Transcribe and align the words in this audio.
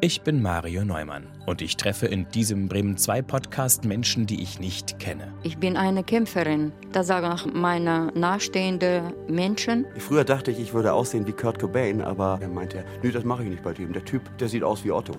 Ich 0.00 0.20
bin 0.20 0.40
Mario 0.40 0.84
Neumann 0.84 1.26
und 1.46 1.60
ich 1.60 1.76
treffe 1.76 2.06
in 2.06 2.28
diesem 2.28 2.68
Bremen 2.68 2.96
2 2.96 3.20
Podcast 3.22 3.84
Menschen, 3.84 4.26
die 4.26 4.40
ich 4.40 4.60
nicht 4.60 5.00
kenne. 5.00 5.34
Ich 5.42 5.58
bin 5.58 5.76
eine 5.76 6.04
Kämpferin. 6.04 6.70
Das 6.92 7.08
sagen 7.08 7.26
auch 7.26 7.46
meine 7.52 8.12
nahestehenden 8.14 9.12
Menschen. 9.28 9.86
Früher 9.96 10.22
dachte 10.22 10.52
ich, 10.52 10.60
ich 10.60 10.72
würde 10.72 10.92
aussehen 10.92 11.26
wie 11.26 11.32
Kurt 11.32 11.58
Cobain, 11.58 12.00
aber 12.00 12.38
er 12.40 12.46
meinte, 12.46 12.84
nö, 13.02 13.10
das 13.10 13.24
mache 13.24 13.42
ich 13.42 13.50
nicht 13.50 13.64
bei 13.64 13.72
dem. 13.72 13.92
Der 13.92 14.04
Typ, 14.04 14.38
der 14.38 14.48
sieht 14.48 14.62
aus 14.62 14.84
wie 14.84 14.92
Otto. 14.92 15.14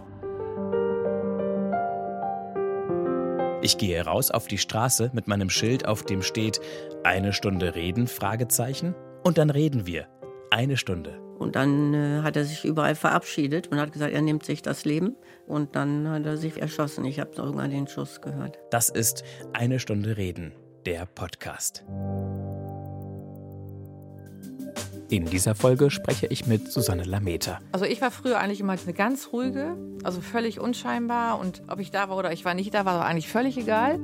Ich 3.62 3.78
gehe 3.78 4.02
raus 4.02 4.32
auf 4.32 4.48
die 4.48 4.58
Straße 4.58 5.12
mit 5.12 5.28
meinem 5.28 5.50
Schild, 5.50 5.86
auf 5.86 6.04
dem 6.04 6.22
steht 6.22 6.62
eine 7.04 7.34
Stunde 7.34 7.76
reden, 7.76 8.08
Fragezeichen. 8.08 8.96
Und 9.26 9.38
dann 9.38 9.50
reden 9.50 9.86
wir. 9.86 10.08
Eine 10.52 10.78
Stunde. 10.78 11.20
Und 11.40 11.56
dann 11.56 11.94
äh, 11.94 12.21
hat 12.21 12.35
er 12.35 12.44
sich 12.44 12.65
überall 12.65 12.96
verabschiedet 12.96 13.67
und 13.67 13.79
hat 13.79 13.94
gesagt, 13.94 14.13
er 14.13 14.22
nimmt 14.22 14.46
sich 14.46 14.62
das 14.62 14.83
Leben. 14.83 15.15
Und 15.47 15.76
dann 15.76 16.08
hat 16.09 16.26
er 16.26 16.38
sich 16.38 16.62
erschossen. 16.62 17.05
Ich 17.05 17.20
habe 17.20 17.31
irgendwann 17.36 17.72
den 17.72 17.88
Schuss 17.88 18.22
gehört. 18.22 18.59
Das 18.72 18.90
ist 18.90 19.23
Eine 19.54 19.80
Stunde 19.80 20.17
Reden, 20.17 20.52
der 20.86 21.05
Podcast. 21.05 21.86
In 25.09 25.26
dieser 25.26 25.55
Folge 25.55 25.90
spreche 25.90 26.28
ich 26.28 26.45
mit 26.45 26.72
Susanne 26.72 27.04
Lameter. 27.04 27.59
Also 27.72 27.86
ich 27.86 28.00
war 28.00 28.12
früher 28.12 28.38
eigentlich 28.38 28.59
immer 28.59 28.73
eine 28.73 28.94
ganz 28.94 29.30
ruhige, 29.34 29.76
also 30.03 30.22
völlig 30.22 30.59
unscheinbar 30.59 31.40
und 31.40 31.64
ob 31.67 31.80
ich 31.80 31.90
da 31.90 32.09
war 32.09 32.17
oder 32.17 32.31
ich 32.31 32.45
war 32.45 32.53
nicht 32.53 32.73
da, 32.76 32.86
war 32.86 33.03
eigentlich 33.06 33.28
völlig 33.28 33.58
egal. 33.58 34.00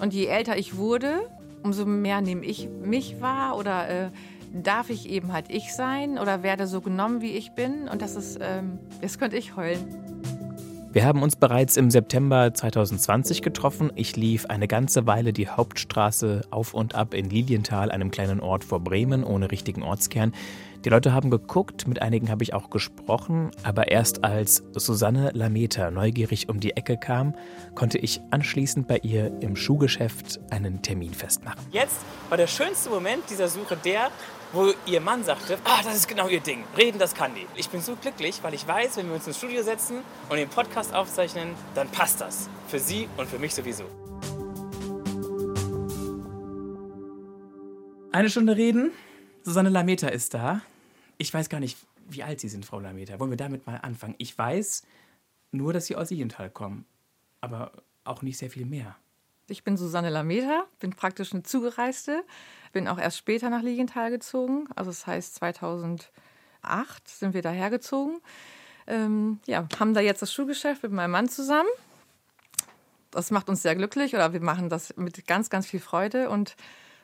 Und 0.00 0.14
je 0.14 0.24
älter 0.24 0.56
ich 0.56 0.76
wurde, 0.76 1.28
umso 1.62 1.84
mehr 1.84 2.22
nehme 2.22 2.46
ich 2.46 2.68
mich 2.82 3.20
wahr 3.20 3.58
oder 3.58 3.88
äh, 3.88 4.10
darf 4.62 4.90
ich 4.90 5.08
eben 5.08 5.32
halt 5.32 5.46
ich 5.50 5.74
sein 5.74 6.18
oder 6.18 6.42
werde 6.42 6.66
so 6.66 6.80
genommen, 6.80 7.20
wie 7.20 7.32
ich 7.32 7.52
bin. 7.52 7.88
Und 7.88 8.02
das 8.02 8.16
ist, 8.16 8.38
ähm, 8.40 8.78
das 9.00 9.18
könnte 9.18 9.36
ich 9.36 9.56
heulen. 9.56 9.84
Wir 10.94 11.04
haben 11.04 11.24
uns 11.24 11.34
bereits 11.34 11.76
im 11.76 11.90
September 11.90 12.54
2020 12.54 13.42
getroffen. 13.42 13.90
Ich 13.96 14.14
lief 14.14 14.46
eine 14.46 14.68
ganze 14.68 15.08
Weile 15.08 15.32
die 15.32 15.48
Hauptstraße 15.48 16.42
auf 16.50 16.72
und 16.72 16.94
ab 16.94 17.14
in 17.14 17.28
Lilienthal, 17.28 17.90
einem 17.90 18.12
kleinen 18.12 18.38
Ort 18.38 18.62
vor 18.62 18.78
Bremen, 18.78 19.24
ohne 19.24 19.50
richtigen 19.50 19.82
Ortskern. 19.82 20.32
Die 20.84 20.90
Leute 20.90 21.12
haben 21.12 21.30
geguckt, 21.30 21.88
mit 21.88 22.00
einigen 22.00 22.30
habe 22.30 22.44
ich 22.44 22.54
auch 22.54 22.70
gesprochen, 22.70 23.50
aber 23.64 23.88
erst 23.88 24.22
als 24.22 24.62
Susanne 24.74 25.32
Lameter 25.34 25.90
neugierig 25.90 26.48
um 26.48 26.60
die 26.60 26.76
Ecke 26.76 26.96
kam, 26.96 27.34
konnte 27.74 27.98
ich 27.98 28.20
anschließend 28.30 28.86
bei 28.86 28.98
ihr 28.98 29.32
im 29.40 29.56
Schuhgeschäft 29.56 30.38
einen 30.50 30.80
Termin 30.82 31.12
festmachen. 31.12 31.60
Jetzt 31.72 31.96
war 32.28 32.36
der 32.36 32.46
schönste 32.46 32.90
Moment 32.90 33.24
dieser 33.30 33.48
Suche 33.48 33.76
der, 33.84 34.10
wo 34.54 34.72
ihr 34.86 35.00
Mann 35.00 35.24
sagte, 35.24 35.58
ah, 35.64 35.82
das 35.82 35.96
ist 35.96 36.08
genau 36.08 36.28
ihr 36.28 36.40
Ding, 36.40 36.62
reden, 36.76 36.98
das 36.98 37.14
kann 37.14 37.34
die. 37.34 37.46
Ich 37.56 37.68
bin 37.68 37.80
so 37.80 37.96
glücklich, 37.96 38.38
weil 38.42 38.54
ich 38.54 38.66
weiß, 38.66 38.96
wenn 38.96 39.08
wir 39.08 39.14
uns 39.14 39.26
ins 39.26 39.36
Studio 39.36 39.62
setzen 39.64 39.98
und 40.28 40.36
den 40.36 40.48
Podcast 40.48 40.94
aufzeichnen, 40.94 41.54
dann 41.74 41.88
passt 41.88 42.20
das. 42.20 42.48
Für 42.68 42.78
sie 42.78 43.08
und 43.16 43.28
für 43.28 43.38
mich 43.38 43.52
sowieso. 43.52 43.84
Eine 48.12 48.30
Stunde 48.30 48.56
reden. 48.56 48.92
Susanne 49.42 49.70
Lameter 49.70 50.12
ist 50.12 50.34
da. 50.34 50.62
Ich 51.18 51.34
weiß 51.34 51.48
gar 51.48 51.58
nicht, 51.58 51.76
wie 52.08 52.22
alt 52.22 52.38
Sie 52.38 52.48
sind, 52.48 52.64
Frau 52.64 52.78
Lameter. 52.78 53.18
Wollen 53.18 53.30
wir 53.30 53.36
damit 53.36 53.66
mal 53.66 53.76
anfangen? 53.78 54.14
Ich 54.18 54.38
weiß 54.38 54.84
nur, 55.50 55.72
dass 55.72 55.86
Sie 55.86 55.96
aus 55.96 56.08
Siegenthal 56.08 56.48
kommen, 56.48 56.86
aber 57.40 57.72
auch 58.04 58.22
nicht 58.22 58.38
sehr 58.38 58.50
viel 58.50 58.66
mehr. 58.66 58.96
Ich 59.48 59.62
bin 59.62 59.76
Susanne 59.76 60.10
Lameter, 60.10 60.66
bin 60.80 60.90
praktisch 60.94 61.32
eine 61.32 61.42
Zugereiste, 61.42 62.24
bin 62.72 62.88
auch 62.88 62.98
erst 62.98 63.18
später 63.18 63.50
nach 63.50 63.62
Liegenthal 63.62 64.10
gezogen. 64.10 64.68
Also 64.74 64.90
das 64.90 65.06
heißt 65.06 65.34
2008 65.36 66.08
sind 67.06 67.34
wir 67.34 67.42
daher 67.42 67.70
gezogen. 67.70 68.20
Ähm, 68.86 69.40
ja, 69.46 69.68
haben 69.78 69.94
da 69.94 70.00
jetzt 70.00 70.22
das 70.22 70.32
Schuhgeschäft 70.32 70.82
mit 70.82 70.92
meinem 70.92 71.10
Mann 71.10 71.28
zusammen. 71.28 71.68
Das 73.10 73.30
macht 73.30 73.48
uns 73.48 73.62
sehr 73.62 73.76
glücklich 73.76 74.14
oder 74.14 74.32
wir 74.32 74.40
machen 74.40 74.68
das 74.68 74.96
mit 74.96 75.26
ganz, 75.26 75.50
ganz 75.50 75.66
viel 75.66 75.80
Freude. 75.80 76.30
Und 76.30 76.56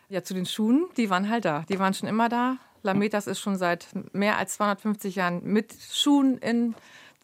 ja, 0.09 0.25
zu 0.25 0.35
den 0.35 0.47
Schuhen, 0.47 0.87
die 0.97 1.11
waren 1.11 1.29
halt 1.29 1.45
da. 1.45 1.65
Die 1.69 1.79
waren 1.79 1.95
schon 1.95 2.09
immer 2.09 2.29
da. 2.29 2.57
Lametas 2.83 3.27
ist 3.27 3.41
schon 3.41 3.57
seit 3.57 3.89
mehr 4.13 4.39
als 4.39 4.55
250 4.55 5.15
Jahren 5.15 5.45
mit 5.45 5.75
Schuhen 5.93 6.39
in 6.39 6.75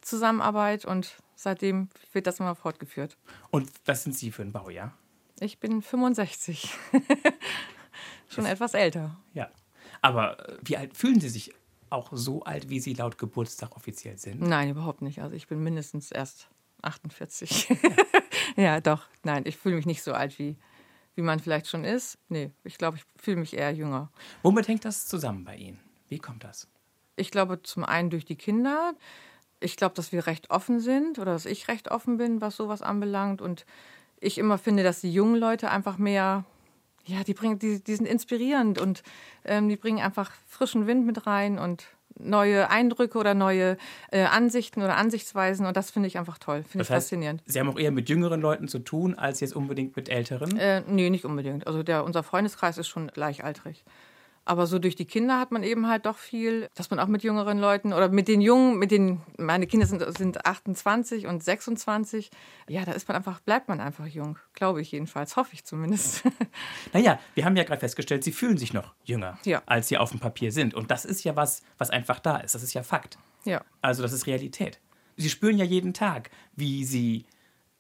Zusammenarbeit 0.02 0.84
und 0.84 1.16
seitdem 1.34 1.88
wird 2.12 2.26
das 2.26 2.38
immer 2.38 2.54
fortgeführt. 2.54 3.16
Und 3.50 3.70
was 3.86 4.04
sind 4.04 4.14
Sie 4.14 4.30
für 4.30 4.42
ein 4.42 4.52
Baujahr? 4.52 4.92
Ich 5.40 5.58
bin 5.58 5.82
65. 5.82 6.70
Schon 8.28 8.44
das, 8.44 8.54
etwas 8.54 8.74
älter. 8.74 9.16
Ja. 9.34 9.50
Aber 10.00 10.48
äh, 10.48 10.58
wie 10.62 10.76
alt 10.76 10.96
fühlen 10.96 11.20
Sie 11.20 11.28
sich 11.28 11.52
auch 11.90 12.10
so 12.12 12.42
alt, 12.42 12.68
wie 12.68 12.80
Sie 12.80 12.94
laut 12.94 13.18
Geburtstag 13.18 13.76
offiziell 13.76 14.18
sind? 14.18 14.40
Nein, 14.40 14.70
überhaupt 14.70 15.02
nicht. 15.02 15.20
Also 15.20 15.36
ich 15.36 15.46
bin 15.46 15.62
mindestens 15.62 16.10
erst 16.10 16.48
48. 16.82 17.68
Ja, 17.68 17.76
ja 18.62 18.80
doch. 18.80 19.06
Nein, 19.24 19.44
ich 19.46 19.56
fühle 19.56 19.76
mich 19.76 19.86
nicht 19.86 20.02
so 20.02 20.12
alt, 20.12 20.38
wie, 20.38 20.56
wie 21.14 21.22
man 21.22 21.38
vielleicht 21.38 21.68
schon 21.68 21.84
ist. 21.84 22.18
Nee, 22.28 22.50
ich 22.64 22.78
glaube, 22.78 22.96
ich 22.96 23.04
fühle 23.22 23.36
mich 23.36 23.54
eher 23.54 23.72
jünger. 23.72 24.10
Womit 24.42 24.68
hängt 24.68 24.84
das 24.84 25.06
zusammen 25.06 25.44
bei 25.44 25.56
Ihnen? 25.56 25.80
Wie 26.08 26.18
kommt 26.18 26.44
das? 26.44 26.68
Ich 27.16 27.30
glaube, 27.30 27.62
zum 27.62 27.84
einen 27.84 28.10
durch 28.10 28.24
die 28.24 28.36
Kinder. 28.36 28.94
Ich 29.60 29.76
glaube, 29.76 29.94
dass 29.94 30.12
wir 30.12 30.26
recht 30.26 30.50
offen 30.50 30.80
sind 30.80 31.18
oder 31.18 31.32
dass 31.32 31.46
ich 31.46 31.68
recht 31.68 31.90
offen 31.90 32.18
bin, 32.18 32.40
was 32.40 32.56
sowas 32.56 32.82
anbelangt. 32.82 33.40
Und 33.40 33.64
ich 34.20 34.38
immer 34.38 34.58
finde, 34.58 34.82
dass 34.82 35.00
die 35.00 35.12
jungen 35.12 35.36
Leute 35.36 35.70
einfach 35.70 35.98
mehr, 35.98 36.44
ja, 37.04 37.22
die 37.24 37.34
bringen, 37.34 37.58
die, 37.58 37.82
die 37.82 37.94
sind 37.94 38.06
inspirierend 38.06 38.80
und 38.80 39.02
ähm, 39.44 39.68
die 39.68 39.76
bringen 39.76 40.00
einfach 40.00 40.32
frischen 40.46 40.86
Wind 40.86 41.06
mit 41.06 41.26
rein 41.26 41.58
und 41.58 41.86
neue 42.18 42.70
Eindrücke 42.70 43.18
oder 43.18 43.34
neue 43.34 43.76
äh, 44.10 44.24
Ansichten 44.24 44.82
oder 44.82 44.96
Ansichtsweisen 44.96 45.66
und 45.66 45.76
das 45.76 45.90
finde 45.90 46.08
ich 46.08 46.18
einfach 46.18 46.38
toll, 46.38 46.62
finde 46.62 46.84
ich 46.84 46.90
heißt, 46.90 47.06
faszinierend. 47.06 47.42
Sie 47.46 47.60
haben 47.60 47.68
auch 47.68 47.78
eher 47.78 47.90
mit 47.90 48.08
jüngeren 48.08 48.40
Leuten 48.40 48.68
zu 48.68 48.78
tun, 48.78 49.14
als 49.14 49.40
jetzt 49.40 49.54
unbedingt 49.54 49.96
mit 49.96 50.08
älteren? 50.08 50.56
Äh, 50.56 50.82
nee, 50.88 51.10
nicht 51.10 51.24
unbedingt. 51.24 51.66
Also 51.66 51.82
der, 51.82 52.04
unser 52.04 52.22
Freundeskreis 52.22 52.78
ist 52.78 52.88
schon 52.88 53.08
gleichaltrig. 53.08 53.84
Aber 54.48 54.68
so 54.68 54.78
durch 54.78 54.94
die 54.94 55.06
Kinder 55.06 55.40
hat 55.40 55.50
man 55.50 55.64
eben 55.64 55.88
halt 55.88 56.06
doch 56.06 56.16
viel, 56.16 56.68
dass 56.76 56.88
man 56.90 57.00
auch 57.00 57.08
mit 57.08 57.24
jüngeren 57.24 57.58
Leuten 57.58 57.92
oder 57.92 58.08
mit 58.08 58.28
den 58.28 58.40
Jungen, 58.40 58.78
mit 58.78 58.92
den, 58.92 59.20
meine 59.38 59.66
Kinder 59.66 59.86
sind, 59.86 60.04
sind 60.16 60.46
28 60.46 61.26
und 61.26 61.42
26, 61.42 62.30
ja, 62.68 62.84
da 62.84 62.92
ist 62.92 63.08
man 63.08 63.16
einfach, 63.16 63.40
bleibt 63.40 63.68
man 63.68 63.80
einfach 63.80 64.06
jung. 64.06 64.38
Glaube 64.54 64.80
ich 64.80 64.92
jedenfalls, 64.92 65.34
hoffe 65.36 65.50
ich 65.52 65.64
zumindest. 65.64 66.22
Naja, 66.92 67.18
wir 67.34 67.44
haben 67.44 67.56
ja 67.56 67.64
gerade 67.64 67.80
festgestellt, 67.80 68.22
sie 68.22 68.32
fühlen 68.32 68.56
sich 68.56 68.72
noch 68.72 68.94
jünger, 69.04 69.38
ja. 69.44 69.62
als 69.66 69.88
sie 69.88 69.98
auf 69.98 70.10
dem 70.10 70.20
Papier 70.20 70.52
sind. 70.52 70.72
Und 70.74 70.90
das 70.90 71.04
ist 71.04 71.24
ja 71.24 71.34
was, 71.34 71.62
was 71.76 71.90
einfach 71.90 72.20
da 72.20 72.38
ist. 72.38 72.54
Das 72.54 72.62
ist 72.62 72.72
ja 72.72 72.82
Fakt. 72.82 73.18
Ja. 73.44 73.62
Also 73.82 74.02
das 74.02 74.12
ist 74.12 74.26
Realität. 74.26 74.80
Sie 75.16 75.28
spüren 75.28 75.58
ja 75.58 75.64
jeden 75.64 75.92
Tag, 75.92 76.30
wie 76.54 76.84
sie 76.84 77.26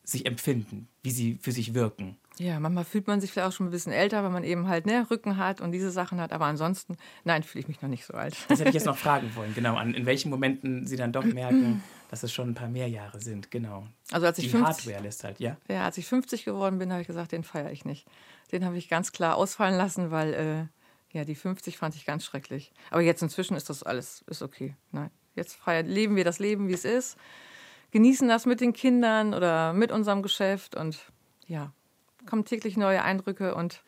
sich 0.02 0.26
empfinden, 0.26 0.88
wie 1.02 1.10
sie 1.10 1.38
für 1.40 1.52
sich 1.52 1.74
wirken. 1.74 2.18
Ja, 2.38 2.60
manchmal 2.60 2.84
fühlt 2.84 3.06
man 3.06 3.20
sich 3.20 3.32
vielleicht 3.32 3.48
auch 3.48 3.52
schon 3.52 3.68
ein 3.68 3.70
bisschen 3.70 3.92
älter, 3.92 4.22
weil 4.22 4.30
man 4.30 4.44
eben 4.44 4.68
halt 4.68 4.84
ne, 4.84 5.06
Rücken 5.10 5.38
hat 5.38 5.62
und 5.62 5.72
diese 5.72 5.90
Sachen 5.90 6.20
hat. 6.20 6.32
Aber 6.32 6.44
ansonsten, 6.44 6.98
nein, 7.24 7.42
fühle 7.42 7.60
ich 7.62 7.68
mich 7.68 7.80
noch 7.80 7.88
nicht 7.88 8.04
so 8.04 8.12
alt. 8.12 8.36
Das 8.48 8.58
hätte 8.58 8.68
ich 8.68 8.74
jetzt 8.74 8.84
noch 8.84 8.96
fragen 9.06 9.34
wollen, 9.34 9.54
genau. 9.54 9.76
An, 9.76 9.94
in 9.94 10.04
welchen 10.04 10.30
Momenten 10.30 10.86
Sie 10.86 10.96
dann 10.96 11.12
doch 11.12 11.24
merken, 11.24 11.82
dass 12.10 12.22
es 12.22 12.32
schon 12.32 12.50
ein 12.50 12.54
paar 12.54 12.68
mehr 12.68 12.88
Jahre 12.88 13.20
sind, 13.20 13.50
genau. 13.50 13.86
Also 14.12 14.26
als 14.26 14.38
ich 14.38 14.44
Die 14.44 14.50
50, 14.50 14.66
Hardware 14.66 15.02
lässt 15.02 15.24
halt, 15.24 15.40
ja? 15.40 15.56
Ja, 15.68 15.84
als 15.86 15.96
ich 15.96 16.06
50 16.06 16.44
geworden 16.44 16.78
bin, 16.78 16.92
habe 16.92 17.00
ich 17.00 17.06
gesagt, 17.06 17.32
den 17.32 17.42
feiere 17.42 17.72
ich 17.72 17.86
nicht. 17.86 18.06
Den 18.52 18.64
habe 18.66 18.76
ich 18.76 18.88
ganz 18.88 19.12
klar 19.12 19.36
ausfallen 19.36 19.76
lassen, 19.76 20.10
weil 20.10 20.34
äh, 20.34 21.16
ja, 21.16 21.24
die 21.24 21.34
50 21.34 21.78
fand 21.78 21.94
ich 21.94 22.04
ganz 22.04 22.24
schrecklich. 22.24 22.72
Aber 22.90 23.00
jetzt 23.00 23.22
inzwischen 23.22 23.56
ist 23.56 23.70
das 23.70 23.82
alles 23.82 24.22
ist 24.28 24.42
okay. 24.42 24.76
Nein, 24.92 25.10
jetzt 25.34 25.56
feiern, 25.56 25.86
leben 25.86 26.16
wir 26.16 26.24
das 26.24 26.38
Leben, 26.38 26.68
wie 26.68 26.74
es 26.74 26.84
ist. 26.84 27.16
Genießen 27.92 28.28
das 28.28 28.44
mit 28.44 28.60
den 28.60 28.74
Kindern 28.74 29.32
oder 29.32 29.72
mit 29.72 29.90
unserem 29.90 30.22
Geschäft 30.22 30.76
und 30.76 30.98
ja, 31.46 31.72
kommen 32.26 32.44
täglich 32.44 32.76
neue 32.76 33.02
Eindrücke 33.02 33.54
und 33.54 33.82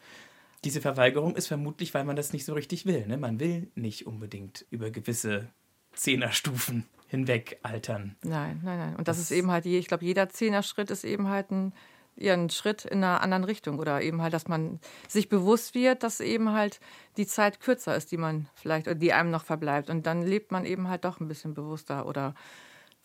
diese 0.64 0.80
Verweigerung 0.80 1.36
ist 1.36 1.46
vermutlich, 1.46 1.94
weil 1.94 2.04
man 2.04 2.16
das 2.16 2.32
nicht 2.32 2.44
so 2.44 2.54
richtig 2.54 2.84
will. 2.84 3.06
Ne? 3.06 3.16
Man 3.16 3.38
will 3.38 3.70
nicht 3.74 4.06
unbedingt 4.06 4.66
über 4.70 4.90
gewisse 4.90 5.48
Zehnerstufen 5.92 6.84
hinweg 7.06 7.58
altern. 7.62 8.16
Nein, 8.22 8.60
nein, 8.64 8.78
nein. 8.78 8.96
Und 8.96 9.08
das, 9.08 9.16
das 9.16 9.30
ist 9.30 9.36
eben 9.36 9.50
halt, 9.50 9.66
ich 9.66 9.86
glaube, 9.86 10.04
jeder 10.04 10.28
Zehnerschritt 10.28 10.90
ist 10.90 11.04
eben 11.04 11.28
halt 11.28 11.50
ein, 11.50 11.72
ja, 12.16 12.34
ein 12.34 12.50
Schritt 12.50 12.84
in 12.84 12.98
einer 12.98 13.20
anderen 13.20 13.44
Richtung. 13.44 13.78
Oder 13.78 14.02
eben 14.02 14.20
halt, 14.20 14.34
dass 14.34 14.48
man 14.48 14.80
sich 15.06 15.28
bewusst 15.28 15.74
wird, 15.74 16.02
dass 16.02 16.20
eben 16.20 16.52
halt 16.52 16.80
die 17.16 17.26
Zeit 17.26 17.60
kürzer 17.60 17.96
ist, 17.96 18.10
die 18.10 18.16
man 18.16 18.48
vielleicht, 18.54 18.88
oder 18.88 18.96
die 18.96 19.12
einem 19.12 19.30
noch 19.30 19.44
verbleibt. 19.44 19.90
Und 19.90 20.06
dann 20.06 20.22
lebt 20.22 20.50
man 20.50 20.64
eben 20.64 20.88
halt 20.88 21.04
doch 21.04 21.20
ein 21.20 21.28
bisschen 21.28 21.54
bewusster 21.54 22.06
oder 22.06 22.34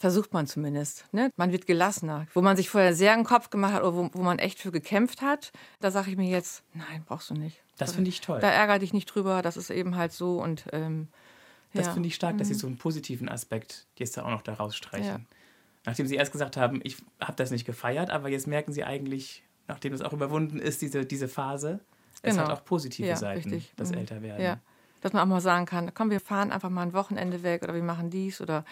Versucht 0.03 0.33
man 0.33 0.47
zumindest. 0.47 1.05
Ne? 1.13 1.31
Man 1.37 1.53
wird 1.53 1.65
gelassener. 1.65 2.27
Wo 2.33 2.41
man 2.41 2.57
sich 2.57 2.69
vorher 2.69 2.93
sehr 2.93 3.13
einen 3.13 3.23
Kopf 3.23 3.49
gemacht 3.49 3.71
hat 3.71 3.83
oder 3.83 3.95
wo, 3.95 4.09
wo 4.11 4.21
man 4.21 4.37
echt 4.37 4.59
für 4.59 4.69
gekämpft 4.69 5.21
hat, 5.21 5.53
da 5.79 5.91
sage 5.91 6.11
ich 6.11 6.17
mir 6.17 6.29
jetzt, 6.29 6.61
nein, 6.73 7.05
brauchst 7.07 7.29
du 7.29 7.35
nicht. 7.35 7.63
Das 7.77 7.93
finde 7.93 8.09
ich 8.09 8.19
toll. 8.19 8.41
Da 8.41 8.49
ärgere 8.49 8.79
dich 8.79 8.91
nicht 8.91 9.05
drüber, 9.05 9.41
das 9.41 9.55
ist 9.55 9.69
eben 9.69 9.95
halt 9.95 10.11
so. 10.11 10.41
Und, 10.41 10.65
ähm, 10.73 11.07
das 11.73 11.85
ja. 11.85 11.93
finde 11.93 12.07
ich 12.07 12.15
stark, 12.15 12.37
dass 12.37 12.49
Sie 12.49 12.53
mhm. 12.53 12.59
so 12.59 12.67
einen 12.67 12.77
positiven 12.77 13.29
Aspekt 13.29 13.87
jetzt 13.95 14.17
da 14.17 14.25
auch 14.25 14.29
noch 14.29 14.41
da 14.41 14.55
rausstreichen. 14.55 15.07
Ja. 15.07 15.19
Nachdem 15.85 16.05
Sie 16.05 16.15
erst 16.15 16.33
gesagt 16.33 16.57
haben, 16.57 16.81
ich 16.83 16.97
habe 17.21 17.37
das 17.37 17.51
nicht 17.51 17.63
gefeiert, 17.63 18.09
aber 18.09 18.27
jetzt 18.27 18.45
merken 18.45 18.73
Sie 18.73 18.83
eigentlich, 18.83 19.45
nachdem 19.69 19.93
es 19.93 20.01
auch 20.01 20.11
überwunden 20.11 20.59
ist, 20.59 20.81
diese, 20.81 21.05
diese 21.05 21.29
Phase, 21.29 21.79
es 22.23 22.35
genau. 22.35 22.49
hat 22.49 22.51
auch 22.51 22.65
positive 22.65 23.07
ja, 23.07 23.15
Seiten, 23.15 23.51
richtig. 23.51 23.71
das 23.77 23.91
mhm. 23.91 23.99
Älterwerden. 23.99 24.43
Ja. 24.43 24.59
Dass 24.99 25.13
man 25.13 25.21
auch 25.21 25.27
mal 25.27 25.39
sagen 25.39 25.65
kann, 25.65 25.93
komm, 25.93 26.09
wir 26.09 26.19
fahren 26.19 26.51
einfach 26.51 26.69
mal 26.69 26.81
ein 26.81 26.91
Wochenende 26.91 27.41
weg 27.41 27.63
oder 27.63 27.73
wir 27.73 27.83
machen 27.83 28.09
dies 28.09 28.41
oder 28.41 28.65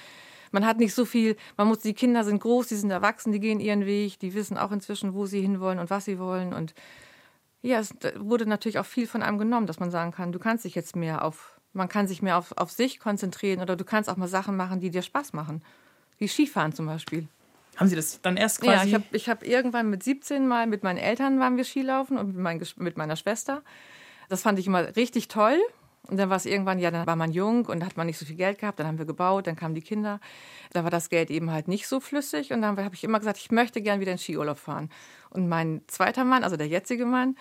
man 0.51 0.65
hat 0.65 0.77
nicht 0.77 0.94
so 0.94 1.06
viel, 1.06 1.36
man 1.57 1.68
muss, 1.68 1.80
die 1.80 1.94
Kinder 1.94 2.24
sind 2.24 2.42
groß, 2.42 2.68
die 2.68 2.75
sind 2.75 2.92
erwachsen, 2.92 3.31
die 3.31 3.39
gehen 3.39 3.59
ihren 3.59 3.86
Weg, 3.86 4.19
die 4.19 4.33
wissen 4.33 4.57
auch 4.57 4.71
inzwischen, 4.71 5.13
wo 5.13 5.25
sie 5.25 5.42
hinwollen 5.42 5.80
und 5.80 5.89
was 5.89 6.06
sie 6.06 6.19
wollen. 6.19 6.53
Und 6.53 6.74
ja, 7.62 7.80
es 7.80 7.94
wurde 8.18 8.45
natürlich 8.45 8.80
auch 8.80 8.86
viel 8.86 9.07
von 9.07 9.24
einem 9.24 9.38
genommen, 9.38 9.68
dass 9.68 9.80
man 9.80 9.92
sagen 9.92 10.12
kann, 10.12 10.31
du 10.31 10.39
kannst 10.39 10.65
dich 10.65 10.75
jetzt 10.75 10.95
mehr 10.95 11.24
auf, 11.24 11.59
man 11.74 11.89
kann 11.89 12.07
sich 12.07 12.21
mehr 12.21 12.38
auf, 12.38 12.57
auf 12.57 12.71
sich 12.71 13.00
konzentrieren 13.00 13.62
oder 13.62 13.75
du 13.75 13.86
kannst 13.86 14.09
auch 14.09 14.18
mal 14.18 14.27
Sachen 14.27 14.57
machen, 14.57 14.80
die 14.80 14.89
dir 14.89 15.01
Spaß 15.01 15.33
machen. 15.33 15.63
Wie 16.18 16.27
Skifahren 16.27 16.74
zum 16.74 16.86
Beispiel. 16.86 17.27
Haben 17.77 17.88
Sie 17.88 17.95
das 17.95 18.21
dann 18.21 18.38
erst 18.38 18.62
quasi? 18.62 18.75
Ja, 18.75 18.83
ich 18.83 18.94
habe 18.94 19.03
ich 19.12 19.30
hab 19.30 19.44
irgendwann 19.44 19.89
mit 19.89 20.03
17 20.03 20.48
mal 20.48 20.68
mit 20.68 20.83
meinen 20.83 20.98
Eltern 20.98 21.39
waren 21.39 21.57
wir 21.57 21.63
Skilaufen 21.63 22.18
und 22.18 22.27
mit, 22.27 22.38
mein, 22.38 22.62
mit 22.75 22.98
meiner 22.98 23.15
Schwester. 23.15 23.63
Das 24.30 24.42
fand 24.42 24.59
ich 24.59 24.68
immer 24.68 24.95
richtig 24.95 25.30
toll. 25.30 25.57
Und 26.07 26.18
dann 26.18 26.30
war 26.30 26.38
es 26.38 26.45
irgendwann, 26.45 26.80
ja, 26.80 26.89
dann 26.92 27.06
war 27.06 27.15
man 27.15 27.31
jung 27.31 27.65
und 27.68 27.86
hat 27.86 27.95
man 27.95 28.07
nicht 28.07 28.18
so 28.18 28.25
viel 28.25 28.36
Geld 28.36 28.59
gehabt. 28.59 28.80
Dann 28.80 28.88
haben 28.88 28.98
wir 28.98 29.06
gebaut, 29.06 29.48
dann 29.48 29.56
kamen 29.56 29.75
die 29.75 29.81
Kinder. 29.81 30.19
Da 30.74 30.83
war 30.83 30.89
das 30.89 31.09
Geld 31.09 31.30
eben 31.30 31.51
halt 31.51 31.68
nicht 31.68 31.88
so 31.88 32.00
flüssig. 32.00 32.51
Und 32.51 32.62
dann 32.62 32.77
habe 32.77 32.95
ich 32.95 33.03
immer 33.03 33.19
gesagt, 33.19 33.38
ich 33.38 33.51
möchte 33.51 33.81
gern 33.81 34.00
wieder 34.00 34.12
in 34.12 34.18
Skiurlaub 34.18 34.57
fahren. 34.57 34.89
Und 35.30 35.48
mein 35.48 35.81
zweiter 35.88 36.25
Mann, 36.25 36.44
also 36.44 36.57
der 36.57 36.68
jetzige 36.68 37.06
Mann, 37.06 37.36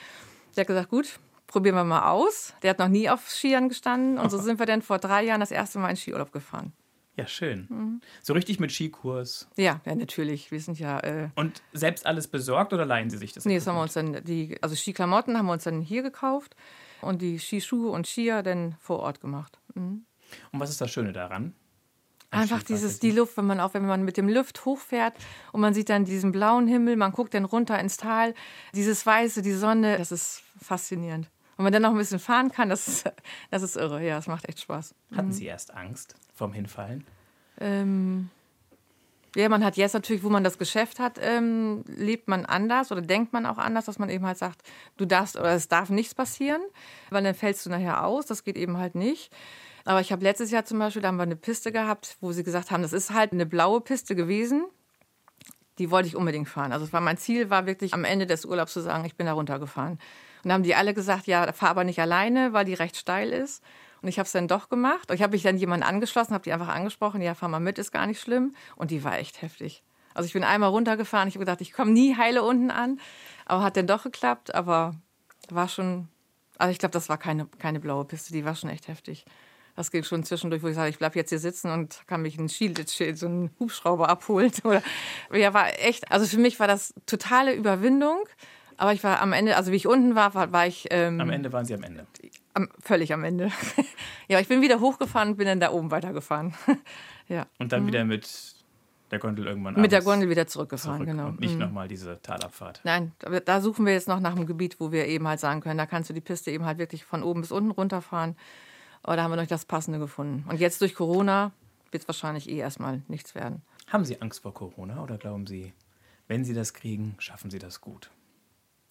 der 0.57 0.63
hat 0.63 0.69
gesagt, 0.69 0.91
gut, 0.91 1.19
probieren 1.47 1.75
wir 1.75 1.85
mal 1.85 2.11
aus. 2.11 2.55
Der 2.63 2.71
hat 2.71 2.79
noch 2.79 2.89
nie 2.89 3.09
auf 3.09 3.29
Skiern 3.31 3.69
gestanden. 3.69 4.19
Und 4.19 4.31
so 4.31 4.39
sind 4.43 4.59
wir 4.59 4.67
dann 4.67 4.83
vor 4.83 4.99
drei 4.99 5.25
Jahren 5.25 5.41
das 5.41 5.51
erste 5.51 5.79
Mal 5.79 5.91
in 5.91 5.97
Skiurlaub 5.97 6.31
gefahren. 6.31 6.73
Ja, 7.17 7.27
schön. 7.27 7.67
Mhm. 7.69 8.01
So 8.23 8.35
richtig 8.35 8.61
mit 8.61 8.73
Skikurs. 8.73 9.49
Ja, 9.57 9.81
ja, 9.85 9.95
natürlich. 9.95 10.51
Wir 10.51 10.61
sind 10.61 10.79
ja. 10.79 11.01
Äh 11.01 11.29
und 11.35 11.63
selbst 11.73 12.07
alles 12.07 12.29
besorgt 12.29 12.73
oder 12.73 12.87
leihen 12.87 13.11
Sie 13.11 13.19
sich 13.19 13.33
das? 13.33 13.45
Nee, 13.45 13.57
das 13.57 13.67
haben 13.67 13.77
wir 13.77 13.83
uns 13.83 13.95
dann, 13.95 14.23
die, 14.25 14.57
also 14.63 14.77
Skiklamotten 14.77 15.37
haben 15.37 15.47
wir 15.47 15.53
uns 15.53 15.65
dann 15.65 15.81
hier 15.81 16.03
gekauft 16.03 16.57
und 17.03 17.23
die 17.23 17.39
Skischuhe 17.39 17.91
und 17.91 18.07
Skier 18.07 18.43
dann 18.43 18.77
vor 18.81 19.01
Ort 19.01 19.21
gemacht. 19.21 19.59
Mhm. 19.75 20.05
Und 20.53 20.61
was 20.61 20.71
ist 20.71 20.81
das 20.81 20.91
Schöne 20.91 21.13
daran? 21.13 21.55
Einfach 22.33 22.63
dieses, 22.63 23.01
die 23.01 23.11
Luft, 23.11 23.37
wenn 23.37 23.47
man 23.47 23.59
auch, 23.59 23.75
wenn 23.75 23.85
man 23.85 24.05
mit 24.05 24.17
dem 24.17 24.29
Lift 24.29 24.65
hochfährt 24.65 25.15
und 25.51 25.61
man 25.61 25.75
sieht 25.75 25.89
dann 25.89 26.05
diesen 26.05 26.31
blauen 26.31 26.69
Himmel, 26.69 26.95
man 26.95 27.11
guckt 27.11 27.35
dann 27.35 27.45
runter 27.45 27.77
ins 27.81 27.97
Tal, 27.97 28.35
dieses 28.73 29.05
Weiße, 29.05 29.43
die 29.43 29.53
Sonne, 29.53 29.99
das 29.99 30.13
ist 30.13 30.45
faszinierend. 30.63 31.29
Und 31.57 31.65
man 31.65 31.73
dann 31.73 31.83
noch 31.83 31.91
ein 31.91 31.99
bisschen 31.99 32.21
fahren 32.21 32.53
kann, 32.53 32.69
das 32.69 32.87
ist, 32.87 33.13
das 33.51 33.63
ist 33.63 33.77
irre. 33.77 34.03
Ja, 34.07 34.19
es 34.19 34.29
macht 34.29 34.49
echt 34.49 34.61
Spaß. 34.61 34.95
Hatten 35.17 35.29
mhm. 35.29 35.33
Sie 35.33 35.47
erst 35.47 35.75
Angst 35.75 36.15
vorm 36.33 36.53
Hinfallen? 36.53 37.05
Ähm, 37.59 38.31
ja, 39.37 39.49
man 39.49 39.65
hat 39.65 39.77
jetzt 39.77 39.95
natürlich, 39.95 40.25
wo 40.25 40.29
man 40.29 40.43
das 40.43 40.59
Geschäft 40.59 40.99
hat, 40.99 41.19
ähm, 41.21 41.85
lebt 41.87 42.27
man 42.27 42.45
anders 42.47 42.91
oder 42.91 43.01
denkt 43.01 43.33
man 43.33 43.47
auch 43.47 43.59
anders, 43.59 43.85
dass 43.85 43.99
man 43.99 44.11
eben 44.11 44.27
halt 44.27 44.39
sagt, 44.39 44.63
du 44.97 45.05
darfst 45.05 45.37
oder 45.37 45.53
es 45.53 45.69
darf 45.69 45.89
nichts 45.89 46.15
passieren, 46.15 46.61
weil 47.11 47.23
dann 47.23 47.35
fällst 47.35 47.65
du 47.65 47.71
nachher 47.71 48.05
aus. 48.05 48.27
Das 48.27 48.43
geht 48.43 48.57
eben 48.57 48.77
halt 48.77 48.95
nicht. 48.95 49.33
Aber 49.85 50.01
ich 50.01 50.13
habe 50.13 50.23
letztes 50.23 50.51
Jahr 50.51 50.65
zum 50.65 50.79
Beispiel, 50.79 51.03
da 51.03 51.09
haben 51.09 51.17
wir 51.17 51.23
eine 51.23 51.37
Piste 51.37 51.73
gehabt, 51.73 52.17
wo 52.21 52.33
sie 52.33 52.43
gesagt 52.43 52.71
haben, 52.71 52.83
das 52.83 52.93
ist 52.93 53.13
halt 53.13 53.33
eine 53.33 53.47
blaue 53.47 53.81
Piste 53.81 54.15
gewesen. 54.15 54.65
Die 55.79 55.91
wollte 55.91 56.09
ich 56.09 56.17
unbedingt 56.17 56.49
fahren. 56.49 56.73
Also 56.73 56.93
war 56.93 57.01
mein 57.01 57.17
Ziel, 57.17 57.51
war 57.51 57.67
wirklich 57.67 57.95
am 57.95 58.05
Ende 58.05 58.27
des 58.27 58.45
Urlaubs 58.45 58.73
zu 58.73 58.81
sagen, 58.81 59.05
ich 59.05 59.17
bin 59.17 59.27
da 59.27 59.33
runtergefahren. 59.33 59.93
Und 59.93 60.01
dann 60.45 60.53
haben 60.53 60.63
die 60.63 60.75
alle 60.75 60.93
gesagt, 60.93 61.27
ja, 61.27 61.53
fahr 61.53 61.71
aber 61.71 61.85
nicht 61.85 62.01
alleine, 62.01 62.53
weil 62.53 62.65
die 62.65 62.75
recht 62.75 62.97
steil 62.97 63.31
ist. 63.31 63.63
Und 64.03 64.09
ich 64.09 64.19
habe 64.19 64.27
es 64.27 64.33
dann 64.33 64.49
doch 64.49 64.69
gemacht. 64.69 65.11
Ich 65.13 65.23
habe 65.23 65.33
mich 65.33 65.43
dann 65.43 65.59
jemanden 65.59 65.85
angeschlossen, 65.85 66.35
habe 66.35 66.45
die 66.45 66.53
einfach 66.53 66.69
angesprochen, 66.69 67.21
ja, 67.21 67.35
fahr 67.35 67.49
mal 67.49 67.61
mit, 67.61 67.79
ist 67.79 67.93
gar 67.93 68.07
nicht 68.07 68.21
schlimm. 68.21 68.55
Und 68.77 68.91
die 68.91 69.05
war 69.05 69.19
echt 69.19 69.43
heftig. 69.43 69.83
Also 70.15 70.27
ich 70.27 70.33
bin 70.33 70.45
einmal 70.45 70.71
runtergefahren, 70.71 71.29
ich 71.29 71.35
habe 71.35 71.45
gedacht, 71.45 71.61
ich 71.61 71.73
komme 71.73 71.93
nie 71.93 72.17
heile 72.17 72.43
unten 72.43 72.71
an. 72.71 73.01
Aber 73.47 73.63
hat 73.63 73.77
dann 73.77 73.87
doch 73.87 74.03
geklappt, 74.03 74.55
aber 74.55 74.95
war 75.49 75.69
schon, 75.69 76.09
also 76.59 76.73
ich 76.73 76.79
glaube, 76.79 76.93
das 76.93 77.09
war 77.09 77.19
keine, 77.19 77.47
keine 77.59 77.81
blaue 77.81 78.05
Piste, 78.05 78.33
die 78.33 78.45
war 78.45 78.55
schon 78.55 78.71
echt 78.71 78.89
heftig. 78.89 79.25
Das 79.77 79.91
ging 79.91 80.03
schon 80.03 80.25
zwischendurch, 80.25 80.63
wo 80.63 80.69
ich 80.69 80.75
sage, 80.75 80.91
ich 80.91 80.99
bleibe 80.99 81.19
jetzt 81.19 81.31
hier 81.31 81.39
sitzen 81.39 81.71
und 81.71 82.03
kann 82.07 82.23
mich 82.23 82.39
ein 82.39 82.49
Skilitschild, 82.49 83.17
so 83.17 83.27
einen 83.27 83.51
Hubschrauber 83.59 84.09
abholen. 84.09 84.53
Oder, 84.65 84.83
ja, 85.33 85.55
war 85.55 85.69
echt, 85.79 86.11
also 86.11 86.27
für 86.27 86.39
mich 86.39 86.59
war 86.61 86.67
das 86.67 86.93
totale 87.07 87.55
Überwindung. 87.55 88.25
Aber 88.81 88.95
ich 88.95 89.05
war 89.05 89.21
am 89.21 89.35
Ende, 89.35 89.59
also 89.59 89.73
wie 89.73 89.77
ich 89.77 89.87
unten 89.87 90.15
war, 90.15 90.33
war, 90.33 90.53
war 90.53 90.67
ich. 90.67 90.87
Ähm, 90.91 91.21
am 91.21 91.29
Ende 91.29 91.53
waren 91.53 91.67
Sie 91.67 91.75
am 91.75 91.83
Ende. 91.83 92.07
Am, 92.55 92.67
völlig 92.81 93.13
am 93.13 93.23
Ende. 93.25 93.53
ja, 94.29 94.41
ich 94.41 94.49
bin 94.49 94.63
wieder 94.63 94.81
hochgefahren 94.81 95.33
und 95.33 95.37
bin 95.37 95.47
dann 95.47 95.61
da 95.61 95.71
oben 95.71 95.91
weitergefahren. 95.91 96.55
ja. 97.29 97.45
Und 97.59 97.73
dann 97.73 97.83
mhm. 97.83 97.89
wieder 97.89 98.05
mit 98.07 98.55
der 99.11 99.19
Gondel 99.19 99.49
irgendwann 99.49 99.75
Mit 99.79 99.93
der 99.93 100.01
Gondel 100.01 100.31
wieder 100.31 100.47
zurückgefahren, 100.47 101.01
zurück 101.01 101.11
genau. 101.11 101.27
Und 101.29 101.41
nicht 101.41 101.53
mhm. 101.53 101.61
nochmal 101.61 101.89
diese 101.89 102.23
Talabfahrt. 102.23 102.81
Nein, 102.85 103.13
da 103.45 103.61
suchen 103.61 103.85
wir 103.85 103.93
jetzt 103.93 104.09
noch 104.09 104.19
nach 104.19 104.35
einem 104.35 104.47
Gebiet, 104.47 104.81
wo 104.81 104.93
wir 104.93 105.07
eben 105.09 105.29
halt 105.29 105.41
sagen 105.41 105.61
können, 105.61 105.77
da 105.77 105.85
kannst 105.85 106.09
du 106.09 106.15
die 106.15 106.23
Piste 106.23 106.51
eben 106.51 106.65
halt 106.65 106.79
wirklich 106.79 107.05
von 107.05 107.23
oben 107.23 107.43
bis 107.43 107.53
unten 107.53 107.73
runterfahren. 107.73 108.35
Aber 109.03 109.15
da 109.15 109.25
haben 109.25 109.31
wir 109.31 109.37
noch 109.37 109.43
nicht 109.43 109.53
das 109.53 109.67
Passende 109.67 109.99
gefunden. 109.99 110.49
Und 110.49 110.59
jetzt 110.59 110.81
durch 110.81 110.95
Corona 110.95 111.53
wird 111.91 112.05
es 112.05 112.09
wahrscheinlich 112.09 112.49
eh 112.49 112.57
erstmal 112.57 113.03
nichts 113.09 113.35
werden. 113.35 113.61
Haben 113.89 114.07
Sie 114.07 114.23
Angst 114.23 114.41
vor 114.41 114.55
Corona 114.55 115.03
oder 115.03 115.19
glauben 115.19 115.47
Sie, 115.47 115.75
wenn 116.29 116.45
Sie 116.47 116.55
das 116.55 116.73
kriegen, 116.73 117.17
schaffen 117.19 117.51
Sie 117.51 117.59
das 117.59 117.83
gut? 117.83 118.11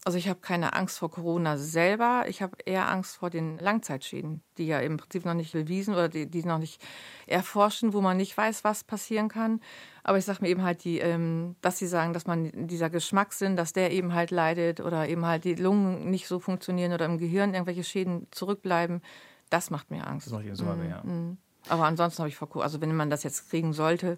Also 0.06 0.18
ich 0.18 0.30
habe 0.30 0.40
keine 0.40 0.74
Angst 0.74 0.98
vor 0.98 1.12
Corona 1.12 1.58
selber. 1.58 2.24
Ich 2.28 2.42
habe 2.42 2.56
eher 2.66 2.90
Angst 2.90 3.18
vor 3.18 3.30
den 3.30 3.58
Langzeitschäden, 3.58 4.42
die 4.58 4.66
ja 4.66 4.80
im 4.80 4.96
Prinzip 4.96 5.26
noch 5.26 5.34
nicht 5.34 5.52
bewiesen 5.52 5.94
oder 5.94 6.08
die, 6.08 6.26
die 6.26 6.44
noch 6.44 6.58
nicht 6.58 6.82
erforschen, 7.28 7.92
wo 7.92 8.00
man 8.00 8.16
nicht 8.16 8.36
weiß, 8.36 8.64
was 8.64 8.86
passieren 8.86 9.28
kann. 9.28 9.60
Aber 10.04 10.18
ich 10.18 10.24
sage 10.24 10.42
mir 10.42 10.48
eben 10.48 10.64
halt, 10.64 10.86
die, 10.86 11.00
ähm, 11.00 11.58
dass 11.62 11.80
sie 11.80 11.88
sagen, 11.88 12.14
dass 12.14 12.26
man 12.28 12.68
dieser 12.68 12.90
Geschmackssinn, 12.90 13.58
dass 13.58 13.74
der 13.74 13.92
eben 13.92 14.14
halt 14.14 14.32
leidet 14.32 14.80
oder 14.80 15.10
eben 15.10 15.26
halt 15.26 15.44
die 15.44 15.56
Lungen 15.56 16.10
nicht 16.10 16.28
so 16.28 16.40
funktionieren 16.40 16.94
oder 16.94 17.06
im 17.06 17.18
Gehirn 17.18 17.54
irgendwelche 17.54 17.84
Schäden 17.84 18.28
zurückbleiben, 18.32 19.02
das 19.50 19.70
macht 19.70 19.92
mir 19.92 20.08
Angst. 20.08 20.28
Das 20.28 20.34
macht 20.34 20.46
Ihnen 20.46 20.56
Sorge, 20.56 20.84
mm, 20.84 20.90
ja. 20.90 21.04
Mm. 21.04 21.38
Aber 21.68 21.84
ansonsten 21.84 22.20
habe 22.20 22.30
ich 22.30 22.38
vor 22.38 22.48
Corona, 22.48 22.64
also 22.64 22.80
wenn 22.80 22.96
man 22.96 23.10
das 23.10 23.24
jetzt 23.24 23.50
kriegen 23.50 23.74
sollte, 23.74 24.18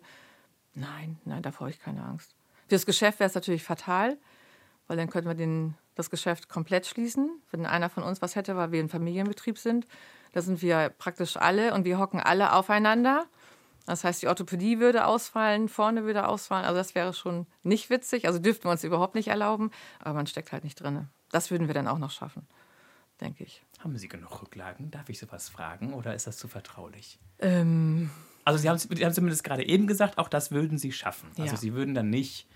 nein, 0.75 1.17
nein, 1.25 1.41
davor 1.41 1.61
habe 1.61 1.71
ich 1.71 1.79
keine 1.79 2.03
Angst. 2.03 2.35
Für 2.67 2.75
das 2.75 2.85
Geschäft 2.85 3.19
wäre 3.19 3.27
es 3.27 3.35
natürlich 3.35 3.63
fatal 3.63 4.17
weil 4.91 4.97
dann 4.97 5.09
könnten 5.09 5.29
wir 5.29 5.35
den, 5.35 5.75
das 5.95 6.09
Geschäft 6.09 6.49
komplett 6.49 6.85
schließen. 6.85 7.41
Wenn 7.49 7.65
einer 7.65 7.89
von 7.89 8.03
uns 8.03 8.21
was 8.21 8.35
hätte, 8.35 8.57
weil 8.57 8.73
wir 8.73 8.83
ein 8.83 8.89
Familienbetrieb 8.89 9.57
sind, 9.57 9.88
da 10.33 10.41
sind 10.41 10.61
wir 10.61 10.89
praktisch 10.89 11.38
alle 11.38 11.73
und 11.73 11.85
wir 11.85 11.97
hocken 11.97 12.19
alle 12.19 12.51
aufeinander. 12.51 13.25
Das 13.85 14.03
heißt, 14.03 14.21
die 14.21 14.27
Orthopädie 14.27 14.79
würde 14.79 15.05
ausfallen, 15.05 15.69
vorne 15.69 16.03
würde 16.03 16.27
ausfallen. 16.27 16.65
Also 16.65 16.75
das 16.75 16.93
wäre 16.93 17.13
schon 17.13 17.47
nicht 17.63 17.89
witzig. 17.89 18.27
Also 18.27 18.38
dürften 18.38 18.65
wir 18.65 18.71
uns 18.71 18.83
überhaupt 18.83 19.15
nicht 19.15 19.29
erlauben. 19.29 19.71
Aber 20.01 20.13
man 20.13 20.27
steckt 20.27 20.51
halt 20.51 20.65
nicht 20.65 20.75
drin. 20.75 21.07
Das 21.29 21.51
würden 21.51 21.67
wir 21.67 21.73
dann 21.73 21.88
auch 21.88 21.97
noch 21.97 22.11
schaffen, 22.11 22.45
denke 23.21 23.45
ich. 23.45 23.63
Haben 23.79 23.97
Sie 23.97 24.09
genug 24.09 24.41
Rücklagen? 24.41 24.91
Darf 24.91 25.07
ich 25.07 25.19
sowas 25.19 25.47
fragen 25.47 25.93
oder 25.93 26.15
ist 26.15 26.27
das 26.27 26.35
zu 26.35 26.49
vertraulich? 26.49 27.17
Ähm, 27.39 28.09
also 28.43 28.59
Sie 28.59 28.67
haben, 28.67 28.77
Sie 28.77 29.05
haben 29.05 29.13
zumindest 29.13 29.45
gerade 29.45 29.65
eben 29.65 29.88
gesagt, 29.88 30.17
auch 30.17 30.27
das 30.27 30.51
würden 30.51 30.77
Sie 30.77 30.91
schaffen. 30.91 31.29
Also 31.38 31.43
ja. 31.45 31.55
Sie 31.55 31.73
würden 31.73 31.95
dann 31.95 32.10
nicht 32.10 32.50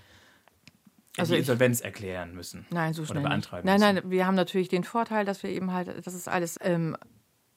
also 1.18 1.34
die 1.34 1.40
Insolvenz 1.40 1.80
ich, 1.80 1.86
erklären 1.86 2.34
müssen. 2.34 2.66
Nein, 2.70 2.94
so 2.94 3.06
schnell. 3.06 3.20
Oder 3.20 3.30
beantragen 3.30 3.66
Nein, 3.66 3.80
müssen. 3.80 3.96
nein, 3.96 4.12
wir 4.12 4.28
haben 4.28 4.36
natürlich 4.36 4.70
den 4.70 4.84
Vorteil, 4.84 5.26
dass 5.26 5.44
wir 5.44 5.50
eben 5.50 5.72
halt, 5.72 6.06
das 6.06 6.14
ist 6.14 6.28
alles, 6.28 6.58
ähm, 6.62 6.98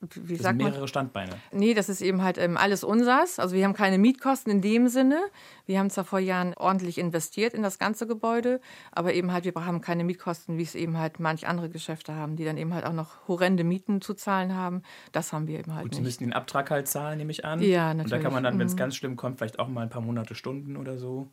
wie 0.01 0.35
das 0.35 0.45
sagt 0.45 0.59
sind 0.59 0.59
mehrere 0.59 0.79
man? 0.79 0.89
Standbeine. 0.89 1.33
Nee, 1.51 1.75
das 1.75 1.89
ist 1.89 2.03
eben 2.03 2.23
halt 2.23 2.39
ähm, 2.39 2.57
alles 2.57 2.85
unsers. 2.85 3.41
Also 3.41 3.57
wir 3.57 3.65
haben 3.65 3.75
keine 3.75 3.99
Mietkosten 3.99 4.53
in 4.53 4.61
dem 4.61 4.87
Sinne. 4.87 5.21
Wir 5.67 5.81
haben 5.81 5.91
zwar 5.91 6.05
vor 6.05 6.21
Jahren 6.21 6.55
ordentlich 6.55 6.99
investiert 6.99 7.53
in 7.53 7.65
das 7.65 7.81
ganze 7.81 8.07
Gebäude, 8.07 8.61
aber 8.93 9.15
eben 9.15 9.33
halt, 9.33 9.45
wir 9.45 9.53
haben 9.55 9.81
keine 9.81 10.05
Mietkosten, 10.05 10.57
wie 10.57 10.63
es 10.63 10.77
eben 10.77 10.99
halt 10.99 11.19
manch 11.19 11.49
andere 11.49 11.69
Geschäfte 11.69 12.15
haben, 12.15 12.37
die 12.37 12.45
dann 12.45 12.57
eben 12.57 12.75
halt 12.75 12.85
auch 12.85 12.93
noch 12.93 13.27
horrende 13.27 13.65
Mieten 13.65 14.01
zu 14.01 14.15
zahlen 14.15 14.55
haben. 14.55 14.83
Das 15.11 15.33
haben 15.33 15.49
wir 15.49 15.59
eben 15.59 15.75
halt 15.75 15.83
Gut, 15.83 15.91
nicht. 15.91 15.97
Sie 15.97 16.05
müssen 16.05 16.25
den 16.25 16.33
Abtrag 16.33 16.71
halt 16.71 16.87
zahlen, 16.87 17.19
nehme 17.19 17.33
ich 17.33 17.45
an. 17.45 17.61
Ja, 17.61 17.93
natürlich. 17.93 18.05
Und 18.05 18.11
da 18.13 18.19
kann 18.23 18.33
man 18.33 18.45
dann, 18.45 18.59
wenn 18.61 18.69
es 18.69 18.75
mhm. 18.75 18.79
ganz 18.79 18.95
schlimm 18.95 19.17
kommt, 19.17 19.39
vielleicht 19.39 19.59
auch 19.59 19.67
mal 19.67 19.83
ein 19.83 19.91
paar 19.91 20.03
Monate 20.03 20.37
Stunden 20.37 20.77
oder 20.77 20.97
so. 20.97 21.29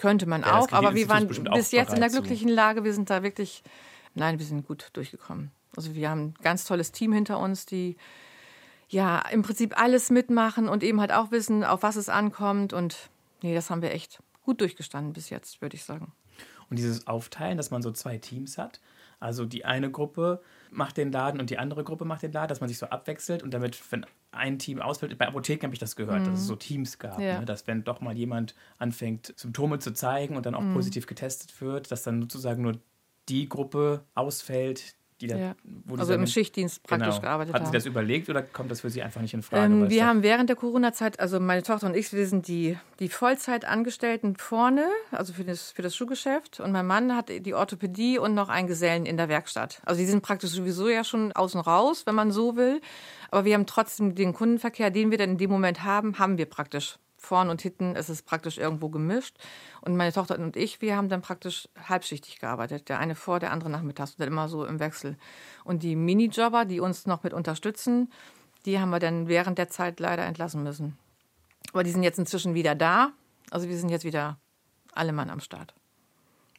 Könnte 0.00 0.24
man 0.24 0.40
ja, 0.40 0.58
auch, 0.58 0.72
aber 0.72 0.94
wir 0.94 1.10
waren 1.10 1.28
bis 1.28 1.72
jetzt 1.72 1.92
in 1.92 2.00
der 2.00 2.08
glücklichen. 2.08 2.48
Lage. 2.48 2.84
Wir 2.84 2.94
sind 2.94 3.10
da 3.10 3.22
wirklich, 3.22 3.62
nein, 4.14 4.38
wir 4.38 4.46
sind 4.46 4.66
gut 4.66 4.88
durchgekommen. 4.94 5.50
Also 5.76 5.94
wir 5.94 6.08
haben 6.08 6.28
ein 6.28 6.34
ganz 6.42 6.64
tolles 6.64 6.90
Team 6.90 7.12
hinter 7.12 7.38
uns, 7.38 7.66
die 7.66 7.98
ja 8.88 9.18
im 9.30 9.42
Prinzip 9.42 9.78
alles 9.78 10.08
mitmachen 10.08 10.70
und 10.70 10.82
eben 10.82 11.02
halt 11.02 11.12
auch 11.12 11.30
wissen, 11.32 11.64
auf 11.64 11.82
was 11.82 11.96
es 11.96 12.08
ankommt. 12.08 12.72
Und 12.72 13.10
nee, 13.42 13.54
das 13.54 13.68
haben 13.68 13.82
wir 13.82 13.92
echt 13.92 14.22
gut 14.42 14.62
durchgestanden 14.62 15.12
bis 15.12 15.28
jetzt, 15.28 15.60
würde 15.60 15.76
ich 15.76 15.84
sagen. 15.84 16.12
Und 16.70 16.78
dieses 16.78 17.06
Aufteilen, 17.06 17.58
dass 17.58 17.70
man 17.70 17.82
so 17.82 17.92
zwei 17.92 18.16
Teams 18.16 18.56
hat, 18.56 18.80
also 19.18 19.44
die 19.44 19.66
eine 19.66 19.90
Gruppe 19.90 20.40
macht 20.70 20.96
den 20.96 21.12
Laden 21.12 21.40
und 21.40 21.50
die 21.50 21.58
andere 21.58 21.84
Gruppe 21.84 22.06
macht 22.06 22.22
den 22.22 22.32
Laden, 22.32 22.48
dass 22.48 22.60
man 22.60 22.70
sich 22.70 22.78
so 22.78 22.86
abwechselt 22.86 23.42
und 23.42 23.52
damit, 23.52 23.78
wenn 23.92 24.06
ein 24.32 24.58
Team 24.58 24.80
ausfällt, 24.80 25.16
bei 25.18 25.26
Apotheken 25.26 25.64
habe 25.64 25.74
ich 25.74 25.80
das 25.80 25.96
gehört, 25.96 26.22
mhm. 26.22 26.26
dass 26.26 26.40
es 26.40 26.46
so 26.46 26.56
Teams 26.56 26.98
gab, 26.98 27.18
ja. 27.20 27.40
ne? 27.40 27.46
dass 27.46 27.66
wenn 27.66 27.84
doch 27.84 28.00
mal 28.00 28.16
jemand 28.16 28.54
anfängt, 28.78 29.34
Symptome 29.36 29.78
zu 29.78 29.92
zeigen 29.92 30.36
und 30.36 30.46
dann 30.46 30.54
auch 30.54 30.62
mhm. 30.62 30.74
positiv 30.74 31.06
getestet 31.06 31.60
wird, 31.60 31.90
dass 31.90 32.02
dann 32.02 32.20
sozusagen 32.22 32.62
nur 32.62 32.78
die 33.28 33.48
Gruppe 33.48 34.04
ausfällt, 34.14 34.94
die 35.20 35.26
da, 35.26 35.36
ja. 35.36 35.54
also 35.96 36.14
im 36.14 36.26
Schichtdienst 36.26 36.82
praktisch 36.82 37.08
genau. 37.08 37.20
gearbeitet 37.20 37.54
haben. 37.54 37.60
Hatten 37.60 37.72
Sie 37.72 37.76
das 37.76 37.86
überlegt 37.86 38.28
oder 38.28 38.42
kommt 38.42 38.70
das 38.70 38.80
für 38.80 38.90
Sie 38.90 39.02
einfach 39.02 39.20
nicht 39.20 39.34
in 39.34 39.42
Frage? 39.42 39.72
Ähm, 39.72 39.90
wir 39.90 40.06
haben 40.06 40.22
während 40.22 40.48
der 40.48 40.56
Corona-Zeit, 40.56 41.20
also 41.20 41.40
meine 41.40 41.62
Tochter 41.62 41.86
und 41.86 41.96
ich, 41.96 42.12
wir 42.12 42.26
sind 42.26 42.48
die, 42.48 42.78
die 42.98 43.08
Vollzeitangestellten 43.08 44.36
vorne, 44.36 44.86
also 45.10 45.32
für 45.32 45.44
das, 45.44 45.70
für 45.72 45.82
das 45.82 45.94
Schuhgeschäft. 45.94 46.60
Und 46.60 46.72
mein 46.72 46.86
Mann 46.86 47.14
hat 47.14 47.28
die 47.28 47.54
Orthopädie 47.54 48.18
und 48.18 48.34
noch 48.34 48.48
einen 48.48 48.68
Gesellen 48.68 49.06
in 49.06 49.16
der 49.16 49.28
Werkstatt. 49.28 49.82
Also 49.84 50.00
die 50.00 50.06
sind 50.06 50.22
praktisch 50.22 50.50
sowieso 50.50 50.88
ja 50.88 51.04
schon 51.04 51.32
außen 51.32 51.60
raus, 51.60 52.06
wenn 52.06 52.14
man 52.14 52.30
so 52.30 52.56
will. 52.56 52.80
Aber 53.30 53.44
wir 53.44 53.54
haben 53.54 53.66
trotzdem 53.66 54.14
den 54.14 54.32
Kundenverkehr, 54.32 54.90
den 54.90 55.10
wir 55.10 55.18
dann 55.18 55.30
in 55.30 55.38
dem 55.38 55.50
Moment 55.50 55.84
haben, 55.84 56.18
haben 56.18 56.38
wir 56.38 56.46
praktisch 56.46 56.98
vorn 57.20 57.50
und 57.50 57.60
hinten 57.60 57.94
ist 57.94 58.08
es 58.08 58.22
praktisch 58.22 58.58
irgendwo 58.58 58.88
gemischt. 58.88 59.36
Und 59.82 59.96
meine 59.96 60.12
Tochter 60.12 60.38
und 60.38 60.56
ich, 60.56 60.80
wir 60.80 60.96
haben 60.96 61.08
dann 61.08 61.20
praktisch 61.20 61.68
halbschichtig 61.88 62.40
gearbeitet. 62.40 62.88
Der 62.88 62.98
eine 62.98 63.14
vor, 63.14 63.38
der 63.38 63.52
andere 63.52 63.70
nachmittags 63.70 64.12
und 64.12 64.20
dann 64.20 64.28
immer 64.28 64.48
so 64.48 64.64
im 64.64 64.80
Wechsel. 64.80 65.16
Und 65.62 65.82
die 65.82 65.96
Minijobber, 65.96 66.64
die 66.64 66.80
uns 66.80 67.06
noch 67.06 67.22
mit 67.22 67.34
unterstützen, 67.34 68.10
die 68.64 68.80
haben 68.80 68.90
wir 68.90 68.98
dann 68.98 69.28
während 69.28 69.58
der 69.58 69.68
Zeit 69.68 70.00
leider 70.00 70.24
entlassen 70.24 70.62
müssen. 70.62 70.98
Aber 71.72 71.84
die 71.84 71.90
sind 71.90 72.02
jetzt 72.02 72.18
inzwischen 72.18 72.54
wieder 72.54 72.74
da. 72.74 73.12
Also 73.50 73.68
wir 73.68 73.78
sind 73.78 73.90
jetzt 73.90 74.04
wieder 74.04 74.38
alle 74.92 75.12
Mann 75.12 75.30
am 75.30 75.40
Start. 75.40 75.74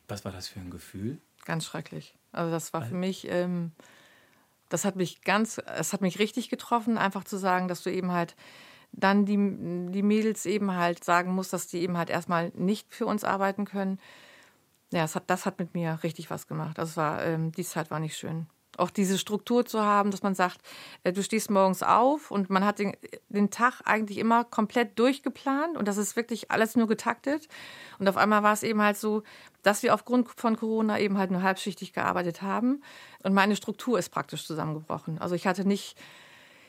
Was 0.08 0.24
war 0.26 0.32
das 0.32 0.48
für 0.48 0.60
ein 0.60 0.70
Gefühl? 0.70 1.20
Ganz 1.46 1.66
schrecklich. 1.66 2.16
Also 2.32 2.52
das 2.52 2.72
war 2.74 2.84
für 2.84 2.96
mich, 2.96 3.28
ähm, 3.30 3.72
das 4.70 4.86
hat 4.86 4.96
mich 4.96 5.22
ganz, 5.24 5.60
es 5.76 5.92
hat 5.92 6.02
mich 6.02 6.20
richtig 6.20 6.50
getroffen, 6.50 6.98
einfach 6.98 7.24
zu 7.24 7.38
sagen, 7.38 7.68
dass 7.68 7.84
du 7.84 7.92
eben 7.92 8.12
halt 8.12 8.36
dann 8.92 9.26
die, 9.26 9.38
die 9.92 10.04
Mädels 10.04 10.46
eben 10.46 10.76
halt 10.76 11.04
sagen 11.04 11.34
musst, 11.34 11.54
dass 11.54 11.68
die 11.68 11.80
eben 11.80 11.98
halt 11.98 12.10
erstmal 12.10 12.52
nicht 12.56 12.94
für 12.94 13.06
uns 13.06 13.24
arbeiten 13.24 13.66
können. 13.66 14.00
Ja, 14.92 15.02
das 15.02 15.16
hat, 15.16 15.24
das 15.28 15.46
hat 15.46 15.60
mit 15.60 15.74
mir 15.74 16.00
richtig 16.04 16.30
was 16.30 16.48
gemacht. 16.48 16.78
Also 16.78 16.98
war, 16.98 17.24
ähm, 17.24 17.52
die 17.54 17.64
Zeit 17.64 17.92
war 17.92 18.00
nicht 18.00 18.18
schön 18.18 18.48
auch 18.78 18.90
diese 18.90 19.18
Struktur 19.18 19.66
zu 19.66 19.82
haben, 19.82 20.12
dass 20.12 20.24
man 20.24 20.36
sagt, 20.36 20.60
äh, 21.04 21.14
du 21.14 21.24
stehst 21.24 21.50
morgens 21.50 21.84
auf 21.84 22.32
und 22.32 22.50
man 22.50 22.66
hat 22.66 22.80
den, 22.80 22.96
den 23.30 23.50
Tag 23.50 23.82
eigentlich 23.86 24.18
immer 24.18 24.44
komplett 24.44 24.98
durchgeplant 24.98 25.78
und 25.78 25.88
das 25.88 25.98
ist 25.98 26.16
wirklich 26.16 26.52
alles 26.52 26.76
nur 26.76 26.88
getaktet. 26.88 27.48
Und 28.00 28.08
auf 28.08 28.18
einmal 28.18 28.44
war 28.44 28.54
es 28.54 28.64
eben 28.64 28.82
halt 28.82 28.98
so, 28.98 29.24
dass 29.62 29.84
wir 29.84 29.94
aufgrund 29.94 30.30
von 30.30 30.58
Corona 30.58 31.00
eben 31.00 31.18
halt 31.18 31.32
nur 31.32 31.44
halbschichtig 31.44 31.94
gearbeitet 31.94 32.42
haben 32.42 32.82
und 33.24 33.34
meine 33.34 33.56
Struktur 33.56 34.00
ist 34.00 34.10
praktisch 34.10 34.46
zusammengebrochen. 34.46 35.20
Also 35.20 35.36
ich 35.36 35.48
hatte 35.48 35.66
nicht 35.66 35.98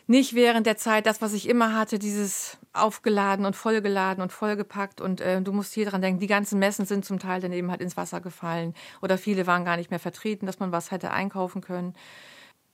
nicht 0.06 0.34
während 0.34 0.66
der 0.66 0.76
Zeit 0.76 1.06
das, 1.06 1.22
was 1.22 1.32
ich 1.32 1.48
immer 1.48 1.74
hatte, 1.74 1.98
dieses 1.98 2.58
aufgeladen 2.72 3.46
und 3.46 3.54
vollgeladen 3.54 4.22
und 4.22 4.32
vollgepackt. 4.32 5.00
Und 5.00 5.20
äh, 5.20 5.40
du 5.40 5.52
musst 5.52 5.72
hier 5.72 5.86
dran 5.86 6.02
denken, 6.02 6.20
die 6.20 6.26
ganzen 6.26 6.58
Messen 6.58 6.86
sind 6.86 7.04
zum 7.04 7.18
Teil 7.18 7.40
dann 7.40 7.52
eben 7.52 7.70
halt 7.70 7.80
ins 7.80 7.96
Wasser 7.96 8.20
gefallen. 8.20 8.74
Oder 9.00 9.18
viele 9.18 9.46
waren 9.46 9.64
gar 9.64 9.76
nicht 9.76 9.90
mehr 9.90 10.00
vertreten, 10.00 10.46
dass 10.46 10.58
man 10.58 10.72
was 10.72 10.90
hätte 10.90 11.10
einkaufen 11.10 11.60
können. 11.60 11.94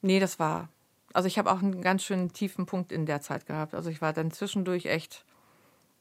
Nee, 0.00 0.20
das 0.20 0.38
war. 0.38 0.68
Also 1.12 1.26
ich 1.26 1.38
habe 1.38 1.50
auch 1.50 1.60
einen 1.60 1.82
ganz 1.82 2.02
schönen 2.02 2.32
tiefen 2.32 2.66
Punkt 2.66 2.92
in 2.92 3.06
der 3.06 3.20
Zeit 3.20 3.46
gehabt. 3.46 3.74
Also 3.74 3.90
ich 3.90 4.00
war 4.00 4.12
dann 4.12 4.30
zwischendurch 4.30 4.86
echt 4.86 5.24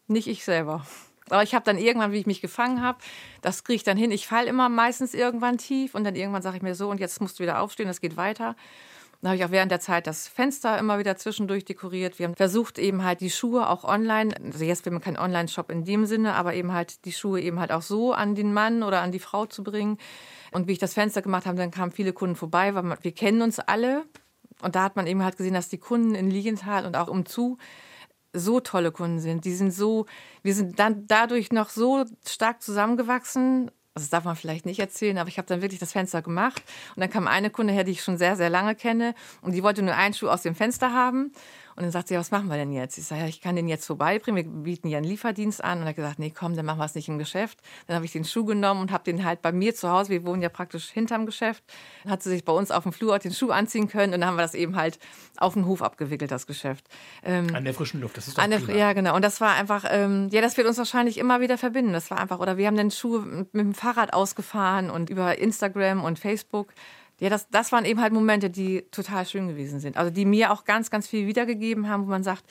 nicht 0.08 0.28
ich 0.28 0.44
selber. 0.44 0.86
Aber 1.30 1.44
ich 1.44 1.54
habe 1.54 1.66
dann 1.66 1.78
irgendwann, 1.78 2.14
wie 2.14 2.20
ich 2.20 2.26
mich 2.26 2.42
gefangen 2.42 2.82
habe, 2.82 3.00
das 3.42 3.64
kriege 3.64 3.76
ich 3.76 3.84
dann 3.84 3.98
hin. 3.98 4.12
Ich 4.12 4.28
falle 4.28 4.48
immer 4.48 4.70
meistens 4.70 5.14
irgendwann 5.14 5.58
tief 5.58 5.94
und 5.94 6.04
dann 6.04 6.16
irgendwann 6.16 6.42
sage 6.42 6.58
ich 6.58 6.64
mir 6.64 6.76
so, 6.76 6.90
und 6.90 7.00
jetzt 7.00 7.20
musst 7.20 7.40
du 7.40 7.44
wieder 7.44 7.60
aufstehen, 7.62 7.90
es 7.90 8.00
geht 8.00 8.16
weiter. 8.16 8.56
Dann 9.22 9.30
habe 9.30 9.38
ich 9.38 9.46
auch 9.46 9.52
während 9.52 9.72
der 9.72 9.80
Zeit 9.80 10.06
das 10.06 10.28
Fenster 10.28 10.78
immer 10.78 11.00
wieder 11.00 11.16
zwischendurch 11.18 11.66
dekoriert. 11.66 12.20
Wir 12.20 12.28
haben 12.28 12.36
versucht, 12.36 12.78
eben 12.78 13.04
halt 13.04 13.22
die 13.22 13.32
Schuhe 13.32 13.70
auch 13.70 13.84
online, 13.84 14.36
also 14.44 14.64
jetzt 14.64 14.86
will 14.86 14.94
man 14.94 15.02
keinen 15.02 15.18
Online-Shop 15.18 15.72
in 15.72 15.86
dem 15.86 16.06
Sinne, 16.06 16.36
aber 16.36 16.54
eben 16.54 16.72
halt 16.72 17.06
die 17.06 17.12
Schuhe 17.12 17.42
eben 17.42 17.60
halt 17.60 17.72
auch 17.72 17.82
so 17.82 18.14
an 18.14 18.36
den 18.36 18.54
Mann 18.54 18.84
oder 18.84 19.02
an 19.02 19.12
die 19.12 19.20
Frau 19.20 19.48
zu 19.48 19.64
bringen. 19.64 19.98
Und 20.52 20.68
wie 20.68 20.74
ich 20.74 20.80
das 20.80 20.94
Fenster 20.94 21.22
gemacht 21.22 21.46
habe, 21.46 21.58
dann 21.58 21.72
kamen 21.72 21.92
viele 21.92 22.14
Kunden 22.14 22.36
vorbei, 22.36 22.76
weil 22.76 22.98
wir 23.02 23.12
kennen 23.12 23.42
uns 23.42 23.60
alle. 23.60 24.06
Und 24.62 24.76
da 24.76 24.84
hat 24.84 24.96
man 24.96 25.08
eben 25.08 25.24
halt 25.24 25.38
gesehen, 25.38 25.54
dass 25.54 25.70
die 25.70 25.78
Kunden 25.78 26.16
in 26.16 26.30
Liegenthal 26.30 26.86
und 26.86 26.96
auch 26.96 27.08
umzu 27.08 27.58
so 28.34 28.60
tolle 28.60 28.92
Kunden 28.92 29.20
sind. 29.20 29.46
Die 29.46 29.54
sind 29.54 29.72
so, 29.72 30.06
wir 30.44 30.54
sind 30.54 30.80
dann 30.80 31.08
dadurch 31.08 31.52
noch 31.52 31.70
so 31.70 32.06
stark 32.26 32.62
zusammengewachsen 32.62 33.72
also 33.98 34.04
das 34.04 34.12
darf 34.12 34.26
man 34.26 34.36
vielleicht 34.36 34.68
nicht 34.68 34.80
erzählen, 34.80 35.18
aber 35.18 35.28
ich 35.28 35.40
habe 35.40 35.48
dann 35.48 35.64
wirklich 35.64 35.80
das 35.80 35.92
Fenster 35.92 36.22
gemacht. 36.22 36.62
Und 36.96 37.02
dann 37.02 37.10
kam 37.10 37.28
eine 37.28 37.50
Kunde 37.50 37.74
her, 37.74 37.84
die 37.84 37.94
ich 37.94 38.04
schon 38.04 38.20
sehr, 38.20 38.36
sehr 38.36 38.52
lange 38.52 38.76
kenne. 38.76 39.16
Und 39.42 39.54
die 39.54 39.64
wollte 39.64 39.82
nur 39.82 39.96
einen 39.96 40.14
Schuh 40.14 40.30
aus 40.30 40.44
dem 40.44 40.54
Fenster 40.54 40.94
haben 40.94 41.32
und 41.78 41.84
dann 41.84 41.92
sagt 41.92 42.08
sie, 42.08 42.16
was 42.16 42.32
machen 42.32 42.48
wir 42.48 42.56
denn 42.56 42.72
jetzt? 42.72 42.98
Ich 42.98 43.06
sage, 43.06 43.22
ja, 43.22 43.28
ich 43.28 43.40
kann 43.40 43.56
den 43.56 43.68
jetzt 43.68 43.86
vorbeibringen. 43.86 44.44
Wir 44.44 44.64
bieten 44.64 44.88
ja 44.88 44.98
einen 44.98 45.06
Lieferdienst 45.06 45.64
an. 45.64 45.78
Und 45.78 45.84
er 45.84 45.90
hat 45.90 45.96
gesagt, 45.96 46.18
nee, 46.18 46.34
komm, 46.36 46.56
dann 46.56 46.66
machen 46.66 46.80
wir 46.80 46.86
es 46.86 46.96
nicht 46.96 47.08
im 47.08 47.20
Geschäft. 47.20 47.60
Dann 47.86 47.96
habe 47.96 48.04
ich 48.04 48.12
den 48.12 48.26
Schuh 48.26 48.46
genommen 48.46 48.82
und 48.82 48.92
habe 48.92 49.04
den 49.04 49.24
halt 49.24 49.44
bei 49.44 49.52
mir 49.52 49.76
zu 49.76 49.88
Hause. 49.88 50.10
Wir 50.10 50.26
wohnen 50.26 50.42
ja 50.42 50.50
praktisch 50.50 50.90
hinterm 50.90 51.28
Geschäft. 51.28 51.64
Dann 52.02 52.14
hat 52.14 52.24
sie 52.24 52.32
sich 52.32 52.44
bei 52.44 52.52
uns 52.52 52.72
auf 52.72 52.82
dem 52.82 52.94
Flur 52.94 53.20
den 53.20 53.32
Schuh 53.32 53.52
anziehen 53.52 53.88
können. 53.88 54.16
Und 54.16 54.22
dann 54.22 54.30
haben 54.30 54.38
wir 54.38 54.42
das 54.42 54.56
eben 54.56 54.76
halt 54.76 54.98
auf 55.38 55.54
den 55.54 55.68
Hof 55.68 55.84
abgewickelt, 55.84 56.32
das 56.32 56.48
Geschäft. 56.48 56.84
Ähm, 57.24 57.54
an 57.54 57.64
der 57.64 57.76
frischen 57.76 58.02
Luft, 58.02 58.18
das 58.18 58.28
ist 58.28 58.40
doch 58.40 58.44
der, 58.44 58.60
Ja, 58.76 58.94
genau. 58.94 59.16
Und 59.16 59.22
das 59.24 59.40
war 59.40 59.54
einfach, 59.54 59.86
ähm, 59.88 60.30
ja, 60.32 60.42
das 60.42 60.58
wird 60.58 60.66
uns 60.66 60.80
wahrscheinlich 60.80 61.20
immer 61.20 61.42
wieder 61.42 61.60
verbinden. 61.60 61.94
Das 61.94 62.10
war 62.10 62.20
einfach, 62.20 62.40
oder 62.40 62.58
wir 62.58 62.66
haben 62.66 62.78
den 62.78 62.90
Schuh 62.90 63.20
mit 63.20 63.54
dem 63.54 63.76
Fahrrad 63.76 64.14
ausgefahren 64.14 64.90
und 64.90 65.12
über 65.12 65.38
Instagram 65.38 66.04
und 66.04 66.18
Facebook 66.18 66.74
ja, 67.20 67.30
das, 67.30 67.50
das 67.50 67.72
waren 67.72 67.86
eben 67.86 68.02
halt 68.02 68.14
Momente, 68.14 68.50
die 68.50 68.84
total 68.92 69.26
schön 69.26 69.48
gewesen 69.48 69.80
sind. 69.80 69.98
Also 69.98 70.12
die 70.12 70.26
mir 70.26 70.52
auch 70.52 70.66
ganz, 70.66 70.92
ganz 70.92 71.08
viel 71.08 71.28
wiedergegeben 71.28 71.90
haben, 71.90 72.06
wo 72.06 72.10
man 72.10 72.24
sagt, 72.24 72.44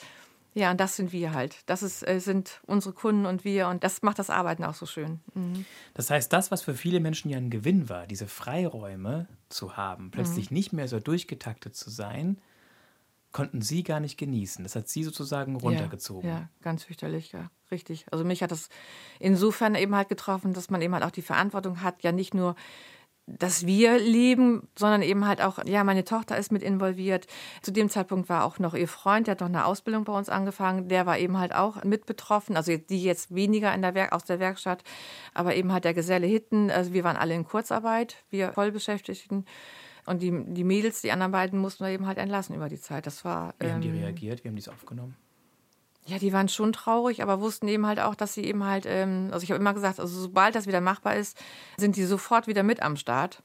ja, 0.53 0.71
und 0.71 0.79
das 0.79 0.95
sind 0.95 1.13
wir 1.13 1.33
halt. 1.33 1.55
Das 1.67 1.83
ist, 1.83 2.05
äh, 2.07 2.19
sind 2.19 2.61
unsere 2.65 2.93
Kunden 2.93 3.27
und 3.27 3.45
wir. 3.45 3.67
Und 3.67 3.83
das 3.83 4.01
macht 4.01 4.17
das 4.17 4.31
Arbeiten 4.31 4.63
auch 4.63 4.73
so 4.73 4.87
schön. 4.87 5.19
Mhm. 5.35 5.65
Das 5.93 6.09
heißt, 6.09 6.33
das, 6.33 6.49
was 6.49 6.63
für 6.63 6.73
viele 6.73 6.99
Menschen 6.99 7.29
ja 7.29 7.37
ein 7.37 7.51
Gewinn 7.51 7.89
war, 7.89 8.07
diese 8.07 8.27
Freiräume 8.27 9.27
zu 9.49 9.77
haben, 9.77 10.09
plötzlich 10.09 10.49
mhm. 10.49 10.57
nicht 10.57 10.73
mehr 10.73 10.87
so 10.87 10.99
durchgetaktet 10.99 11.75
zu 11.75 11.91
sein, 11.91 12.41
konnten 13.31 13.61
sie 13.61 13.83
gar 13.83 13.99
nicht 13.99 14.17
genießen. 14.17 14.63
Das 14.63 14.75
hat 14.75 14.89
sie 14.89 15.03
sozusagen 15.03 15.57
runtergezogen. 15.57 16.27
Ja, 16.27 16.35
ja, 16.37 16.49
ganz 16.63 16.85
fürchterlich, 16.85 17.33
ja, 17.33 17.51
richtig. 17.69 18.05
Also 18.11 18.25
mich 18.25 18.41
hat 18.41 18.51
das 18.51 18.69
insofern 19.19 19.75
eben 19.75 19.95
halt 19.95 20.09
getroffen, 20.09 20.53
dass 20.53 20.71
man 20.71 20.81
eben 20.81 20.95
halt 20.95 21.03
auch 21.03 21.11
die 21.11 21.21
Verantwortung 21.21 21.83
hat, 21.83 22.01
ja 22.01 22.11
nicht 22.11 22.33
nur 22.33 22.55
dass 23.27 23.65
wir 23.65 23.99
leben, 23.99 24.69
sondern 24.79 25.01
eben 25.01 25.27
halt 25.27 25.41
auch, 25.41 25.59
ja, 25.65 25.83
meine 25.83 26.05
Tochter 26.05 26.37
ist 26.37 26.51
mit 26.51 26.63
involviert. 26.63 27.27
Zu 27.61 27.71
dem 27.71 27.89
Zeitpunkt 27.89 28.29
war 28.29 28.45
auch 28.45 28.57
noch 28.57 28.73
ihr 28.73 28.87
Freund, 28.87 29.27
der 29.27 29.33
hat 29.33 29.41
noch 29.41 29.47
eine 29.47 29.65
Ausbildung 29.65 30.05
bei 30.05 30.17
uns 30.17 30.29
angefangen, 30.29 30.87
der 30.87 31.05
war 31.05 31.19
eben 31.19 31.37
halt 31.37 31.53
auch 31.53 31.83
mit 31.83 32.05
betroffen, 32.05 32.55
also 32.55 32.75
die 32.77 33.03
jetzt 33.03 33.35
weniger 33.35 33.73
in 33.75 33.81
der 33.81 33.93
Werk 33.93 34.13
aus 34.13 34.23
der 34.23 34.39
Werkstatt, 34.39 34.83
aber 35.33 35.55
eben 35.55 35.73
halt 35.73 35.83
der 35.83 35.93
Geselle 35.93 36.25
Hitten, 36.25 36.71
also 36.71 36.93
wir 36.93 37.03
waren 37.03 37.17
alle 37.17 37.35
in 37.35 37.43
Kurzarbeit, 37.43 38.15
wir 38.29 38.53
Vollbeschäftigten. 38.53 39.45
Und 40.05 40.21
die, 40.21 40.31
die 40.53 40.63
Mädels, 40.63 41.01
die 41.01 41.11
anderen 41.11 41.33
beiden, 41.33 41.59
mussten 41.59 41.83
wir 41.83 41.91
eben 41.91 42.07
halt 42.07 42.17
entlassen 42.17 42.55
über 42.55 42.69
die 42.69 42.79
Zeit. 42.79 43.05
Das 43.05 43.25
war. 43.25 43.53
Wie 43.59 43.65
ähm, 43.65 43.73
haben 43.73 43.81
die 43.81 43.89
ähm, 43.89 43.99
reagiert? 43.99 44.41
Wie 44.41 44.47
haben 44.47 44.55
die 44.55 44.61
es 44.61 44.69
aufgenommen? 44.69 45.17
Ja, 46.07 46.19
die 46.19 46.31
waren 46.31 46.47
schon 46.47 46.71
traurig, 46.71 47.21
aber 47.21 47.41
wussten 47.41 47.67
eben 47.67 47.85
halt 47.85 47.99
auch, 47.99 48.15
dass 48.15 48.33
sie 48.33 48.45
eben 48.45 48.63
halt, 48.63 48.85
ähm, 48.87 49.29
also 49.33 49.43
ich 49.43 49.51
habe 49.51 49.59
immer 49.59 49.73
gesagt, 49.73 49.99
also 49.99 50.21
sobald 50.21 50.55
das 50.55 50.65
wieder 50.65 50.79
machbar 50.79 51.17
ist, 51.17 51.37
sind 51.75 51.97
die 51.97 52.05
sofort 52.05 52.47
wieder 52.47 52.63
mit 52.63 52.81
am 52.81 52.95
Start. 52.95 53.43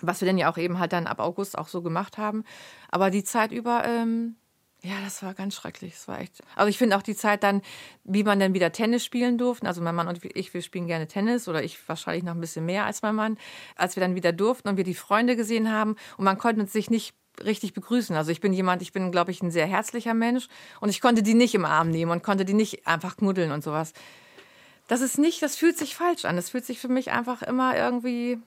Was 0.00 0.20
wir 0.20 0.26
dann 0.26 0.38
ja 0.38 0.50
auch 0.50 0.56
eben 0.56 0.78
halt 0.78 0.92
dann 0.92 1.08
ab 1.08 1.18
August 1.18 1.58
auch 1.58 1.66
so 1.66 1.82
gemacht 1.82 2.16
haben. 2.16 2.44
Aber 2.90 3.10
die 3.10 3.24
Zeit 3.24 3.50
über, 3.50 3.84
ähm, 3.84 4.36
ja, 4.82 4.94
das 5.04 5.22
war 5.22 5.34
ganz 5.34 5.54
schrecklich. 5.54 5.92
Das 5.92 6.08
war 6.08 6.20
echt. 6.20 6.42
Also 6.56 6.68
ich 6.68 6.78
finde 6.78 6.96
auch 6.96 7.02
die 7.02 7.14
Zeit 7.14 7.42
dann, 7.42 7.60
wie 8.04 8.24
man 8.24 8.40
dann 8.40 8.54
wieder 8.54 8.72
Tennis 8.72 9.04
spielen 9.04 9.36
durften. 9.36 9.66
Also 9.66 9.82
mein 9.82 9.94
Mann 9.94 10.08
und 10.08 10.24
ich, 10.24 10.54
wir 10.54 10.62
spielen 10.62 10.86
gerne 10.86 11.06
Tennis 11.06 11.48
oder 11.48 11.62
ich 11.62 11.86
wahrscheinlich 11.88 12.24
noch 12.24 12.34
ein 12.34 12.40
bisschen 12.40 12.64
mehr 12.64 12.86
als 12.86 13.02
mein 13.02 13.14
Mann. 13.14 13.38
Als 13.76 13.96
wir 13.96 14.00
dann 14.00 14.14
wieder 14.14 14.32
durften 14.32 14.68
und 14.68 14.76
wir 14.76 14.84
die 14.84 14.94
Freunde 14.94 15.36
gesehen 15.36 15.70
haben 15.70 15.96
und 16.16 16.24
man 16.24 16.38
konnte 16.38 16.66
sich 16.66 16.88
nicht 16.90 17.14
richtig 17.44 17.74
begrüßen. 17.74 18.16
Also 18.16 18.32
ich 18.32 18.40
bin 18.40 18.52
jemand, 18.52 18.82
ich 18.82 18.92
bin, 18.92 19.12
glaube 19.12 19.30
ich, 19.30 19.42
ein 19.42 19.50
sehr 19.50 19.66
herzlicher 19.66 20.14
Mensch 20.14 20.48
und 20.80 20.88
ich 20.88 21.00
konnte 21.00 21.22
die 21.22 21.34
nicht 21.34 21.54
im 21.54 21.64
Arm 21.64 21.90
nehmen 21.90 22.10
und 22.10 22.22
konnte 22.22 22.44
die 22.44 22.54
nicht 22.54 22.86
einfach 22.86 23.16
knuddeln 23.16 23.52
und 23.52 23.62
sowas. 23.62 23.92
Das 24.88 25.02
ist 25.02 25.18
nicht, 25.18 25.42
das 25.42 25.56
fühlt 25.56 25.78
sich 25.78 25.94
falsch 25.94 26.24
an. 26.24 26.36
Das 26.36 26.50
fühlt 26.50 26.64
sich 26.64 26.80
für 26.80 26.88
mich 26.88 27.10
einfach 27.12 27.42
immer 27.42 27.76
irgendwie 27.76 28.38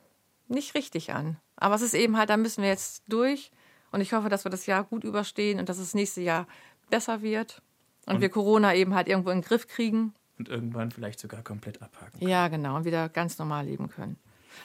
nicht 0.48 0.76
richtig 0.76 1.14
an. 1.14 1.38
Aber 1.56 1.76
es 1.76 1.82
ist 1.82 1.94
eben 1.94 2.18
halt, 2.18 2.30
da 2.30 2.38
müssen 2.38 2.64
wir 2.64 2.70
jetzt 2.70 3.04
durch 3.08 3.52
und 3.94 4.02
ich 4.02 4.12
hoffe, 4.12 4.28
dass 4.28 4.44
wir 4.44 4.52
das 4.52 4.66
Jahr 4.66 4.84
gut 4.84 5.04
überstehen 5.04 5.60
und 5.60 5.70
dass 5.70 5.78
es 5.78 5.94
nächste 5.94 6.22
Jahr 6.22 6.48
besser 6.90 7.22
wird 7.22 7.62
und, 8.06 8.16
und 8.16 8.22
wir 8.22 8.30
Corona 8.30 8.74
eben 8.76 8.94
halt 8.96 9.08
irgendwo 9.08 9.30
in 9.30 9.38
den 9.40 9.48
Griff 9.48 9.68
kriegen. 9.68 10.14
Und 10.38 10.50
irgendwann 10.50 10.92
vielleicht 10.92 11.20
sogar 11.20 11.44
komplett 11.44 11.82
abhaken. 11.82 12.20
Können. 12.20 12.30
Ja, 12.30 12.48
genau, 12.48 12.76
und 12.76 12.86
wieder 12.86 13.08
ganz 13.08 13.38
normal 13.38 13.66
leben 13.66 13.90
können. 13.90 14.18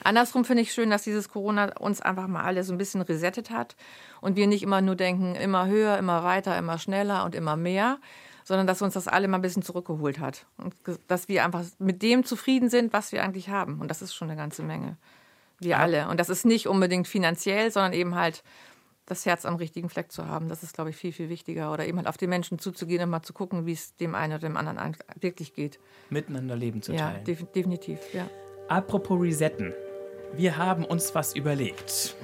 Andersrum 0.02 0.44
finde 0.44 0.62
ich 0.62 0.72
schön, 0.72 0.90
dass 0.90 1.02
dieses 1.02 1.28
Corona 1.28 1.76
uns 1.78 2.00
einfach 2.00 2.26
mal 2.26 2.42
alle 2.42 2.64
so 2.64 2.72
ein 2.72 2.78
bisschen 2.78 3.00
resettet 3.00 3.50
hat 3.50 3.76
und 4.20 4.36
wir 4.36 4.46
nicht 4.46 4.62
immer 4.62 4.80
nur 4.80 4.96
denken, 4.96 5.34
immer 5.34 5.66
höher, 5.66 5.98
immer 5.98 6.24
weiter, 6.24 6.56
immer 6.58 6.78
schneller 6.78 7.24
und 7.24 7.34
immer 7.34 7.56
mehr, 7.56 7.98
sondern 8.44 8.66
dass 8.66 8.82
uns 8.82 8.94
das 8.94 9.08
alle 9.08 9.28
mal 9.28 9.38
ein 9.38 9.42
bisschen 9.42 9.62
zurückgeholt 9.62 10.20
hat 10.20 10.46
und 10.56 10.74
dass 11.06 11.28
wir 11.28 11.44
einfach 11.44 11.64
mit 11.78 12.02
dem 12.02 12.24
zufrieden 12.24 12.70
sind, 12.70 12.92
was 12.92 13.12
wir 13.12 13.22
eigentlich 13.22 13.50
haben. 13.50 13.80
Und 13.80 13.88
das 13.88 14.00
ist 14.00 14.14
schon 14.14 14.30
eine 14.30 14.38
ganze 14.38 14.62
Menge. 14.62 14.96
Wir 15.60 15.78
alle. 15.78 16.08
Und 16.08 16.20
das 16.20 16.28
ist 16.28 16.46
nicht 16.46 16.68
unbedingt 16.68 17.08
finanziell, 17.08 17.70
sondern 17.70 17.92
eben 17.92 18.14
halt 18.14 18.42
das 19.08 19.24
Herz 19.26 19.46
am 19.46 19.56
richtigen 19.56 19.88
Fleck 19.88 20.12
zu 20.12 20.26
haben. 20.26 20.48
Das 20.48 20.62
ist, 20.62 20.74
glaube 20.74 20.90
ich, 20.90 20.96
viel, 20.96 21.12
viel 21.12 21.28
wichtiger. 21.28 21.72
Oder 21.72 21.86
eben 21.86 21.98
halt 21.98 22.06
auf 22.06 22.16
die 22.16 22.26
Menschen 22.26 22.58
zuzugehen 22.58 23.02
und 23.02 23.10
mal 23.10 23.22
zu 23.22 23.32
gucken, 23.32 23.66
wie 23.66 23.72
es 23.72 23.96
dem 23.96 24.14
einen 24.14 24.34
oder 24.34 24.48
dem 24.48 24.56
anderen 24.56 24.96
wirklich 25.20 25.54
geht. 25.54 25.80
Miteinander 26.10 26.56
leben 26.56 26.82
zu 26.82 26.94
teilen. 26.94 27.24
Ja, 27.26 27.34
definitiv, 27.54 27.98
ja. 28.12 28.28
Apropos 28.68 29.20
Resetten. 29.20 29.72
Wir 30.34 30.58
haben 30.58 30.84
uns 30.84 31.14
was 31.14 31.34
überlegt. 31.34 32.14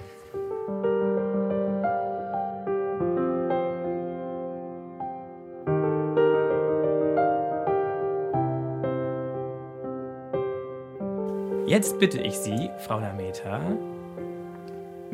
Jetzt 11.67 11.99
bitte 11.99 12.21
ich 12.21 12.39
Sie, 12.39 12.71
Frau 12.79 13.01
Lameta, 13.01 13.61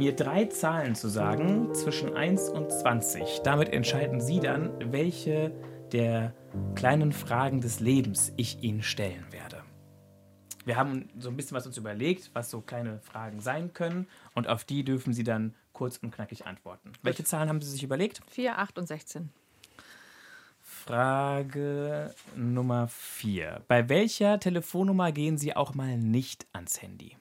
mir 0.00 0.16
drei 0.16 0.46
Zahlen 0.46 0.94
zu 0.94 1.08
sagen 1.08 1.74
zwischen 1.74 2.16
1 2.16 2.48
und 2.48 2.72
20. 2.72 3.42
Damit 3.44 3.68
entscheiden 3.68 4.18
Sie 4.18 4.40
dann, 4.40 4.72
welche 4.92 5.52
der 5.92 6.32
kleinen 6.74 7.12
Fragen 7.12 7.60
des 7.60 7.80
Lebens 7.80 8.32
ich 8.38 8.62
Ihnen 8.62 8.82
stellen 8.82 9.26
werde. 9.30 9.62
Wir 10.64 10.76
haben 10.76 11.10
so 11.18 11.28
ein 11.28 11.36
bisschen 11.36 11.54
was 11.54 11.66
uns 11.66 11.76
überlegt, 11.76 12.30
was 12.32 12.50
so 12.50 12.62
kleine 12.62 13.00
Fragen 13.00 13.40
sein 13.40 13.74
können 13.74 14.06
und 14.34 14.48
auf 14.48 14.64
die 14.64 14.84
dürfen 14.84 15.12
Sie 15.12 15.22
dann 15.22 15.54
kurz 15.74 15.98
und 15.98 16.12
knackig 16.12 16.46
antworten. 16.46 16.94
Welche 17.02 17.24
Zahlen 17.24 17.50
haben 17.50 17.60
Sie 17.60 17.70
sich 17.70 17.82
überlegt? 17.82 18.22
4, 18.30 18.58
8 18.58 18.78
und 18.78 18.86
16. 18.86 19.28
Frage 20.62 22.14
Nummer 22.34 22.88
4. 22.88 23.64
Bei 23.68 23.90
welcher 23.90 24.40
Telefonnummer 24.40 25.12
gehen 25.12 25.36
Sie 25.36 25.54
auch 25.54 25.74
mal 25.74 25.98
nicht 25.98 26.46
ans 26.54 26.80
Handy? 26.80 27.18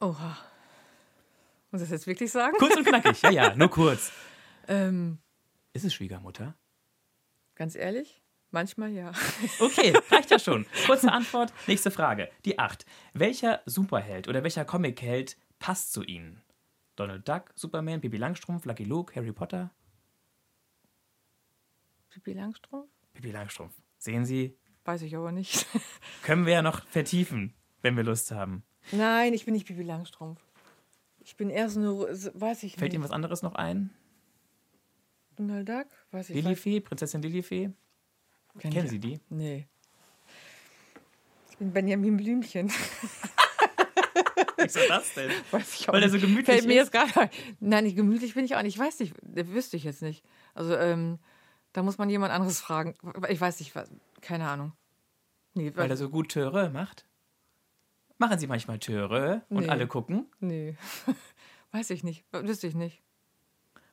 Oha. 0.00 0.38
Muss 1.70 1.82
ich 1.82 1.88
das 1.88 1.90
jetzt 2.00 2.06
wirklich 2.06 2.30
sagen? 2.30 2.56
Kurz 2.58 2.76
und 2.76 2.84
knackig, 2.86 3.20
ja, 3.22 3.30
ja, 3.30 3.54
nur 3.56 3.68
kurz. 3.70 4.12
Ähm, 4.70 5.16
Ist 5.72 5.86
es 5.86 5.94
Schwiegermutter? 5.94 6.54
ganz 7.54 7.74
ehrlich, 7.74 8.22
manchmal 8.50 8.90
ja. 8.92 9.12
Okay, 9.60 9.94
reicht 10.10 10.30
ja 10.30 10.38
schon. 10.38 10.66
Kurze 10.84 11.10
Antwort, 11.10 11.54
nächste 11.66 11.90
Frage. 11.90 12.28
Die 12.44 12.58
8. 12.58 12.84
Welcher 13.14 13.62
Superheld 13.64 14.28
oder 14.28 14.42
welcher 14.42 14.66
Comicheld 14.66 15.38
passt 15.58 15.94
zu 15.94 16.02
Ihnen? 16.02 16.42
Donald 16.96 17.26
Duck, 17.26 17.50
Superman, 17.54 18.02
Pippi 18.02 18.18
Langstrumpf, 18.18 18.66
Lucky 18.66 18.84
Luke, 18.84 19.14
Harry 19.16 19.32
Potter? 19.32 19.70
Pippi 22.10 22.34
Langstrumpf? 22.34 22.90
Pippi 23.14 23.30
Langstrumpf. 23.30 23.74
Sehen 23.96 24.26
Sie, 24.26 24.54
Weiß 24.84 25.02
ich 25.02 25.16
aber 25.16 25.32
nicht. 25.32 25.66
können 26.22 26.44
wir 26.46 26.52
ja 26.54 26.62
noch 26.62 26.86
vertiefen, 26.86 27.54
wenn 27.82 27.96
wir 27.96 28.04
Lust 28.04 28.30
haben. 28.32 28.64
Nein, 28.92 29.34
ich 29.34 29.44
bin 29.46 29.54
nicht 29.54 29.66
Pippi 29.66 29.82
Langstrumpf. 29.82 30.40
Ich 31.28 31.36
bin 31.36 31.50
eher 31.50 31.68
so 31.68 31.78
eine, 31.78 31.90
weiß 31.92 32.62
ich 32.62 32.72
Fällt 32.76 32.84
nicht. 32.92 32.94
Ihnen 32.94 33.04
was 33.04 33.10
anderes 33.10 33.42
noch 33.42 33.54
ein? 33.54 33.90
Donald 35.36 35.68
Duck? 35.68 35.86
Weiß 36.10 36.30
ich 36.30 36.36
Lilifee, 36.42 36.80
Prinzessin 36.80 37.20
Lilifee? 37.20 37.70
kenn 38.58 38.72
Kennen 38.72 38.86
ich- 38.86 38.90
Sie 38.92 38.98
die? 38.98 39.20
Nee. 39.28 39.68
Ich 41.50 41.58
bin 41.58 41.70
Benjamin 41.74 42.16
Blümchen. 42.16 42.72
Wieso 44.56 44.80
das 44.88 45.12
denn? 45.12 45.30
Weiß 45.50 45.80
ich 45.80 45.88
auch 45.88 45.92
Weil 45.92 46.02
er 46.02 46.08
so 46.08 46.18
gemütlich 46.18 46.46
Fällt 46.46 46.64
mir 46.66 46.80
ist? 46.82 46.92
jetzt 46.94 47.10
gerade 47.12 47.20
ein. 47.20 47.30
Nein, 47.60 47.84
nicht 47.84 47.96
gemütlich 47.96 48.32
bin 48.32 48.46
ich 48.46 48.56
auch 48.56 48.62
nicht. 48.62 48.76
Ich 48.76 48.80
weiß 48.80 48.98
nicht, 49.00 49.12
wüsste 49.22 49.76
ich 49.76 49.84
jetzt 49.84 50.00
nicht. 50.00 50.24
Also, 50.54 50.74
ähm, 50.76 51.18
da 51.74 51.82
muss 51.82 51.98
man 51.98 52.08
jemand 52.08 52.32
anderes 52.32 52.58
fragen. 52.58 52.94
Ich 53.28 53.38
weiß 53.40 53.60
nicht, 53.60 53.74
was, 53.74 53.90
keine 54.22 54.48
Ahnung. 54.48 54.72
Nee, 55.52 55.72
Weil 55.76 55.90
er 55.90 55.96
so 55.98 56.08
gut 56.08 56.30
Töre 56.30 56.70
macht? 56.70 57.04
Machen 58.18 58.38
Sie 58.38 58.46
manchmal 58.46 58.78
Töre 58.78 59.42
und 59.48 59.64
Nee. 59.64 59.68
alle 59.68 59.86
gucken? 59.86 60.26
nee. 60.40 60.76
weiß 61.72 61.90
ich 61.90 62.02
nicht. 62.02 62.24
Wüsste 62.32 62.66
ich 62.66 62.74
nicht. 62.74 63.02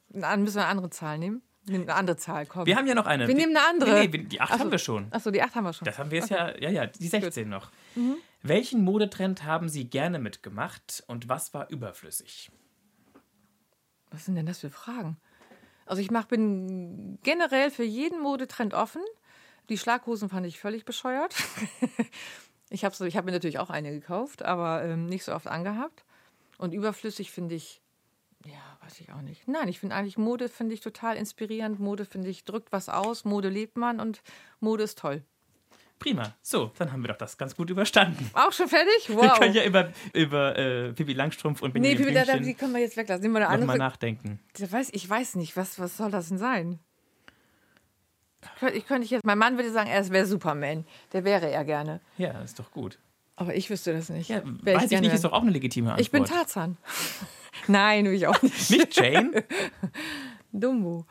Dann 0.10 0.44
müssen 0.44 0.56
wir 0.56 0.62
eine 0.64 0.72
andere 0.72 0.90
Zahl 0.90 1.18
nehmen. 1.18 1.42
Eine 1.68 1.94
andere 1.94 2.16
Zahl, 2.16 2.46
komm. 2.46 2.66
Wir 2.68 2.76
haben 2.78 2.86
ja 2.88 2.94
noch 2.96 3.08
eine. 3.08 3.28
Wir 3.28 3.34
nehmen 3.36 3.56
eine 3.58 3.68
andere. 3.68 3.92
Nee, 3.94 4.08
nee, 4.08 4.24
die 4.26 4.40
8 4.40 4.50
Ach 4.52 4.56
so. 4.56 4.60
haben 4.62 4.72
wir 4.72 4.78
schon. 4.78 5.08
Achso, 5.12 5.32
die 5.32 5.42
8 5.42 5.56
haben 5.56 5.64
wir 5.64 5.74
schon. 5.74 5.86
Das 5.86 5.98
haben 5.98 6.12
wir 6.12 6.20
jetzt 6.20 6.30
ja, 6.30 6.56
ja, 6.60 6.70
ja, 6.70 6.86
die 6.86 7.08
16 7.08 7.50
noch. 7.50 7.72
Mhm. 7.96 8.18
Welchen 8.44 8.84
Modetrend 8.84 9.44
haben 9.44 9.68
Sie 9.68 9.90
gerne 9.90 10.20
mitgemacht 10.20 11.04
und 11.08 11.28
was 11.28 11.54
war 11.56 11.70
überflüssig? 11.72 12.52
Was 14.12 14.26
sind 14.26 14.36
denn 14.36 14.46
das 14.46 14.60
für 14.60 14.70
Fragen? 14.70 15.18
Also 15.88 16.02
ich 16.02 16.12
mach, 16.12 16.26
bin 16.26 17.18
generell 17.24 17.72
für 17.72 17.84
jeden 17.84 18.22
Modetrend 18.22 18.74
offen. 18.76 19.02
Die 19.70 19.78
Schlaghosen 19.80 20.30
fand 20.30 20.46
ich 20.46 20.60
völlig 20.60 20.86
bescheuert. 20.86 21.36
ich 22.70 22.84
habe 22.86 22.96
so, 22.96 23.06
ich 23.06 23.16
hab 23.18 23.26
mir 23.26 23.32
natürlich 23.32 23.60
auch 23.60 23.70
eine 23.70 23.92
gekauft, 23.92 24.44
aber 24.44 24.84
ähm, 24.84 25.06
nicht 25.06 25.24
so 25.24 25.34
oft 25.34 25.48
angehabt. 25.48 26.04
Und 26.58 26.74
überflüssig 26.74 27.32
finde 27.32 27.56
ich, 27.56 27.82
ja, 28.46 28.54
weiß 28.84 29.00
ich 29.02 29.12
auch 29.12 29.22
nicht. 29.22 29.48
Nein, 29.48 29.68
ich 29.68 29.80
finde 29.80 29.96
eigentlich 29.96 30.18
Mode 30.18 30.50
finde 30.50 30.74
ich 30.74 30.82
total 30.82 31.18
inspirierend. 31.18 31.80
Mode 31.80 32.06
finde 32.06 32.30
ich 32.30 32.46
drückt 32.46 32.72
was 32.72 32.90
aus. 32.90 33.26
Mode 33.26 33.50
lebt 33.50 33.78
man 33.78 34.00
und 34.00 34.22
Mode 34.60 34.84
ist 34.84 35.00
toll. 35.00 35.24
Prima. 35.98 36.36
So, 36.42 36.72
dann 36.78 36.92
haben 36.92 37.02
wir 37.04 37.08
doch 37.08 37.18
das 37.18 37.38
ganz 37.38 37.56
gut 37.56 37.70
überstanden. 37.70 38.30
Auch 38.34 38.52
schon 38.52 38.68
fertig? 38.68 38.92
Wir 39.10 39.16
Wow. 39.16 39.40
können 39.40 39.54
ja 39.56 39.64
über, 39.64 39.92
über 40.14 40.58
äh, 40.58 40.92
Pippi 40.94 41.14
Langstrumpf 41.14 41.62
und 41.62 41.74
nee, 41.74 41.80
Benjamin 41.96 42.14
Pipi, 42.14 42.14
da, 42.14 42.26
da, 42.26 42.38
die 42.38 42.54
können 42.54 42.74
wir 42.74 42.82
jetzt 42.82 42.98
weglassen. 42.98 43.22
Nehmen 43.24 43.36
wir 43.36 43.48
eine 43.48 43.60
noch 43.62 43.66
mal 43.68 43.74
andere. 43.74 43.88
nachdenken. 43.90 44.40
Ich 44.58 44.70
weiß, 44.72 44.90
ich 44.92 45.10
weiß 45.10 45.36
nicht, 45.36 45.56
was, 45.56 45.80
was 45.80 45.96
soll 45.96 46.12
das 46.12 46.28
denn 46.28 46.38
sein? 46.38 46.80
Ich 48.74 48.86
könnte, 48.86 49.04
ich 49.06 49.12
jetzt, 49.12 49.24
mein 49.26 49.38
Mann 49.38 49.58
würde 49.58 49.72
sagen, 49.72 49.90
er 49.90 50.08
wäre 50.10 50.26
Superman. 50.26 50.86
Der 51.14 51.24
wäre 51.24 51.50
er 51.50 51.64
gerne. 51.66 52.02
Ja, 52.18 52.34
das 52.34 52.52
ist 52.52 52.60
doch 52.60 52.72
gut. 52.72 53.00
Aber 53.36 53.54
ich 53.56 53.70
wüsste 53.70 53.94
das 53.94 54.10
nicht. 54.10 54.30
Ja, 54.30 54.42
weiß 54.46 54.84
ich 54.84 54.90
gerne. 54.90 55.08
nicht, 55.08 55.14
ist 55.16 55.24
doch 55.26 55.34
auch 55.34 55.42
eine 55.42 55.52
legitime 55.52 55.90
Antwort. 55.90 56.02
Ich 56.02 56.12
bin 56.12 56.24
Tarzan. 56.26 56.78
Nein, 57.68 58.06
will 58.06 58.14
ich 58.14 58.28
auch 58.28 58.42
nicht. 58.42 58.70
Nicht 58.70 58.96
Jane? 58.96 59.44
Dumbo. 60.52 61.06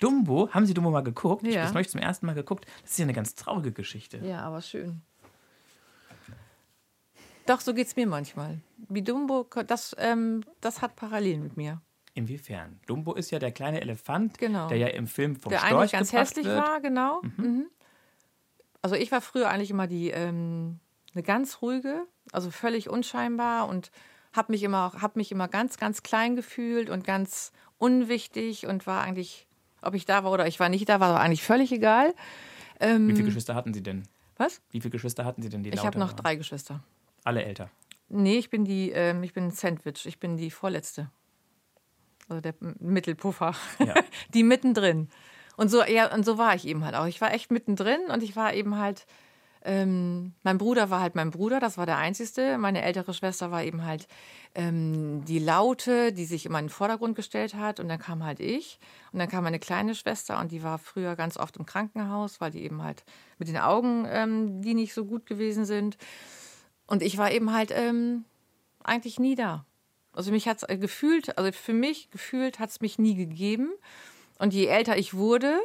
Dumbo, 0.00 0.48
haben 0.52 0.66
Sie 0.66 0.74
Dumbo 0.74 0.90
mal 0.90 1.02
geguckt? 1.02 1.42
Ich 1.46 1.54
Ja. 1.54 1.60
habe 1.60 1.66
das 1.68 1.74
neulich 1.74 1.88
zum 1.90 2.00
ersten 2.00 2.26
Mal 2.26 2.34
geguckt. 2.34 2.66
Das 2.82 2.92
ist 2.92 2.98
ja 2.98 3.04
eine 3.04 3.12
ganz 3.12 3.34
traurige 3.34 3.72
Geschichte. 3.72 4.18
Ja, 4.18 4.40
aber 4.42 4.60
schön. 4.62 5.02
Doch, 7.46 7.60
so 7.60 7.74
geht 7.74 7.86
es 7.86 7.96
mir 7.96 8.06
manchmal. 8.06 8.60
Wie 8.88 9.02
Dumbo, 9.02 9.46
das, 9.66 9.94
ähm, 9.98 10.44
das 10.60 10.82
hat 10.82 10.94
Parallelen 10.96 11.42
mit 11.42 11.56
mir. 11.56 11.80
Inwiefern? 12.20 12.78
Dumbo 12.86 13.14
ist 13.14 13.30
ja 13.30 13.38
der 13.38 13.50
kleine 13.52 13.80
Elefant, 13.80 14.38
Genau. 14.38 14.68
der 14.68 14.78
ja 14.78 14.86
im 14.88 15.06
Film 15.06 15.36
vom 15.36 15.50
der 15.50 15.58
Storch 15.58 15.72
eigentlich 15.72 15.92
ganz 15.92 16.12
hässlich 16.12 16.46
wird. 16.46 16.58
war, 16.58 16.80
genau. 16.80 17.22
Mhm. 17.36 17.66
Also 18.82 18.94
ich 18.96 19.10
war 19.12 19.20
früher 19.20 19.48
eigentlich 19.50 19.70
immer 19.70 19.86
die 19.86 20.10
ähm, 20.10 20.78
eine 21.14 21.22
ganz 21.22 21.60
ruhige, 21.62 22.06
also 22.32 22.50
völlig 22.50 22.88
unscheinbar 22.88 23.68
und 23.68 23.90
habe 24.32 24.52
mich 24.52 24.62
immer 24.62 24.92
habe 25.00 25.18
mich 25.18 25.32
immer 25.32 25.48
ganz 25.48 25.76
ganz 25.76 26.02
klein 26.02 26.36
gefühlt 26.36 26.88
und 26.88 27.04
ganz 27.04 27.52
unwichtig 27.78 28.66
und 28.66 28.86
war 28.86 29.02
eigentlich, 29.02 29.46
ob 29.82 29.94
ich 29.94 30.04
da 30.06 30.24
war 30.24 30.30
oder 30.32 30.46
ich 30.46 30.60
war 30.60 30.68
nicht 30.68 30.88
da, 30.88 31.00
war 31.00 31.18
eigentlich 31.20 31.42
völlig 31.42 31.72
egal. 31.72 32.14
Ähm, 32.80 33.08
Wie 33.08 33.12
viele 33.12 33.26
Geschwister 33.26 33.54
hatten 33.54 33.74
Sie 33.74 33.82
denn? 33.82 34.04
Was? 34.36 34.62
Wie 34.70 34.80
viele 34.80 34.92
Geschwister 34.92 35.24
hatten 35.24 35.42
Sie 35.42 35.48
denn, 35.50 35.62
die 35.62 35.70
Ich 35.70 35.84
habe 35.84 35.98
noch 35.98 36.08
waren? 36.10 36.16
drei 36.16 36.36
Geschwister. 36.36 36.82
Alle 37.24 37.44
älter. 37.44 37.68
Nee, 38.08 38.38
ich 38.38 38.48
bin 38.50 38.64
die, 38.64 38.90
ähm, 38.90 39.22
ich 39.22 39.34
bin 39.34 39.44
ein 39.44 39.50
Sandwich. 39.50 40.06
Ich 40.06 40.18
bin 40.18 40.36
die 40.38 40.50
vorletzte. 40.50 41.10
Also 42.30 42.40
der 42.40 42.54
Mittelpuffer. 42.60 43.54
Ja. 43.80 43.94
die 44.34 44.44
mittendrin. 44.44 45.08
Und 45.56 45.68
so, 45.68 45.82
ja, 45.82 46.14
und 46.14 46.24
so 46.24 46.38
war 46.38 46.54
ich 46.54 46.66
eben 46.66 46.84
halt 46.84 46.94
auch. 46.94 47.06
Ich 47.06 47.20
war 47.20 47.34
echt 47.34 47.50
mittendrin 47.50 48.00
und 48.08 48.22
ich 48.22 48.36
war 48.36 48.54
eben 48.54 48.78
halt, 48.78 49.04
ähm, 49.62 50.32
mein 50.42 50.56
Bruder 50.56 50.90
war 50.90 51.00
halt 51.00 51.16
mein 51.16 51.32
Bruder, 51.32 51.60
das 51.60 51.76
war 51.76 51.86
der 51.86 51.98
Einzige. 51.98 52.56
Meine 52.58 52.82
ältere 52.82 53.12
Schwester 53.12 53.50
war 53.50 53.64
eben 53.64 53.84
halt 53.84 54.06
ähm, 54.54 55.24
die 55.26 55.40
Laute, 55.40 56.12
die 56.12 56.24
sich 56.24 56.46
immer 56.46 56.60
in 56.60 56.66
den 56.66 56.70
Vordergrund 56.70 57.16
gestellt 57.16 57.54
hat. 57.54 57.80
Und 57.80 57.88
dann 57.88 57.98
kam 57.98 58.24
halt 58.24 58.38
ich. 58.38 58.78
Und 59.12 59.18
dann 59.18 59.28
kam 59.28 59.44
meine 59.44 59.58
kleine 59.58 59.96
Schwester 59.96 60.38
und 60.38 60.52
die 60.52 60.62
war 60.62 60.78
früher 60.78 61.16
ganz 61.16 61.36
oft 61.36 61.56
im 61.56 61.66
Krankenhaus, 61.66 62.40
weil 62.40 62.52
die 62.52 62.62
eben 62.62 62.82
halt 62.82 63.04
mit 63.38 63.48
den 63.48 63.58
Augen, 63.58 64.06
ähm, 64.08 64.62
die 64.62 64.74
nicht 64.74 64.94
so 64.94 65.04
gut 65.04 65.26
gewesen 65.26 65.64
sind. 65.64 65.98
Und 66.86 67.02
ich 67.02 67.18
war 67.18 67.32
eben 67.32 67.52
halt 67.52 67.72
ähm, 67.74 68.24
eigentlich 68.84 69.18
nie 69.18 69.34
da. 69.34 69.66
Also 70.12 70.32
mich 70.32 70.48
hat 70.48 70.62
es 70.62 70.80
gefühlt, 70.80 71.38
also 71.38 71.52
für 71.52 71.72
mich 71.72 72.10
gefühlt 72.10 72.58
hat 72.58 72.70
es 72.70 72.80
mich 72.80 72.98
nie 72.98 73.14
gegeben. 73.14 73.70
Und 74.38 74.54
je 74.54 74.66
älter 74.66 74.96
ich 74.96 75.14
wurde, 75.14 75.60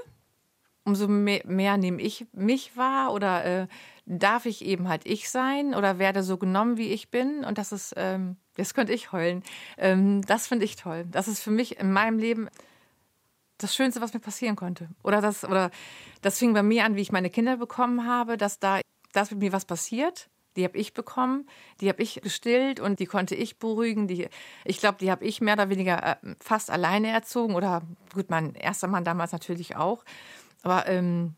umso 0.83 1.07
mehr, 1.07 1.41
mehr 1.45 1.77
nehme 1.77 2.01
ich 2.01 2.27
mich 2.31 2.77
wahr 2.77 3.11
oder 3.11 3.43
äh, 3.45 3.67
darf 4.05 4.45
ich 4.45 4.63
eben 4.63 4.87
halt 4.87 5.05
ich 5.05 5.29
sein 5.29 5.73
oder 5.73 5.97
werde 5.99 6.23
so 6.23 6.37
genommen, 6.37 6.77
wie 6.77 6.91
ich 6.91 7.09
bin. 7.09 7.43
Und 7.43 7.57
das 7.57 7.71
ist, 7.71 7.93
ähm, 7.97 8.37
jetzt 8.55 8.75
könnte 8.75 8.93
ich 8.93 9.11
heulen. 9.11 9.43
Ähm, 9.77 10.21
das 10.21 10.47
finde 10.47 10.65
ich 10.65 10.75
toll. 10.75 11.05
Das 11.09 11.27
ist 11.27 11.41
für 11.41 11.51
mich 11.51 11.79
in 11.79 11.91
meinem 11.91 12.19
Leben 12.19 12.47
das 13.57 13.75
Schönste, 13.75 14.01
was 14.01 14.13
mir 14.13 14.19
passieren 14.19 14.55
konnte. 14.55 14.89
Oder 15.03 15.21
das, 15.21 15.43
oder 15.43 15.71
das 16.21 16.37
fing 16.37 16.53
bei 16.53 16.63
mir 16.63 16.85
an, 16.85 16.95
wie 16.95 17.01
ich 17.01 17.11
meine 17.11 17.29
Kinder 17.29 17.57
bekommen 17.57 18.05
habe, 18.05 18.37
dass 18.37 18.59
da, 18.59 18.79
dass 19.13 19.31
mit 19.31 19.39
mir 19.39 19.53
was 19.53 19.65
passiert. 19.65 20.29
Die 20.55 20.63
habe 20.63 20.77
ich 20.77 20.93
bekommen, 20.93 21.47
die 21.81 21.89
habe 21.89 22.01
ich 22.01 22.21
gestillt 22.21 22.79
und 22.79 22.99
die 22.99 23.05
konnte 23.05 23.35
ich 23.35 23.59
beruhigen. 23.59 24.07
Die, 24.07 24.27
ich 24.63 24.79
glaube, 24.79 24.97
die 24.99 25.11
habe 25.11 25.25
ich 25.25 25.41
mehr 25.41 25.55
oder 25.55 25.69
weniger 25.69 26.03
äh, 26.03 26.35
fast 26.39 26.71
alleine 26.71 27.09
erzogen. 27.09 27.55
Oder 27.55 27.81
gut, 28.13 28.29
mein 28.29 28.55
erster 28.55 28.87
Mann 28.87 29.03
damals 29.03 29.31
natürlich 29.31 29.75
auch. 29.75 30.05
Aber 30.63 30.87
ähm, 30.87 31.35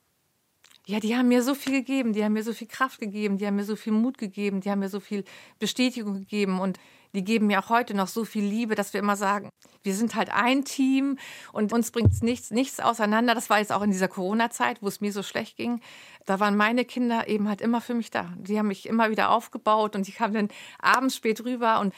ja, 0.86 1.01
die 1.01 1.17
haben 1.17 1.27
mir 1.27 1.43
so 1.43 1.53
viel 1.53 1.73
gegeben, 1.73 2.13
die 2.13 2.23
haben 2.23 2.34
mir 2.34 2.43
so 2.43 2.53
viel 2.53 2.67
Kraft 2.67 2.99
gegeben, 2.99 3.38
die 3.38 3.45
haben 3.45 3.58
mir 3.58 3.65
so 3.65 3.75
viel 3.75 3.91
Mut 3.91 4.17
gegeben, 4.17 4.62
die 4.62 4.71
haben 4.71 4.80
mir 4.80 4.89
so 4.89 5.01
viel 5.01 5.25
Bestätigung 5.60 6.13
gegeben 6.13 6.60
und 6.60 6.80
die 7.13 7.24
geben 7.24 7.48
mir 7.48 7.60
auch 7.60 7.70
heute 7.70 7.93
noch 7.93 8.08
so 8.08 8.26
viel 8.26 8.43
Liebe, 8.43 8.76
dass 8.76 8.93
wir 8.93 9.00
immer 9.00 9.15
sagen, 9.15 9.50
wir 9.84 9.96
sind 9.96 10.15
halt 10.15 10.30
ein 10.34 10.65
Team 10.65 11.17
und 11.54 11.74
uns 11.74 11.91
bringt 11.91 12.22
nichts, 12.22 12.52
nichts 12.52 12.80
auseinander. 12.80 13.36
Das 13.36 13.50
war 13.50 13.60
jetzt 13.60 13.72
auch 13.72 13.82
in 13.82 13.91
dieser 13.91 14.08
Corona-Zeit, 14.08 14.82
wo 14.82 14.88
es 14.88 15.02
mir 15.02 15.12
so 15.12 15.24
schlecht 15.24 15.58
ging. 15.58 15.82
Da 16.26 16.39
waren 16.39 16.58
meine 16.58 16.86
Kinder 16.86 17.28
eben 17.28 17.48
halt 17.48 17.62
immer 17.62 17.82
für 17.82 17.93
mich 17.93 18.12
da. 18.12 18.34
Die 18.38 18.58
haben 18.60 18.67
mich 18.67 18.86
immer 18.86 19.10
wieder 19.10 19.30
aufgebaut 19.32 19.96
und 19.96 20.08
die 20.08 20.12
kamen 20.12 20.34
dann 20.34 20.50
abends 20.80 21.15
spät 21.15 21.43
rüber 21.43 21.80
und 21.80 21.93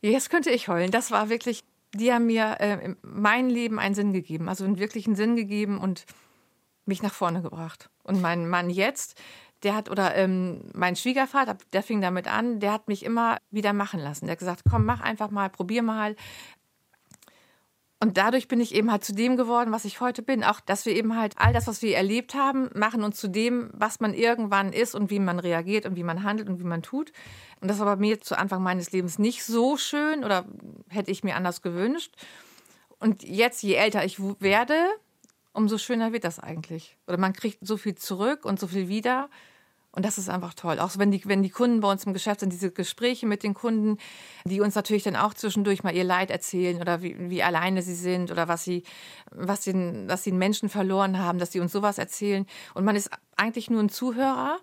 jetzt 0.00 0.30
könnte 0.30 0.50
ich 0.50 0.68
heulen. 0.68 0.90
Das 0.90 1.10
war 1.10 1.28
wirklich, 1.28 1.62
die 1.94 2.12
haben 2.12 2.26
mir 2.26 2.56
äh, 2.60 2.84
in 2.84 2.96
mein 3.02 3.50
Leben 3.50 3.78
einen 3.78 3.94
Sinn 3.94 4.12
gegeben, 4.12 4.48
also 4.48 4.64
einen 4.64 4.78
wirklichen 4.78 5.14
Sinn 5.16 5.36
gegeben 5.36 5.78
und 5.78 6.06
mich 6.86 7.02
nach 7.02 7.14
vorne 7.14 7.42
gebracht. 7.42 7.90
Und 8.02 8.20
mein 8.20 8.48
Mann 8.48 8.70
jetzt, 8.70 9.20
der 9.62 9.74
hat, 9.74 9.90
oder 9.90 10.14
ähm, 10.14 10.70
mein 10.74 10.96
Schwiegervater, 10.96 11.56
der 11.72 11.82
fing 11.82 12.00
damit 12.00 12.28
an, 12.28 12.60
der 12.60 12.72
hat 12.72 12.88
mich 12.88 13.04
immer 13.04 13.38
wieder 13.50 13.72
machen 13.72 14.00
lassen. 14.00 14.26
Der 14.26 14.32
hat 14.32 14.38
gesagt, 14.38 14.62
komm, 14.68 14.84
mach 14.84 15.00
einfach 15.00 15.30
mal, 15.30 15.48
probier 15.48 15.82
mal. 15.82 16.16
Und 18.00 18.18
dadurch 18.18 18.48
bin 18.48 18.60
ich 18.60 18.74
eben 18.74 18.90
halt 18.90 19.02
zu 19.02 19.14
dem 19.14 19.38
geworden, 19.38 19.72
was 19.72 19.86
ich 19.86 20.00
heute 20.00 20.20
bin. 20.20 20.44
Auch, 20.44 20.60
dass 20.60 20.84
wir 20.84 20.94
eben 20.94 21.16
halt 21.16 21.36
all 21.38 21.54
das, 21.54 21.66
was 21.66 21.80
wir 21.80 21.96
erlebt 21.96 22.34
haben, 22.34 22.68
machen 22.74 23.02
uns 23.02 23.16
zu 23.16 23.28
dem, 23.28 23.70
was 23.72 23.98
man 24.00 24.12
irgendwann 24.12 24.74
ist 24.74 24.94
und 24.94 25.08
wie 25.08 25.18
man 25.18 25.38
reagiert 25.38 25.86
und 25.86 25.96
wie 25.96 26.02
man 26.02 26.22
handelt 26.22 26.50
und 26.50 26.58
wie 26.58 26.64
man 26.64 26.82
tut. 26.82 27.12
Und 27.62 27.68
das 27.68 27.78
war 27.78 27.86
bei 27.86 27.96
mir 27.96 28.20
zu 28.20 28.36
Anfang 28.36 28.62
meines 28.62 28.92
Lebens 28.92 29.18
nicht 29.18 29.42
so 29.42 29.78
schön 29.78 30.22
oder 30.22 30.44
hätte 30.90 31.10
ich 31.10 31.24
mir 31.24 31.34
anders 31.34 31.62
gewünscht. 31.62 32.14
Und 32.98 33.22
jetzt, 33.22 33.62
je 33.62 33.74
älter 33.74 34.04
ich 34.04 34.18
werde, 34.38 34.76
umso 35.54 35.78
schöner 35.78 36.12
wird 36.12 36.24
das 36.24 36.38
eigentlich. 36.38 36.96
Oder 37.06 37.16
man 37.16 37.32
kriegt 37.32 37.66
so 37.66 37.78
viel 37.78 37.94
zurück 37.94 38.44
und 38.44 38.60
so 38.60 38.66
viel 38.66 38.88
wieder. 38.88 39.30
Und 39.92 40.04
das 40.04 40.18
ist 40.18 40.28
einfach 40.28 40.54
toll. 40.54 40.80
Auch 40.80 40.98
wenn 40.98 41.12
die, 41.12 41.24
wenn 41.24 41.44
die 41.44 41.50
Kunden 41.50 41.80
bei 41.80 41.90
uns 41.90 42.04
im 42.04 42.12
Geschäft 42.12 42.40
sind, 42.40 42.52
diese 42.52 42.72
Gespräche 42.72 43.26
mit 43.26 43.44
den 43.44 43.54
Kunden, 43.54 43.98
die 44.44 44.60
uns 44.60 44.74
natürlich 44.74 45.04
dann 45.04 45.14
auch 45.14 45.34
zwischendurch 45.34 45.84
mal 45.84 45.94
ihr 45.94 46.02
Leid 46.02 46.30
erzählen 46.30 46.80
oder 46.80 47.00
wie, 47.00 47.30
wie 47.30 47.44
alleine 47.44 47.80
sie 47.80 47.94
sind 47.94 48.32
oder 48.32 48.48
was 48.48 48.64
sie, 48.64 48.82
was 49.30 49.62
sie, 49.62 49.72
was 50.08 50.24
sie 50.24 50.30
einen 50.30 50.40
Menschen 50.40 50.68
verloren 50.68 51.20
haben, 51.20 51.38
dass 51.38 51.52
sie 51.52 51.60
uns 51.60 51.70
sowas 51.70 51.98
erzählen. 51.98 52.44
Und 52.74 52.84
man 52.84 52.96
ist 52.96 53.08
eigentlich 53.36 53.70
nur 53.70 53.80
ein 53.80 53.88
Zuhörer. 53.88 54.58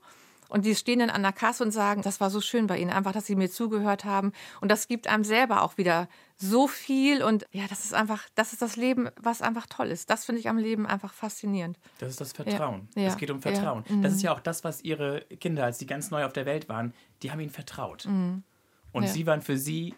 Und 0.50 0.66
die 0.66 0.76
stehen 0.76 1.00
dann 1.00 1.10
an 1.10 1.22
der 1.22 1.32
Kasse 1.32 1.64
und 1.64 1.72
sagen, 1.72 2.02
das 2.02 2.20
war 2.20 2.30
so 2.30 2.42
schön 2.42 2.68
bei 2.68 2.78
Ihnen, 2.78 2.90
einfach, 2.90 3.14
dass 3.14 3.26
Sie 3.26 3.38
mir 3.38 3.50
zugehört 3.50 4.04
haben. 4.04 4.34
Und 4.60 4.70
das 4.70 4.90
gibt 4.90 5.08
einem 5.08 5.24
selber 5.24 5.64
auch 5.64 5.78
wieder 5.78 6.10
so 6.42 6.68
viel. 6.68 7.24
Und 7.24 7.46
ja, 7.52 7.68
das 7.68 7.86
ist 7.86 7.94
einfach, 7.94 8.28
das 8.36 8.54
ist 8.54 8.62
das 8.62 8.76
Leben, 8.76 9.10
was 9.20 9.42
einfach 9.42 9.68
toll 9.68 9.88
ist. 9.88 10.10
Das 10.10 10.26
finde 10.26 10.40
ich 10.40 10.50
am 10.50 10.58
Leben 10.58 10.86
einfach 10.88 11.14
faszinierend. 11.14 11.78
Das 12.00 12.10
ist 12.10 12.22
das 12.22 12.34
Vertrauen. 12.34 12.90
Ja. 12.96 13.04
Es 13.04 13.18
geht 13.18 13.32
um 13.32 13.42
Vertrauen. 13.42 13.84
Ja. 13.88 13.96
Das 13.98 14.14
ist 14.14 14.20
mhm. 14.20 14.26
ja 14.26 14.34
auch 14.34 14.40
das, 14.40 14.64
was 14.64 14.82
Ihre 14.82 15.22
Kinder, 15.40 15.66
als 15.66 15.80
sie 15.80 15.86
ganz 15.86 16.12
neu 16.12 16.26
auf 16.26 16.34
der 16.34 16.46
Welt 16.46 16.68
waren, 16.68 16.94
die 17.22 17.32
haben 17.32 17.40
Ihnen 17.40 17.52
vertraut. 17.52 18.06
Mhm. 18.06 18.44
Und 18.92 19.08
Sie 19.08 19.26
waren 19.26 19.42
für 19.42 19.58
Sie 19.58 19.96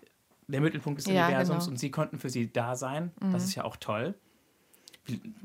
der 0.47 0.61
Mittelpunkt 0.61 0.99
des 0.99 1.07
Universums 1.07 1.63
genau. 1.63 1.71
und 1.71 1.77
Sie 1.77 1.89
konnten 1.89 2.19
für 2.19 2.29
Sie 2.29 2.51
da 2.51 2.75
sein. 2.75 3.11
Mhm. 3.19 3.31
Das 3.31 3.43
ist 3.43 3.55
ja 3.55 3.63
auch 3.63 3.77
toll. 3.77 4.13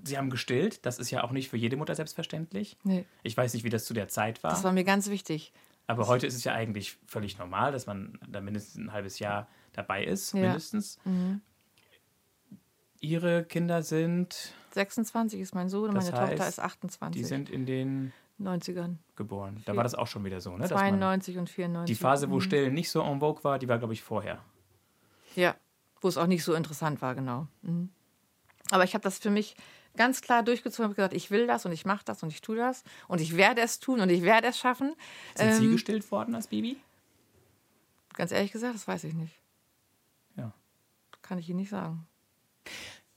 Sie 0.04 0.16
haben 0.16 0.30
gestillt, 0.30 0.86
das 0.86 0.98
ist 0.98 1.10
ja 1.10 1.24
auch 1.24 1.32
nicht 1.32 1.48
für 1.48 1.56
jede 1.56 1.76
Mutter 1.76 1.94
selbstverständlich. 1.94 2.76
Nee. 2.84 3.06
Ich 3.22 3.36
weiß 3.36 3.54
nicht, 3.54 3.64
wie 3.64 3.70
das 3.70 3.86
zu 3.86 3.94
der 3.94 4.08
Zeit 4.08 4.44
war. 4.44 4.50
Das 4.50 4.62
war 4.62 4.72
mir 4.72 4.84
ganz 4.84 5.08
wichtig. 5.08 5.52
Aber 5.88 6.06
heute 6.06 6.26
ist 6.26 6.36
es 6.36 6.44
ja 6.44 6.52
eigentlich 6.52 6.96
völlig 7.06 7.38
normal, 7.38 7.72
dass 7.72 7.86
man 7.86 8.18
da 8.28 8.40
mindestens 8.40 8.76
ein 8.76 8.92
halbes 8.92 9.18
Jahr 9.18 9.48
dabei 9.72 10.04
ist, 10.04 10.32
ja. 10.32 10.40
mindestens. 10.40 10.98
Mhm. 11.04 11.40
Ihre 13.00 13.44
Kinder 13.44 13.82
sind. 13.82 14.52
26 14.72 15.40
ist 15.40 15.54
mein 15.54 15.68
Sohn 15.68 15.88
und 15.90 15.96
meine 15.96 16.12
heißt, 16.12 16.30
Tochter 16.30 16.48
ist 16.48 16.58
28. 16.58 17.20
Die 17.20 17.26
sind 17.26 17.48
in 17.48 17.64
den 17.64 18.12
90ern 18.40 18.96
geboren. 19.16 19.62
Da 19.66 19.76
war 19.76 19.82
das 19.82 19.94
auch 19.94 20.06
schon 20.06 20.24
wieder 20.24 20.40
so, 20.40 20.56
ne? 20.56 20.66
92 20.66 21.38
und 21.38 21.50
94. 21.50 21.96
Die 21.96 22.00
Phase, 22.00 22.30
wo 22.30 22.36
mhm. 22.36 22.40
Stillen 22.40 22.74
nicht 22.74 22.90
so 22.90 23.02
en 23.02 23.20
vogue 23.20 23.44
war, 23.44 23.58
die 23.58 23.68
war, 23.68 23.78
glaube 23.78 23.94
ich, 23.94 24.02
vorher. 24.02 24.42
Ja, 25.34 25.56
wo 26.00 26.08
es 26.08 26.16
auch 26.16 26.26
nicht 26.26 26.44
so 26.44 26.54
interessant 26.54 27.02
war, 27.02 27.14
genau. 27.14 27.46
Mhm. 27.62 27.90
Aber 28.70 28.84
ich 28.84 28.94
habe 28.94 29.02
das 29.02 29.18
für 29.18 29.30
mich 29.30 29.56
ganz 29.96 30.20
klar 30.20 30.42
durchgezogen 30.42 30.90
und 30.90 30.96
gesagt, 30.96 31.14
ich 31.14 31.30
will 31.30 31.46
das 31.46 31.66
und 31.66 31.72
ich 31.72 31.84
mache 31.84 32.04
das 32.04 32.22
und 32.22 32.30
ich 32.32 32.40
tue 32.40 32.56
das 32.56 32.84
und 33.08 33.20
ich 33.20 33.36
werde 33.36 33.60
es 33.60 33.80
tun 33.80 34.00
und 34.00 34.10
ich 34.10 34.22
werde 34.22 34.48
es 34.48 34.58
schaffen. 34.58 34.94
Sind 35.34 35.48
ähm, 35.48 35.54
Sie 35.54 35.70
gestillt 35.70 36.10
worden 36.10 36.34
als 36.34 36.46
Baby? 36.46 36.78
Ganz 38.14 38.32
ehrlich 38.32 38.52
gesagt, 38.52 38.74
das 38.74 38.86
weiß 38.86 39.04
ich 39.04 39.14
nicht. 39.14 39.34
Kann 41.28 41.38
ich 41.38 41.48
Ihnen 41.50 41.58
nicht 41.58 41.68
sagen. 41.68 42.06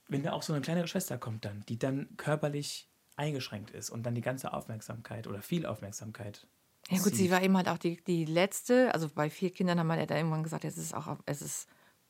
Wenn 0.10 0.22
da 0.22 0.34
auch 0.34 0.44
so 0.44 0.52
eine 0.52 0.62
kleinere 0.62 0.88
Schwester 0.88 1.18
kommt 1.18 1.46
dann, 1.46 1.64
die 1.70 1.80
dann 1.80 2.10
körperlich 2.18 2.90
eingeschränkt 3.16 3.72
ist 3.72 3.90
und 3.90 4.04
dann 4.04 4.16
die 4.16 4.22
ganze 4.22 4.52
Aufmerksamkeit 4.52 5.28
oder 5.28 5.42
viel 5.42 5.66
Aufmerksamkeit. 5.66 6.46
Ja 6.90 6.98
gut, 7.02 7.16
sie 7.16 7.32
war 7.32 7.42
eben 7.42 7.56
halt 7.56 7.70
auch 7.70 7.78
die, 7.78 8.04
die 8.04 8.26
letzte, 8.26 8.94
also 8.94 9.08
bei 9.08 9.30
vier 9.30 9.52
Kindern 9.52 9.80
haben 9.80 9.88
wir 9.88 9.96
ja 9.96 10.14
irgendwann 10.14 10.44
gesagt, 10.44 10.66
es 10.66 10.78
ist 10.78 10.94
auch, 10.94 11.20
es 11.26 11.42
ist 11.42 11.70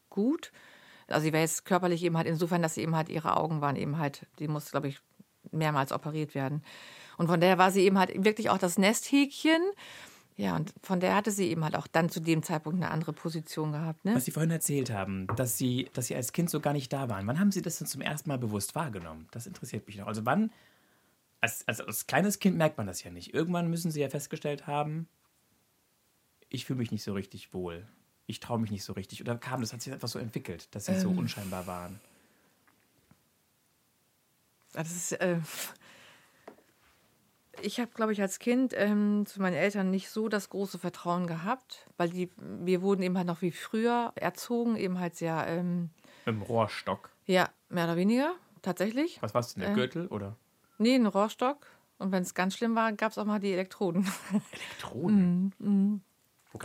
gut. 0.10 0.52
Also 1.08 1.26
sie 1.26 1.34
war 1.34 1.42
jetzt 1.42 1.66
körperlich 1.66 2.04
eben 2.04 2.18
halt 2.18 2.26
insofern, 2.26 2.64
dass 2.64 2.74
sie 2.74 2.82
eben 2.82 2.96
halt 2.96 3.10
ihre 3.10 3.38
Augen 3.38 3.62
waren 3.62 3.76
eben 3.76 4.00
halt, 4.00 4.26
die 4.40 4.48
muss, 4.48 4.72
glaube 4.72 4.88
ich, 4.88 5.00
mehrmals 5.52 5.92
operiert 5.92 6.34
werden. 6.34 6.64
Und 7.18 7.28
von 7.28 7.40
daher 7.40 7.60
war 7.60 7.72
sie 7.72 7.82
eben 7.82 8.00
halt 8.00 8.26
wirklich 8.26 8.50
auch 8.50 8.58
das 8.58 8.80
Nesthäkchen. 8.80 9.62
Ja, 10.38 10.56
und 10.56 10.74
von 10.82 11.00
der 11.00 11.15
hatte 11.15 11.32
sie 11.32 11.50
eben 11.50 11.63
halt 11.63 11.76
auch 11.76 11.88
dann 11.88 12.10
zu 12.10 12.20
dem 12.20 12.41
Zeitpunkt 12.41 12.82
eine 12.82 12.91
andere 12.91 13.13
Position 13.13 13.74
gehabt. 13.74 14.06
Ne? 14.06 14.15
Was 14.15 14.26
Sie 14.26 14.32
vorhin 14.32 14.52
erzählt 14.52 14.89
haben, 14.89 15.28
dass 15.36 15.58
Sie, 15.58 15.89
dass 15.94 16.08
Sie 16.08 16.15
als 16.15 16.34
Kind 16.34 16.50
so 16.50 16.60
gar 16.60 16.74
nicht 16.74 16.91
da 16.91 17.10
waren. 17.10 17.28
Wann 17.28 17.39
haben 17.39 17.52
Sie 17.52 17.62
das 17.62 17.78
denn 17.78 17.88
zum 17.88 18.02
ersten 18.02 18.30
Mal 18.30 18.38
bewusst 18.38 18.74
wahrgenommen? 18.74 19.28
Das 19.32 19.46
interessiert 19.46 19.86
mich 19.88 19.98
noch. 19.98 20.08
Also 20.08 20.26
wann, 20.26 20.52
als, 21.41 21.67
als, 21.67 21.82
als 21.82 22.08
kleines 22.08 22.39
Kind 22.39 22.58
merkt 22.58 22.78
man 22.78 22.88
das 22.88 23.04
ja 23.04 23.12
nicht. 23.12 23.34
Irgendwann 23.34 23.70
müssen 23.70 23.91
Sie 23.91 24.02
ja 24.02 24.10
festgestellt 24.10 24.67
haben, 24.67 25.08
ich 26.50 26.65
fühle 26.65 26.80
mich 26.80 26.91
nicht 26.91 27.04
so 27.04 27.13
richtig 27.13 27.54
wohl 27.54 27.86
ich 28.32 28.39
traue 28.39 28.60
mich 28.60 28.72
nicht 28.72 28.84
so 28.84 28.94
richtig? 28.94 29.22
Oder 29.22 29.38
kam 29.38 29.62
das, 29.62 29.74
hat 29.74 29.82
sich 29.82 29.94
etwas 29.94 30.12
so 30.12 30.20
entwickelt, 30.20 30.67
dass 30.72 30.86
sie 30.86 30.94
ähm, 30.94 31.00
so 31.00 31.10
unscheinbar 31.10 31.67
waren? 31.67 32.00
Das 34.74 34.89
ist, 34.89 35.12
äh, 35.13 35.38
ich 37.63 37.80
habe, 37.80 37.91
glaube 37.93 38.13
ich, 38.13 38.21
als 38.21 38.39
Kind 38.39 38.74
ähm, 38.76 39.26
zu 39.26 39.41
meinen 39.41 39.56
Eltern 39.56 39.89
nicht 39.89 40.10
so 40.10 40.30
das 40.30 40.50
große 40.50 40.80
Vertrauen 40.80 41.28
gehabt, 41.28 41.88
weil 41.97 42.10
die, 42.10 42.30
wir 42.38 42.82
wurden 42.82 43.02
eben 43.02 43.17
halt 43.17 43.28
noch 43.28 43.41
wie 43.41 43.52
früher 43.52 44.12
erzogen, 44.15 44.76
eben 44.76 45.00
halt 45.00 45.15
sehr. 45.15 45.45
Ähm, 45.47 45.89
Im 46.26 46.41
Rohrstock? 46.41 47.10
Ja, 47.26 47.50
mehr 47.69 47.86
oder 47.86 47.95
weniger, 47.95 48.34
tatsächlich. 48.62 49.21
Was 49.21 49.34
war 49.34 49.41
es 49.41 49.54
denn, 49.54 49.62
der 49.62 49.71
äh, 49.71 49.76
Gürtel 49.76 50.08
oder? 50.08 50.36
Nee, 50.78 50.95
ein 50.95 51.06
Rohrstock. 51.06 51.67
Und 52.00 52.12
wenn 52.12 52.24
es 52.24 52.34
ganz 52.34 52.56
schlimm 52.56 52.76
war, 52.76 52.91
gab 52.93 53.12
es 53.12 53.17
auch 53.17 53.26
mal 53.26 53.39
die 53.39 53.54
Elektroden. 53.54 54.08
Elektroden? 54.52 55.54
mm, 55.60 55.69
mm. 55.69 56.02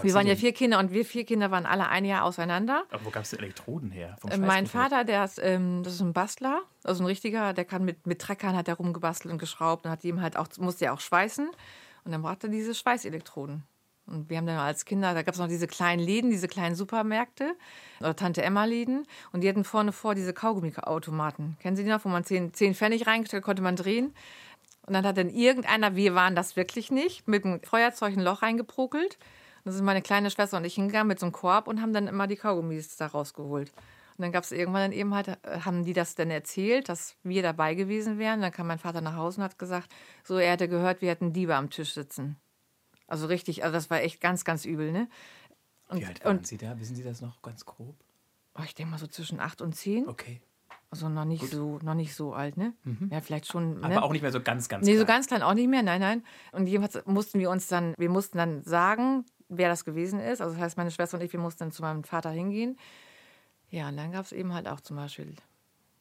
Wir 0.03 0.14
waren 0.14 0.27
ja 0.27 0.35
vier 0.35 0.53
Kinder 0.53 0.79
und 0.79 0.90
wir 0.90 1.05
vier 1.05 1.25
Kinder 1.25 1.51
waren 1.51 1.64
alle 1.64 1.88
ein 1.88 2.05
Jahr 2.05 2.25
auseinander. 2.25 2.85
Aber 2.90 3.05
wo 3.05 3.11
gab 3.11 3.22
es 3.22 3.33
Elektroden 3.33 3.90
her? 3.90 4.16
Äh, 4.29 4.38
mein 4.38 4.66
Vater, 4.66 5.05
der 5.05 5.25
ist, 5.25 5.40
ähm, 5.40 5.83
das 5.85 5.94
ist 5.94 6.01
ein 6.01 6.12
Bastler, 6.12 6.62
also 6.83 7.05
ein 7.05 7.07
richtiger, 7.07 7.53
der 7.53 7.64
kann 7.64 7.85
mit, 7.85 8.07
mit 8.07 8.20
Treckern 8.20 8.57
hat 8.57 8.68
er 8.68 8.75
rumgebastelt 8.75 9.33
und 9.33 9.38
geschraubt 9.38 9.85
und 9.85 9.90
hat 9.90 10.03
ihm 10.05 10.20
halt 10.20 10.37
auch, 10.37 10.49
musste 10.59 10.87
ja 10.87 10.92
auch 10.92 11.01
schweißen. 11.01 11.49
Und 12.05 12.12
dann 12.12 12.22
brauchte 12.22 12.49
er 12.49 12.51
diese 12.51 12.75
Schweißelektroden. 12.75 13.62
Und 14.07 14.31
wir 14.31 14.37
haben 14.37 14.46
dann 14.46 14.59
als 14.59 14.85
Kinder, 14.85 15.14
da 15.14 15.22
gab 15.22 15.35
es 15.35 15.40
noch 15.40 15.49
diese 15.49 15.66
kleinen 15.66 16.01
Läden, 16.01 16.31
diese 16.31 16.46
kleinen 16.46 16.77
Supermärkte 16.77 17.55
oder 18.01 18.14
Tante 18.14 18.42
Emma-Läden. 18.42 19.07
Und 19.33 19.40
die 19.40 19.49
hatten 19.49 19.64
vorne 19.64 19.90
vor 19.92 20.14
diese 20.14 20.33
Kaugummi-Automaten. 20.33 21.57
Kennen 21.61 21.77
Sie 21.77 21.83
die 21.83 21.90
noch, 21.90 22.05
wo 22.05 22.09
man 22.09 22.25
zehn, 22.25 22.55
zehn 22.55 22.75
Pfennig 22.75 23.07
reingestellt 23.09 23.42
konnte 23.42 23.62
man 23.62 23.75
drehen. 23.75 24.14
Und 24.87 24.94
dann 24.94 25.05
hat 25.05 25.16
dann 25.16 25.29
irgendeiner, 25.29 25.96
wir 25.96 26.14
waren 26.14 26.37
das 26.37 26.55
wirklich 26.55 26.92
nicht, 26.92 27.27
mit 27.27 27.44
einem 27.44 27.61
Feuerzeug 27.62 28.16
ein 28.16 28.22
Loch 28.22 28.42
reingeprokelt 28.42 29.18
da 29.66 29.72
sind 29.72 29.85
meine 29.85 30.00
kleine 30.00 30.31
Schwester 30.31 30.59
und 30.59 30.64
ich 30.64 30.76
hingegangen 30.76 31.09
mit 31.09 31.18
so 31.18 31.26
einem 31.26 31.33
Korb 31.33 31.66
und 31.66 31.83
haben 31.83 31.92
dann 31.92 32.07
immer 32.07 32.29
die 32.29 32.37
Kaugummis 32.37 32.96
da 32.96 33.07
rausgeholt. 33.09 33.70
Und 34.16 34.22
dann 34.22 34.31
gab 34.31 34.44
es 34.44 34.52
irgendwann 34.52 34.83
dann 34.83 34.92
eben 34.92 35.12
halt, 35.12 35.26
äh, 35.26 35.61
haben 35.64 35.85
die 35.85 35.92
das 35.92 36.14
dann 36.14 36.31
erzählt, 36.31 36.88
dass 36.88 37.16
wir 37.24 37.42
dabei 37.42 37.74
gewesen 37.74 38.16
wären. 38.16 38.40
Dann 38.40 38.52
kam 38.52 38.68
mein 38.68 38.79
Vater 38.79 39.00
nach 39.00 39.16
Hause 39.16 39.40
und 39.40 39.44
hat 39.44 39.59
gesagt, 39.59 39.92
so, 40.22 40.38
er 40.38 40.52
hätte 40.52 40.68
gehört, 40.68 41.02
wir 41.02 41.11
hätten 41.11 41.33
Diebe 41.33 41.57
am 41.57 41.68
Tisch 41.68 41.94
sitzen. 41.94 42.37
Also 43.09 43.26
richtig, 43.26 43.64
also 43.64 43.74
das 43.74 43.90
war 43.90 44.00
echt 44.00 44.20
ganz, 44.20 44.44
ganz 44.44 44.64
übel, 44.64 44.92
ne? 44.92 45.09
Und, 45.88 46.00
Wie 46.00 46.07
alt 46.07 46.24
waren 46.24 46.38
und, 46.38 46.46
Sie 46.46 46.59
da? 46.59 46.79
Wissen 46.79 46.94
Sie 46.94 47.02
das 47.02 47.20
noch 47.20 47.42
ganz 47.42 47.66
grob? 47.66 47.96
Oh, 48.55 48.62
ich 48.64 48.76
denke 48.76 48.92
mal 48.92 48.98
so 48.98 49.09
zwischen 49.09 49.40
acht 49.40 49.61
und 49.62 49.74
zehn. 49.74 50.07
Okay. 50.07 50.40
Also 50.90 51.09
noch 51.09 51.24
nicht 51.24 51.50
so, 51.50 51.81
noch 51.83 51.94
nicht 51.94 52.14
so 52.14 52.33
alt, 52.35 52.57
ne? 52.57 52.72
Mhm. 52.85 53.09
Ja, 53.11 53.20
vielleicht 53.20 53.46
schon. 53.46 53.83
Aber 53.83 53.94
ne? 53.94 54.02
auch 54.02 54.12
nicht 54.12 54.22
mehr 54.22 54.31
so 54.31 54.40
ganz, 54.40 54.68
ganz 54.68 54.85
klein. 54.85 54.94
Nee, 54.94 54.98
so 54.98 55.05
ganz 55.05 55.26
klein 55.26 55.42
auch 55.42 55.55
nicht 55.55 55.68
mehr, 55.68 55.83
nein, 55.83 56.00
nein. 56.00 56.22
Und 56.52 56.68
jedenfalls 56.68 57.05
mussten 57.07 57.40
wir 57.40 57.50
uns 57.50 57.66
dann, 57.66 57.94
wir 57.98 58.09
mussten 58.09 58.38
dann 58.38 58.62
sagen, 58.62 59.24
wer 59.48 59.68
das 59.68 59.85
gewesen 59.85 60.20
ist. 60.20 60.40
Also 60.40 60.54
das 60.54 60.62
heißt, 60.62 60.76
meine 60.76 60.90
Schwester 60.90 61.16
und 61.18 61.24
ich, 61.24 61.32
wir 61.32 61.40
mussten 61.40 61.61
dann 61.61 61.72
zu 61.72 61.82
meinem 61.82 62.04
Vater 62.04 62.30
hingehen. 62.30 62.76
Ja, 63.70 63.88
und 63.88 63.96
dann 63.96 64.12
gab 64.12 64.24
es 64.24 64.32
eben 64.32 64.54
halt 64.54 64.68
auch 64.68 64.80
zum 64.80 64.96
Beispiel 64.96 65.35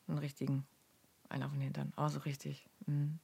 einen 0.07 0.17
richtigen, 0.19 0.65
einen 1.29 1.43
auf 1.43 1.51
den 1.51 1.61
Hintern. 1.61 1.93
Auch 1.95 2.09
so 2.09 2.19
richtig. 2.19 2.65
Mhm. 2.85 3.19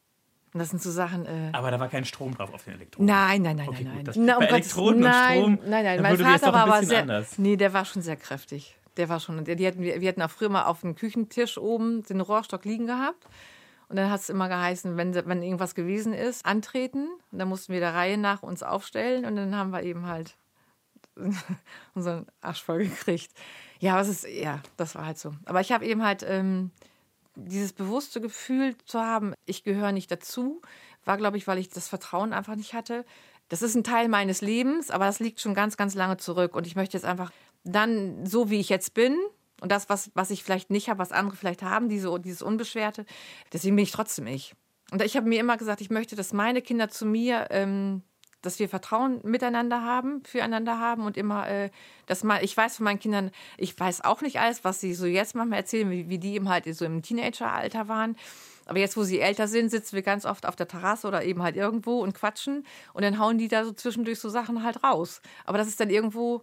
Und 0.53 0.60
das 0.60 0.69
sind 0.69 0.81
so 0.81 0.91
Sachen. 0.91 1.25
Äh 1.25 1.49
aber 1.53 1.71
da 1.71 1.79
war 1.79 1.88
kein 1.88 2.03
Strom 2.03 2.36
drauf 2.36 2.53
auf 2.53 2.63
den 2.65 2.73
Elektroden. 2.73 3.05
Nein, 3.05 3.41
nein, 3.41 3.55
nein, 3.55 3.69
okay, 3.69 3.84
nein. 3.84 4.03
Gut, 4.03 4.15
Na, 4.17 4.34
um 4.34 4.39
bei 4.39 4.47
Elektroden 4.47 4.99
nein, 4.99 5.43
und 5.43 5.53
Strom. 5.57 5.69
Nein, 5.69 5.86
nein, 5.86 6.01
mein 6.01 6.17
Vater 6.17 6.53
war 6.53 6.63
aber 6.67 6.84
sehr. 6.84 7.01
Anders. 7.01 7.38
Nee, 7.38 7.55
der 7.55 7.73
war 7.73 7.86
schon 7.86 8.01
sehr 8.01 8.17
kräftig. 8.17 8.77
Der 8.97 9.07
war 9.07 9.21
schon. 9.21 9.45
Die 9.45 9.67
hatten, 9.67 9.81
wir 9.81 10.10
hatten 10.10 10.21
auch 10.21 10.31
früher 10.31 10.49
mal 10.49 10.65
auf 10.65 10.81
dem 10.81 10.95
Küchentisch 10.95 11.57
oben 11.57 12.03
den 12.03 12.19
Rohrstock 12.19 12.65
liegen 12.65 12.88
gehabt. 12.88 13.25
Und 13.91 13.97
dann 13.97 14.10
hat 14.10 14.21
es 14.21 14.30
immer 14.30 14.47
geheißen, 14.47 14.95
wenn, 14.95 15.13
wenn 15.13 15.43
irgendwas 15.43 15.75
gewesen 15.75 16.13
ist, 16.13 16.45
antreten. 16.45 17.10
Und 17.30 17.39
dann 17.39 17.49
mussten 17.49 17.73
wir 17.73 17.82
der 17.82 17.93
Reihe 17.93 18.17
nach 18.17 18.41
uns 18.41 18.63
aufstellen 18.63 19.25
und 19.25 19.36
dann 19.36 19.54
haben 19.54 19.71
wir 19.71 19.84
eben 19.84 20.08
halt 20.08 20.38
unseren 21.93 22.25
Arsch 22.39 22.63
voll 22.63 22.86
gekriegt. 22.86 23.34
Ja, 23.80 23.97
was 23.97 24.08
ist, 24.08 24.25
ja, 24.25 24.62
das 24.77 24.95
war 24.95 25.06
halt 25.06 25.19
so. 25.19 25.34
Aber 25.43 25.60
ich 25.60 25.73
habe 25.73 25.86
eben 25.86 26.06
halt 26.06 26.23
ähm, 26.25 26.71
dieses 27.36 27.73
bewusste 27.73 28.21
Gefühl 28.21 28.77
zu 28.86 29.01
haben, 29.01 29.34
ich 29.45 29.65
gehöre 29.65 29.91
nicht 29.91 30.10
dazu, 30.10 30.62
war, 31.04 31.17
glaube 31.17 31.36
ich, 31.36 31.45
weil 31.45 31.58
ich 31.58 31.67
das 31.67 31.89
Vertrauen 31.89 32.32
einfach 32.32 32.56
nicht 32.56 32.73
hatte. 32.73 33.04
Das 33.49 33.62
ist 33.62 33.75
ein 33.75 33.84
Teil 33.84 34.08
meines 34.08 34.39
Lebens, 34.39 34.89
aber 34.89 35.04
das 35.04 35.19
liegt 35.19 35.41
schon 35.41 35.54
ganz, 35.54 35.75
ganz 35.75 35.95
lange 35.95 36.15
zurück. 36.15 36.56
Und 36.56 36.65
ich 36.65 36.77
möchte 36.77 36.95
jetzt 36.95 37.06
einfach 37.06 37.34
dann, 37.65 38.25
so 38.25 38.49
wie 38.49 38.62
ich 38.62 38.69
jetzt 38.69 38.93
bin, 38.93 39.17
und 39.62 39.71
das, 39.71 39.88
was, 39.88 40.12
was 40.13 40.30
ich 40.30 40.43
vielleicht 40.43 40.69
nicht 40.69 40.89
habe, 40.89 41.00
was 41.00 41.13
andere 41.13 41.38
vielleicht 41.38 41.63
haben, 41.63 41.88
diese, 41.88 42.19
dieses 42.19 42.41
Unbeschwerte, 42.41 43.06
deswegen 43.54 43.78
bin 43.78 43.84
ich 43.84 43.91
trotzdem 43.91 44.28
ich. 44.28 44.54
Und 44.91 45.02
ich 45.02 45.15
habe 45.15 45.30
mir 45.30 45.39
immer 45.39 45.56
gesagt, 45.56 45.80
ich 45.80 45.89
möchte, 45.89 46.17
dass 46.17 46.34
meine 46.34 46.62
Kinder 46.62 46.89
zu 46.89 47.06
mir 47.06 47.47
ähm, 47.52 48.04
dass 48.41 48.60
wir 48.60 48.69
Vertrauen 48.69 49.19
miteinander 49.24 49.84
haben, 49.84 50.24
füreinander 50.24 50.80
haben 50.80 51.06
und 51.06 51.17
immer, 51.17 51.47
äh, 51.47 51.69
dass 52.08 52.24
mal, 52.24 52.43
ich 52.43 52.56
weiß 52.56 52.78
von 52.78 52.86
meinen 52.86 53.00
Kindern, 53.00 53.32
ich 53.58 53.80
weiß 53.80 54.04
auch 54.04 54.21
nicht 54.21 54.39
alles, 54.39 54.63
was 54.63 54.80
sie 54.80 54.93
so 54.93 55.06
jetzt 55.06 55.36
manchmal 55.36 55.60
erzählen, 55.60 55.89
wie, 55.89 56.10
wie 56.10 56.17
die 56.17 56.34
eben 56.34 56.50
halt 56.50 56.65
so 56.76 56.86
im 56.86 57.02
Teenageralter 57.02 57.88
waren. 57.88 58.15
Aber 58.65 58.80
jetzt, 58.80 58.97
wo 58.97 59.04
sie 59.04 59.19
älter 59.19 59.47
sind, 59.47 59.69
sitzen 59.69 59.95
wir 59.95 60.02
ganz 60.02 60.26
oft 60.26 60.45
auf 60.45 60.56
der 60.56 60.67
Terrasse 60.67 61.08
oder 61.08 61.24
eben 61.24 61.41
halt 61.41 61.56
irgendwo 61.56 62.00
und 62.00 62.13
quatschen 62.13 62.65
und 62.93 63.04
dann 63.04 63.19
hauen 63.19 63.38
die 63.38 63.47
da 63.47 63.65
so 63.65 63.71
zwischendurch 63.71 64.19
so 64.19 64.30
Sachen 64.30 64.63
halt 64.63 64.84
raus. 64.84 65.21
Aber 65.45 65.58
das 65.58 65.67
ist 65.67 65.80
dann 65.80 65.89
irgendwo, 65.89 66.41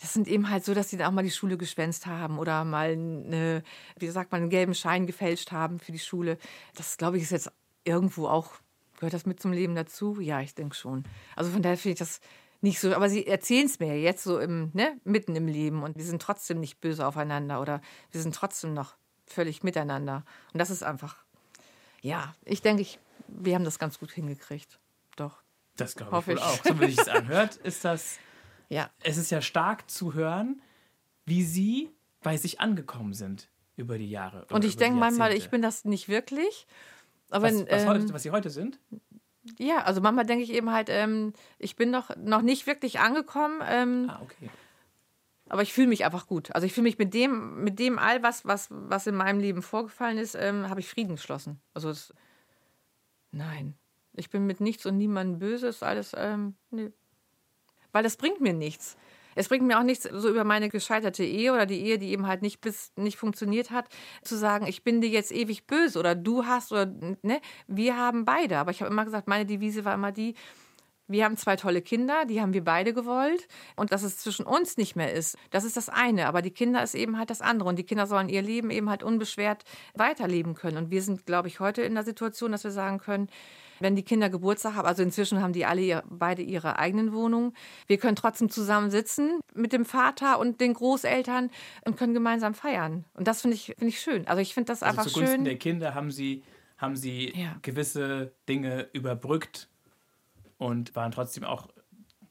das 0.00 0.12
sind 0.12 0.28
eben 0.28 0.50
halt 0.50 0.64
so, 0.64 0.74
dass 0.74 0.90
sie 0.90 0.96
dann 0.96 1.08
auch 1.08 1.12
mal 1.12 1.24
die 1.24 1.30
Schule 1.30 1.56
geschwänzt 1.56 2.06
haben 2.06 2.38
oder 2.38 2.64
mal, 2.64 2.90
eine, 2.90 3.62
wie 3.98 4.08
sagt 4.08 4.32
man, 4.32 4.42
einen 4.42 4.50
gelben 4.50 4.74
Schein 4.74 5.06
gefälscht 5.06 5.52
haben 5.52 5.78
für 5.78 5.92
die 5.92 5.98
Schule. 5.98 6.38
Das, 6.74 6.96
glaube 6.96 7.16
ich, 7.16 7.22
ist 7.22 7.30
jetzt 7.30 7.52
irgendwo 7.84 8.26
auch, 8.26 8.52
gehört 8.96 9.14
das 9.14 9.26
mit 9.26 9.40
zum 9.40 9.52
Leben 9.52 9.74
dazu? 9.74 10.20
Ja, 10.20 10.40
ich 10.40 10.54
denke 10.54 10.74
schon. 10.74 11.04
Also 11.36 11.50
von 11.50 11.62
daher 11.62 11.76
finde 11.76 11.92
ich 11.94 11.98
das 11.98 12.20
nicht 12.60 12.80
so, 12.80 12.94
aber 12.94 13.08
sie 13.08 13.26
erzählen 13.26 13.66
es 13.66 13.78
mir 13.78 14.00
jetzt 14.00 14.24
so 14.24 14.38
im, 14.38 14.70
ne, 14.72 14.98
mitten 15.04 15.36
im 15.36 15.46
Leben 15.46 15.82
und 15.82 15.96
wir 15.96 16.04
sind 16.04 16.20
trotzdem 16.20 16.60
nicht 16.60 16.80
böse 16.80 17.06
aufeinander 17.06 17.60
oder 17.60 17.80
wir 18.10 18.20
sind 18.20 18.34
trotzdem 18.34 18.74
noch 18.74 18.96
völlig 19.26 19.62
miteinander. 19.62 20.24
Und 20.52 20.58
das 20.58 20.70
ist 20.70 20.82
einfach 20.82 21.24
ja, 22.04 22.34
ich 22.44 22.60
denke, 22.60 22.82
ich, 22.82 22.98
wir 23.28 23.54
haben 23.54 23.64
das 23.64 23.78
ganz 23.78 23.98
gut 23.98 24.12
hingekriegt. 24.12 24.78
Doch. 25.16 25.42
Das 25.76 25.96
glaube 25.96 26.34
ich, 26.34 26.38
ich 26.38 26.44
auch. 26.44 26.62
So 26.62 26.78
wie 26.78 26.86
sich 26.86 26.98
es 26.98 27.08
anhört, 27.08 27.56
ist 27.64 27.82
das. 27.82 28.18
Ja. 28.68 28.90
Es 29.02 29.16
ist 29.16 29.30
ja 29.30 29.42
stark 29.42 29.90
zu 29.90 30.14
hören, 30.14 30.60
wie 31.26 31.42
Sie 31.42 31.90
bei 32.22 32.36
sich 32.36 32.60
angekommen 32.60 33.12
sind 33.12 33.48
über 33.76 33.98
die 33.98 34.10
Jahre. 34.10 34.46
Und 34.50 34.64
ich 34.64 34.76
denke 34.76 34.98
manchmal, 34.98 35.32
ich 35.34 35.50
bin 35.50 35.62
das 35.62 35.84
nicht 35.84 36.08
wirklich. 36.08 36.66
Aber 37.30 37.46
was, 37.46 37.66
was, 37.68 37.82
ähm, 37.82 37.88
heute, 37.88 38.14
was 38.14 38.22
Sie 38.22 38.30
heute 38.30 38.50
sind? 38.50 38.78
Ja, 39.58 39.82
also 39.82 40.00
manchmal 40.00 40.24
denke 40.24 40.44
ich 40.44 40.52
eben 40.52 40.70
halt, 40.70 40.88
ähm, 40.90 41.32
ich 41.58 41.76
bin 41.76 41.90
noch, 41.90 42.16
noch 42.16 42.42
nicht 42.42 42.66
wirklich 42.66 43.00
angekommen. 43.00 43.60
Ähm, 43.66 44.06
ah, 44.08 44.20
okay. 44.22 44.50
Aber 45.48 45.62
ich 45.62 45.72
fühle 45.72 45.88
mich 45.88 46.04
einfach 46.04 46.26
gut. 46.26 46.54
Also 46.54 46.66
ich 46.66 46.72
fühle 46.72 46.84
mich 46.84 46.98
mit 46.98 47.12
dem, 47.12 47.62
mit 47.62 47.78
dem 47.78 47.98
all, 47.98 48.22
was, 48.22 48.44
was, 48.46 48.68
was 48.70 49.06
in 49.06 49.14
meinem 49.14 49.40
Leben 49.40 49.60
vorgefallen 49.60 50.16
ist, 50.16 50.34
ähm, 50.34 50.70
habe 50.70 50.80
ich 50.80 50.88
Frieden 50.88 51.16
geschlossen. 51.16 51.60
Also 51.74 51.90
es, 51.90 52.14
nein. 53.30 53.74
Ich 54.14 54.30
bin 54.30 54.46
mit 54.46 54.60
nichts 54.60 54.86
und 54.86 54.96
niemandem 54.96 55.38
böse, 55.40 55.66
ist 55.66 55.82
alles, 55.82 56.12
ähm, 56.16 56.54
nee. 56.70 56.90
Weil 57.94 58.02
das 58.02 58.16
bringt 58.16 58.40
mir 58.40 58.52
nichts. 58.52 58.96
Es 59.36 59.48
bringt 59.48 59.64
mir 59.64 59.78
auch 59.78 59.84
nichts, 59.84 60.08
so 60.12 60.28
über 60.28 60.44
meine 60.44 60.68
gescheiterte 60.68 61.24
Ehe 61.24 61.52
oder 61.52 61.64
die 61.64 61.80
Ehe, 61.80 61.98
die 61.98 62.10
eben 62.10 62.26
halt 62.26 62.42
nicht 62.42 62.60
bis 62.60 62.92
nicht 62.96 63.16
funktioniert 63.16 63.70
hat, 63.70 63.88
zu 64.22 64.36
sagen, 64.36 64.66
ich 64.66 64.82
bin 64.82 65.00
dir 65.00 65.08
jetzt 65.08 65.32
ewig 65.32 65.66
böse 65.66 65.98
oder 65.98 66.14
du 66.14 66.44
hast 66.44 66.72
oder 66.72 66.86
ne, 67.22 67.40
wir 67.68 67.96
haben 67.96 68.24
beide. 68.24 68.58
Aber 68.58 68.72
ich 68.72 68.80
habe 68.80 68.90
immer 68.90 69.04
gesagt, 69.04 69.28
meine 69.28 69.46
Devise 69.46 69.84
war 69.84 69.94
immer 69.94 70.10
die, 70.10 70.34
wir 71.06 71.24
haben 71.24 71.36
zwei 71.36 71.54
tolle 71.54 71.82
Kinder, 71.82 72.24
die 72.24 72.40
haben 72.40 72.52
wir 72.52 72.64
beide 72.64 72.92
gewollt. 72.94 73.46
Und 73.76 73.92
dass 73.92 74.02
es 74.02 74.18
zwischen 74.18 74.44
uns 74.44 74.76
nicht 74.76 74.96
mehr 74.96 75.12
ist, 75.12 75.36
das 75.50 75.64
ist 75.64 75.76
das 75.76 75.88
eine. 75.88 76.26
Aber 76.26 76.42
die 76.42 76.50
Kinder 76.50 76.82
ist 76.82 76.94
eben 76.94 77.18
halt 77.18 77.30
das 77.30 77.42
andere. 77.42 77.68
Und 77.68 77.78
die 77.78 77.84
Kinder 77.84 78.06
sollen 78.06 78.28
ihr 78.28 78.42
Leben 78.42 78.70
eben 78.70 78.90
halt 78.90 79.04
unbeschwert 79.04 79.64
weiterleben 79.94 80.54
können. 80.54 80.78
Und 80.78 80.90
wir 80.90 81.02
sind, 81.02 81.26
glaube 81.26 81.46
ich, 81.48 81.60
heute 81.60 81.82
in 81.82 81.94
der 81.94 82.04
Situation, 82.04 82.52
dass 82.52 82.64
wir 82.64 82.72
sagen 82.72 82.98
können, 82.98 83.28
wenn 83.84 83.94
die 83.96 84.02
Kinder 84.02 84.30
Geburtstag 84.30 84.74
haben, 84.74 84.88
also 84.88 85.02
inzwischen 85.02 85.42
haben 85.42 85.52
die 85.52 85.66
alle 85.66 85.82
ihr, 85.82 86.02
beide 86.08 86.40
ihre 86.40 86.78
eigenen 86.78 87.12
Wohnungen, 87.12 87.52
wir 87.86 87.98
können 87.98 88.16
trotzdem 88.16 88.48
zusammen 88.48 88.90
sitzen 88.90 89.40
mit 89.54 89.74
dem 89.74 89.84
Vater 89.84 90.38
und 90.38 90.60
den 90.60 90.72
Großeltern 90.72 91.50
und 91.84 91.96
können 91.96 92.14
gemeinsam 92.14 92.54
feiern. 92.54 93.04
Und 93.12 93.28
das 93.28 93.42
finde 93.42 93.56
ich, 93.56 93.74
find 93.78 93.90
ich 93.90 94.00
schön. 94.00 94.26
Also 94.26 94.40
ich 94.40 94.54
finde 94.54 94.72
das 94.72 94.82
also 94.82 94.98
einfach 94.98 95.12
zugunsten 95.12 95.36
schön. 95.36 95.44
der 95.44 95.58
Kinder 95.58 95.94
haben 95.94 96.10
sie, 96.10 96.42
haben 96.78 96.96
sie 96.96 97.32
ja. 97.36 97.56
gewisse 97.60 98.32
Dinge 98.48 98.88
überbrückt 98.94 99.68
und 100.56 100.96
waren 100.96 101.12
trotzdem 101.12 101.44
auch 101.44 101.68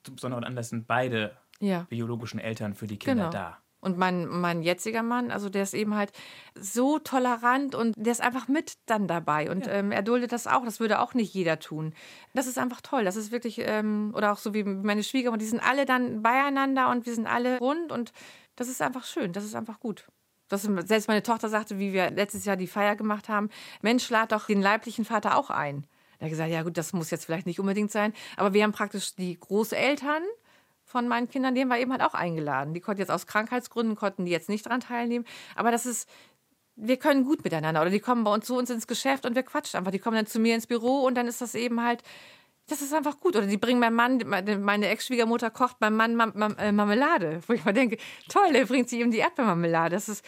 zu 0.03 0.15
besonderen 0.15 0.43
Anlässen 0.43 0.85
beide 0.85 1.37
ja. 1.59 1.85
biologischen 1.87 2.39
Eltern 2.39 2.73
für 2.73 2.87
die 2.87 2.97
Kinder 2.97 3.29
genau. 3.29 3.31
da. 3.31 3.62
Und 3.83 3.97
mein, 3.97 4.27
mein 4.27 4.63
jetziger 4.63 5.03
Mann, 5.03 5.29
also 5.29 5.49
der 5.49 5.63
ist 5.63 5.73
eben 5.73 5.95
halt 5.95 6.11
so 6.55 6.99
tolerant 6.99 7.75
und 7.75 7.93
der 7.97 8.13
ist 8.13 8.21
einfach 8.21 8.47
mit 8.47 8.73
dann 8.85 9.07
dabei. 9.07 9.51
Und 9.51 9.67
ja. 9.67 9.73
ähm, 9.73 9.91
er 9.91 10.01
duldet 10.01 10.31
das 10.31 10.47
auch. 10.47 10.63
Das 10.63 10.79
würde 10.79 10.99
auch 10.99 11.13
nicht 11.13 11.33
jeder 11.33 11.59
tun. 11.59 11.93
Das 12.33 12.47
ist 12.47 12.57
einfach 12.57 12.81
toll. 12.81 13.03
Das 13.03 13.15
ist 13.15 13.31
wirklich, 13.31 13.59
ähm, 13.59 14.13
oder 14.15 14.31
auch 14.31 14.37
so 14.37 14.53
wie 14.53 14.63
meine 14.63 15.03
Schwiegermutter, 15.03 15.39
die 15.39 15.49
sind 15.49 15.61
alle 15.61 15.85
dann 15.85 16.21
beieinander 16.21 16.89
und 16.89 17.05
wir 17.05 17.13
sind 17.13 17.27
alle 17.27 17.59
rund. 17.59 17.91
Und 17.91 18.13
das 18.55 18.69
ist 18.69 18.81
einfach 18.81 19.03
schön. 19.03 19.33
Das 19.33 19.43
ist 19.43 19.55
einfach 19.55 19.79
gut. 19.79 20.07
Das, 20.47 20.61
selbst 20.61 21.07
meine 21.07 21.23
Tochter 21.23 21.49
sagte, 21.49 21.79
wie 21.79 21.93
wir 21.93 22.11
letztes 22.11 22.45
Jahr 22.45 22.55
die 22.55 22.67
Feier 22.67 22.95
gemacht 22.95 23.27
haben, 23.27 23.49
Mensch, 23.81 24.09
lad 24.09 24.31
doch 24.31 24.47
den 24.47 24.61
leiblichen 24.61 25.03
Vater 25.03 25.37
auch 25.37 25.49
ein. 25.49 25.85
Er 26.19 26.25
hat 26.25 26.29
gesagt, 26.29 26.51
ja 26.51 26.63
gut, 26.63 26.77
das 26.77 26.93
muss 26.93 27.11
jetzt 27.11 27.25
vielleicht 27.25 27.47
nicht 27.47 27.59
unbedingt 27.59 27.91
sein, 27.91 28.13
aber 28.37 28.53
wir 28.53 28.63
haben 28.63 28.71
praktisch 28.71 29.15
die 29.15 29.37
Großeltern 29.37 30.23
von 30.93 31.07
meinen 31.07 31.27
Kindern, 31.27 31.55
die 31.55 31.61
haben 31.61 31.69
wir 31.69 31.79
eben 31.79 31.91
halt 31.91 32.03
auch 32.03 32.13
eingeladen. 32.13 32.75
Die 32.75 32.79
konnten 32.79 33.01
jetzt 33.01 33.09
aus 33.09 33.25
Krankheitsgründen, 33.25 33.95
konnten 33.95 34.25
die 34.25 34.31
jetzt 34.31 34.47
nicht 34.47 34.65
daran 34.65 34.79
teilnehmen, 34.79 35.25
aber 35.55 35.71
das 35.71 35.87
ist, 35.87 36.07
wir 36.75 36.97
können 36.97 37.25
gut 37.25 37.43
miteinander 37.43 37.81
oder 37.81 37.89
die 37.89 37.99
kommen 37.99 38.23
bei 38.23 38.31
uns 38.31 38.45
zu 38.45 38.55
uns 38.55 38.69
ins 38.69 38.85
Geschäft 38.85 39.25
und 39.25 39.35
wir 39.35 39.43
quatschen 39.43 39.79
einfach. 39.79 39.91
Die 39.91 39.99
kommen 39.99 40.15
dann 40.15 40.27
zu 40.27 40.39
mir 40.39 40.53
ins 40.55 40.67
Büro 40.67 41.01
und 41.01 41.15
dann 41.15 41.27
ist 41.27 41.41
das 41.41 41.55
eben 41.55 41.83
halt, 41.83 42.03
das 42.67 42.81
ist 42.81 42.93
einfach 42.93 43.19
gut. 43.19 43.35
Oder 43.35 43.47
die 43.47 43.57
bringen 43.57 43.79
meinem 43.79 43.95
Mann, 43.95 44.61
meine 44.63 44.87
Ex-Schwiegermutter 44.89 45.49
kocht 45.49 45.79
beim 45.79 45.95
Mann 45.95 46.19
äh, 46.57 46.71
Marmelade, 46.71 47.41
wo 47.47 47.53
ich 47.53 47.65
mal 47.65 47.73
denke, 47.73 47.97
toll, 48.29 48.53
der 48.53 48.65
bringt 48.65 48.89
sie 48.89 49.01
ihm 49.01 49.11
die 49.11 49.17
Erdbeermarmelade. 49.17 49.95
Das 49.95 50.09
ist, 50.09 50.23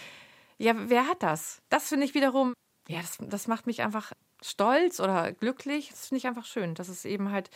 ja, 0.58 0.73
wer 0.75 1.08
hat 1.08 1.21
das? 1.21 1.62
Das 1.69 1.89
finde 1.89 2.06
ich 2.06 2.13
wiederum, 2.15 2.54
ja, 2.88 3.01
das, 3.01 3.17
das 3.19 3.47
macht 3.47 3.67
mich 3.67 3.82
einfach 3.82 4.12
stolz 4.41 4.99
oder 4.99 5.32
glücklich. 5.32 5.89
Das 5.89 6.08
finde 6.08 6.19
ich 6.19 6.28
einfach 6.28 6.45
schön. 6.45 6.75
Das 6.75 6.89
ist 6.89 7.06
eben 7.06 7.32
halt, 7.32 7.49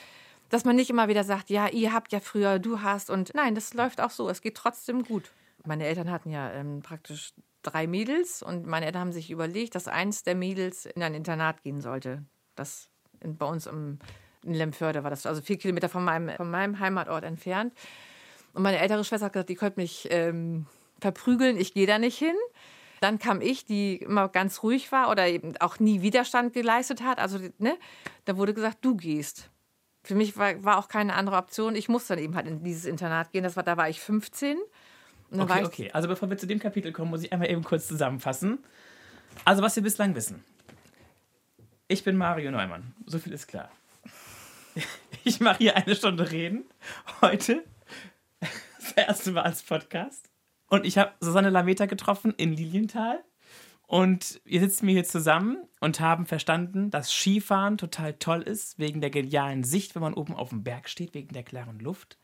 dass 0.49 0.65
man 0.65 0.75
nicht 0.75 0.89
immer 0.89 1.07
wieder 1.07 1.23
sagt, 1.23 1.49
ja, 1.49 1.67
ihr 1.67 1.93
habt 1.93 2.12
ja 2.12 2.19
früher, 2.19 2.59
du 2.59 2.81
hast 2.81 3.09
und 3.09 3.33
nein, 3.35 3.55
das 3.55 3.73
läuft 3.73 4.01
auch 4.01 4.09
so. 4.09 4.29
Es 4.29 4.41
geht 4.41 4.55
trotzdem 4.55 5.03
gut. 5.03 5.31
Meine 5.65 5.85
Eltern 5.85 6.09
hatten 6.09 6.29
ja 6.29 6.51
ähm, 6.51 6.81
praktisch 6.81 7.33
drei 7.62 7.88
Mädels 7.88 8.41
und 8.41 8.65
meine 8.65 8.85
Eltern 8.85 9.01
haben 9.01 9.12
sich 9.12 9.29
überlegt, 9.29 9.75
dass 9.75 9.88
eins 9.88 10.23
der 10.23 10.35
Mädels 10.35 10.85
in 10.85 11.03
ein 11.03 11.13
Internat 11.13 11.62
gehen 11.62 11.81
sollte. 11.81 12.23
Das 12.55 12.89
in, 13.19 13.38
bei 13.38 13.45
uns 13.45 13.67
im, 13.67 13.99
in 14.43 14.53
Lemförde 14.53 15.03
war 15.03 15.09
das, 15.09 15.25
also 15.25 15.41
vier 15.41 15.57
Kilometer 15.57 15.89
von 15.89 16.03
meinem, 16.03 16.35
von 16.35 16.49
meinem 16.49 16.79
Heimatort 16.79 17.23
entfernt. 17.23 17.73
Und 18.53 18.63
meine 18.63 18.79
ältere 18.79 19.03
Schwester 19.03 19.27
hat 19.27 19.33
gesagt, 19.33 19.49
die 19.49 19.55
könnte 19.55 19.79
mich 19.79 20.07
ähm, 20.09 20.65
verprügeln, 20.99 21.57
ich 21.57 21.73
gehe 21.73 21.88
da 21.88 21.99
nicht 21.99 22.17
hin. 22.17 22.35
Dann 23.01 23.19
kam 23.19 23.39
ich, 23.39 23.65
die 23.65 23.97
immer 23.97 24.27
ganz 24.27 24.63
ruhig 24.63 24.91
war 24.91 25.09
oder 25.09 25.27
eben 25.27 25.55
auch 25.59 25.79
nie 25.79 26.01
Widerstand 26.01 26.53
geleistet 26.53 27.01
hat. 27.01 27.19
Also, 27.19 27.39
ne, 27.57 27.77
da 28.25 28.35
wurde 28.35 28.53
gesagt, 28.53 28.79
du 28.81 28.95
gehst. 28.95 29.49
Für 30.03 30.15
mich 30.15 30.38
war, 30.38 30.63
war 30.63 30.77
auch 30.77 30.88
keine 30.88 31.13
andere 31.13 31.38
Option. 31.38 31.75
Ich 31.75 31.89
musste 31.89 32.15
dann 32.15 32.23
eben 32.23 32.35
halt 32.35 32.47
in 32.47 32.63
dieses 32.63 32.85
Internat 32.85 33.31
gehen. 33.31 33.43
Das 33.43 33.55
war, 33.55 33.63
da 33.63 33.77
war 33.77 33.89
ich 33.89 33.99
15. 33.99 34.57
okay, 35.38 35.65
okay. 35.65 35.91
Also 35.91 36.07
bevor 36.07 36.29
wir 36.29 36.38
zu 36.38 36.47
dem 36.47 36.59
Kapitel 36.59 36.91
kommen, 36.91 37.12
muss 37.12 37.23
ich 37.23 37.33
einmal 37.33 37.49
eben 37.49 37.63
kurz 37.63 37.88
zusammenfassen. 37.88 38.59
Also 39.45 39.62
was 39.62 39.75
wir 39.75 39.83
bislang 39.83 40.15
wissen. 40.15 40.43
Ich 41.88 42.03
bin 42.03 42.17
Mario 42.17 42.51
Neumann. 42.51 42.93
So 43.05 43.19
viel 43.19 43.33
ist 43.33 43.47
klar. 43.47 43.69
Ich 45.25 45.41
mache 45.41 45.57
hier 45.57 45.75
eine 45.75 45.95
Stunde 45.95 46.31
Reden. 46.31 46.65
Heute. 47.21 47.63
Das 48.79 48.93
erste 48.93 49.31
Mal 49.31 49.43
als 49.43 49.62
Podcast. 49.62 50.29
Und 50.67 50.85
ich 50.85 50.97
habe 50.97 51.12
Susanne 51.19 51.49
Lameta 51.49 51.85
getroffen 51.85 52.33
in 52.38 52.53
Lilienthal. 52.53 53.23
Und 53.89 54.39
wir 54.45 54.60
sitzen 54.60 54.88
hier 54.88 55.04
zusammen 55.04 55.67
und 55.80 55.99
haben 55.99 56.28
verstanden, 56.28 56.91
dass 56.91 57.12
Skifahren 57.12 57.80
total 57.80 58.13
toll 58.13 58.43
ist, 58.43 58.78
wegen 58.78 59.02
der 59.02 59.10
genialen 59.10 59.63
Sicht, 59.63 59.95
wenn 59.95 60.04
man 60.04 60.13
oben 60.13 60.36
auf 60.36 60.49
dem 60.49 60.63
Berg 60.63 60.88
steht, 60.89 61.15
wegen 61.15 61.34
der 61.34 61.41
klaren 61.41 61.80
Luft. 61.80 62.19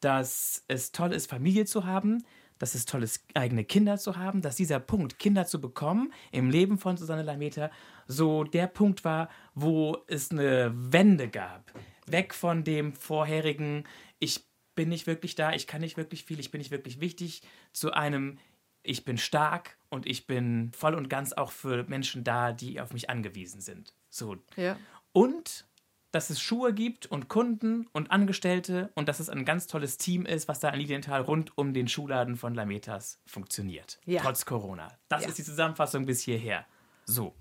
Dass 0.00 0.64
es 0.66 0.90
toll 0.90 1.12
ist, 1.12 1.30
Familie 1.30 1.66
zu 1.66 1.86
haben, 1.86 2.24
dass 2.58 2.74
es 2.74 2.84
toll 2.84 3.04
ist, 3.04 3.24
eigene 3.34 3.62
Kinder 3.62 3.96
zu 3.96 4.16
haben, 4.16 4.42
dass 4.42 4.56
dieser 4.56 4.80
Punkt, 4.80 5.20
Kinder 5.20 5.46
zu 5.46 5.60
bekommen, 5.60 6.12
im 6.32 6.50
Leben 6.50 6.78
von 6.78 6.96
Susanne 6.96 7.22
Lameta 7.22 7.70
so 8.08 8.42
der 8.42 8.66
Punkt 8.66 9.04
war, 9.04 9.28
wo 9.54 9.98
es 10.08 10.32
eine 10.32 10.72
Wende 10.74 11.28
gab. 11.28 11.72
Weg 12.06 12.34
von 12.34 12.64
dem 12.64 12.92
vorherigen, 12.92 13.84
ich 14.18 14.48
bin 14.74 14.88
nicht 14.88 15.06
wirklich 15.06 15.36
da, 15.36 15.52
ich 15.52 15.68
kann 15.68 15.80
nicht 15.80 15.96
wirklich 15.96 16.24
viel, 16.24 16.40
ich 16.40 16.50
bin 16.50 16.58
nicht 16.58 16.72
wirklich 16.72 17.00
wichtig, 17.00 17.42
zu 17.72 17.92
einem, 17.92 18.38
ich 18.88 19.04
bin 19.04 19.18
stark 19.18 19.76
und 19.90 20.06
ich 20.06 20.26
bin 20.26 20.70
voll 20.72 20.94
und 20.94 21.08
ganz 21.08 21.32
auch 21.32 21.52
für 21.52 21.84
Menschen 21.84 22.24
da, 22.24 22.52
die 22.52 22.80
auf 22.80 22.92
mich 22.92 23.10
angewiesen 23.10 23.60
sind. 23.60 23.94
So. 24.10 24.36
Ja. 24.56 24.76
Und 25.12 25.66
dass 26.10 26.30
es 26.30 26.40
Schuhe 26.40 26.72
gibt 26.72 27.06
und 27.06 27.28
Kunden 27.28 27.86
und 27.92 28.10
Angestellte 28.10 28.90
und 28.94 29.08
dass 29.08 29.20
es 29.20 29.28
ein 29.28 29.44
ganz 29.44 29.66
tolles 29.66 29.98
Team 29.98 30.24
ist, 30.24 30.48
was 30.48 30.58
da 30.58 30.70
in 30.70 30.80
Lilienthal 30.80 31.20
rund 31.20 31.56
um 31.58 31.74
den 31.74 31.86
Schuhladen 31.86 32.36
von 32.36 32.54
Lametas 32.54 33.20
funktioniert. 33.26 34.00
Ja. 34.06 34.22
Trotz 34.22 34.46
Corona. 34.46 34.96
Das 35.08 35.22
ja. 35.22 35.28
ist 35.28 35.38
die 35.38 35.44
Zusammenfassung 35.44 36.06
bis 36.06 36.22
hierher. 36.22 36.64
So. 37.04 37.34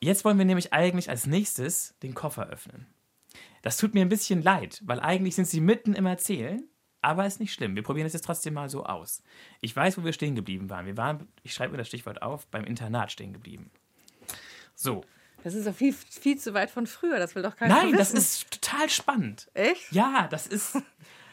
Jetzt 0.00 0.24
wollen 0.24 0.38
wir 0.38 0.46
nämlich 0.46 0.72
eigentlich 0.72 1.10
als 1.10 1.26
nächstes 1.26 1.94
den 2.02 2.14
Koffer 2.14 2.48
öffnen. 2.48 2.86
Das 3.60 3.76
tut 3.76 3.94
mir 3.94 4.00
ein 4.00 4.08
bisschen 4.08 4.42
leid, 4.42 4.80
weil 4.84 4.98
eigentlich 5.00 5.36
sind 5.36 5.46
sie 5.46 5.60
mitten 5.60 5.94
im 5.94 6.06
Erzählen, 6.06 6.66
aber 7.02 7.26
ist 7.26 7.40
nicht 7.40 7.52
schlimm. 7.52 7.74
Wir 7.76 7.82
probieren 7.82 8.06
es 8.06 8.12
jetzt 8.12 8.24
trotzdem 8.24 8.54
mal 8.54 8.68
so 8.68 8.84
aus. 8.84 9.22
Ich 9.60 9.74
weiß, 9.74 9.98
wo 9.98 10.04
wir 10.04 10.12
stehen 10.12 10.34
geblieben 10.34 10.70
waren. 10.70 10.86
Wir 10.86 10.96
waren, 10.96 11.28
ich 11.42 11.52
schreibe 11.52 11.72
mir 11.72 11.78
das 11.78 11.88
Stichwort 11.88 12.22
auf, 12.22 12.46
beim 12.46 12.64
Internat 12.64 13.12
stehen 13.12 13.32
geblieben. 13.32 13.70
So, 14.74 15.04
Das 15.44 15.54
ist 15.54 15.66
doch 15.66 15.74
viel, 15.74 15.92
viel 15.92 16.38
zu 16.38 16.54
weit 16.54 16.70
von 16.70 16.86
früher. 16.86 17.18
Das 17.18 17.34
will 17.34 17.42
doch 17.42 17.56
keiner 17.56 17.74
Nein, 17.82 17.96
das 17.96 18.12
ist 18.12 18.50
total 18.50 18.88
spannend. 18.88 19.50
Echt? 19.54 19.92
Ja, 19.92 20.28
das 20.30 20.46
ist, 20.46 20.78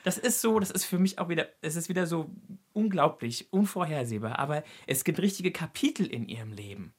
das 0.03 0.17
ist 0.17 0.41
so, 0.41 0.60
das 0.60 0.71
ist 0.71 0.86
für 0.86 0.97
mich 0.97 1.19
auch 1.19 1.29
wieder, 1.29 1.47
es 1.62 1.75
ist 1.75 1.89
wieder 1.89 2.08
so 2.08 2.29
unglaublich, 2.73 3.47
unvorhersehbar. 3.51 4.39
Aber 4.39 4.63
es 4.88 5.03
gibt 5.03 5.19
richtige 5.19 5.51
Kapitel 5.51 6.08
in 6.08 6.27
ihrem 6.27 6.53
Leben. 6.53 6.93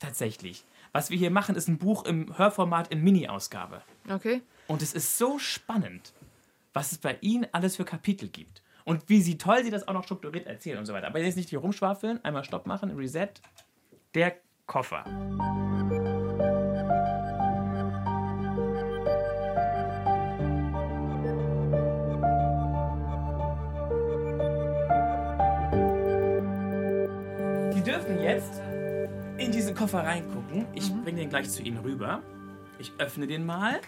Tatsächlich. 0.00 0.64
Was 0.92 1.10
wir 1.10 1.18
hier 1.18 1.30
machen, 1.30 1.54
ist 1.54 1.68
ein 1.68 1.78
Buch 1.78 2.04
im 2.04 2.36
Hörformat 2.36 2.88
in 2.88 3.02
Mini-Ausgabe. 3.02 3.82
Okay. 4.08 4.42
Und 4.66 4.82
es 4.82 4.92
ist 4.92 5.18
so 5.18 5.38
spannend, 5.38 6.12
was 6.72 6.92
es 6.92 6.98
bei 6.98 7.18
ihnen 7.20 7.46
alles 7.52 7.76
für 7.76 7.84
Kapitel 7.84 8.28
gibt. 8.28 8.62
Und 8.84 9.08
wie 9.08 9.20
sie 9.20 9.38
toll 9.38 9.62
sie 9.62 9.70
das 9.70 9.86
auch 9.86 9.92
noch 9.92 10.04
strukturiert 10.04 10.46
erzählen 10.46 10.78
und 10.78 10.86
so 10.86 10.92
weiter. 10.92 11.06
Aber 11.06 11.20
jetzt 11.20 11.36
nicht 11.36 11.50
hier 11.50 11.60
rumschwafeln, 11.60 12.24
einmal 12.24 12.44
Stopp 12.44 12.66
machen, 12.66 12.96
Reset. 12.96 13.28
Der 14.14 14.36
Koffer. 14.66 15.04
Sie 27.72 27.82
dürfen 27.82 28.22
jetzt 28.22 28.60
in 29.38 29.52
diesen 29.52 29.74
Koffer 29.74 30.00
reingucken. 30.00 30.66
Ich 30.74 30.92
bringe 31.02 31.20
den 31.20 31.30
gleich 31.30 31.48
zu 31.50 31.62
Ihnen 31.62 31.78
rüber. 31.78 32.22
Ich 32.78 32.92
öffne 32.98 33.26
den 33.26 33.44
mal. 33.44 33.80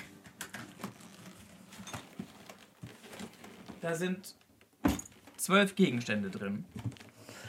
Da 3.83 3.95
sind 3.95 4.35
zwölf 5.37 5.75
Gegenstände 5.75 6.31
drin. 6.31 6.65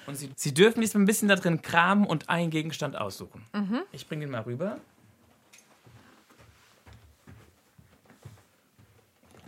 Und 0.05 0.15
Sie, 0.15 0.29
Sie 0.35 0.53
dürfen 0.53 0.81
jetzt 0.81 0.95
ein 0.95 1.05
bisschen 1.05 1.29
da 1.29 1.35
drin 1.35 1.61
kramen 1.61 2.05
und 2.05 2.27
einen 2.27 2.49
Gegenstand 2.49 2.97
aussuchen. 2.97 3.45
Ich 3.93 4.07
bringe 4.07 4.25
den 4.25 4.31
mal 4.31 4.41
rüber. 4.41 4.77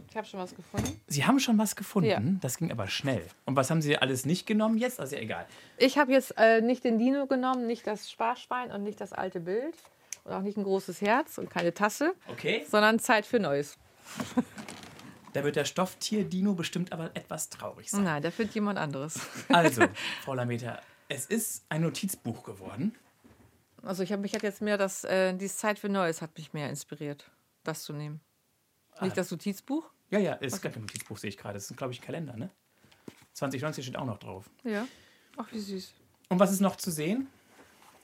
Ich 0.10 0.16
habe 0.16 0.26
schon 0.28 0.40
was 0.40 0.56
gefunden. 0.56 1.02
Sie 1.08 1.26
haben 1.26 1.42
schon 1.42 1.58
was 1.58 1.76
gefunden. 1.76 2.10
Ja. 2.10 2.22
Das 2.40 2.56
ging 2.58 2.72
aber 2.72 2.88
schnell. 2.88 3.28
Und 3.44 3.58
was 3.58 3.70
haben 3.70 3.82
Sie 3.82 3.98
alles 3.98 4.26
nicht 4.26 4.48
genommen 4.48 4.78
jetzt? 4.78 5.02
Also 5.02 5.18
ja, 5.18 5.22
egal. 5.22 5.46
Ich 5.78 5.98
habe 5.98 6.14
jetzt 6.14 6.36
äh, 6.38 6.62
nicht 6.62 6.86
den 6.86 6.98
Dino 7.00 7.26
genommen, 7.28 7.68
nicht 7.68 7.86
das 7.86 8.10
Sparschwein 8.10 8.72
und 8.72 8.84
nicht 8.84 9.02
das 9.02 9.12
alte 9.12 9.42
Bild. 9.42 9.76
Und 10.24 10.32
auch 10.32 10.42
nicht 10.42 10.58
ein 10.58 10.64
großes 10.64 11.02
Herz 11.02 11.38
und 11.38 11.50
keine 11.50 11.74
Tasse, 11.74 12.14
Okay. 12.28 12.66
sondern 12.70 13.00
Zeit 13.00 13.26
für 13.26 13.40
Neues. 13.42 13.78
Da 15.36 15.44
wird 15.44 15.58
der 15.58 15.66
Stofftier-Dino 15.66 16.54
bestimmt 16.54 16.94
aber 16.94 17.12
etwas 17.14 17.50
traurig 17.50 17.92
sein. 17.92 18.06
Nein, 18.06 18.24
da 18.24 18.32
findet 18.32 18.56
jemand 18.56 18.80
anderes. 18.80 19.20
Also, 19.50 19.84
Frau 20.24 20.34
Lameta, 20.34 20.82
es 21.10 21.26
ist 21.26 21.66
ein 21.68 21.82
Notizbuch 21.82 22.44
geworden. 22.44 22.96
Also 23.84 24.02
ich 24.02 24.14
habe 24.14 24.22
mich 24.22 24.34
hat 24.34 24.44
jetzt 24.44 24.62
mehr 24.62 24.78
das, 24.78 25.04
äh, 25.04 25.34
dieses 25.34 25.58
Zeit 25.58 25.78
für 25.78 25.90
Neues 25.90 26.22
hat 26.22 26.38
mich 26.38 26.54
mehr 26.54 26.70
inspiriert, 26.70 27.30
das 27.66 27.84
zu 27.84 27.92
nehmen. 27.92 28.22
Nicht 29.02 29.18
das 29.18 29.30
Notizbuch? 29.30 29.92
Ja, 30.10 30.20
ja, 30.20 30.34
ist 30.36 30.62
gar 30.62 30.72
kein 30.72 30.84
Notizbuch, 30.84 31.18
sehe 31.18 31.28
ich 31.28 31.38
gerade. 31.38 31.56
Das 31.56 31.70
ist, 31.70 31.76
glaube 31.76 31.92
ich, 31.92 32.00
ein 32.00 32.06
Kalender, 32.06 32.38
ne? 32.38 32.50
2019 33.34 33.84
steht 33.84 33.98
auch 33.98 34.06
noch 34.06 34.20
drauf. 34.20 34.50
Ja. 34.64 34.88
Ach, 35.36 35.52
wie 35.52 35.60
süß. 35.60 35.94
Und 36.30 36.40
was 36.40 36.54
ist 36.54 36.62
noch 36.62 36.78
zu 36.78 36.92
sehen? 36.92 37.28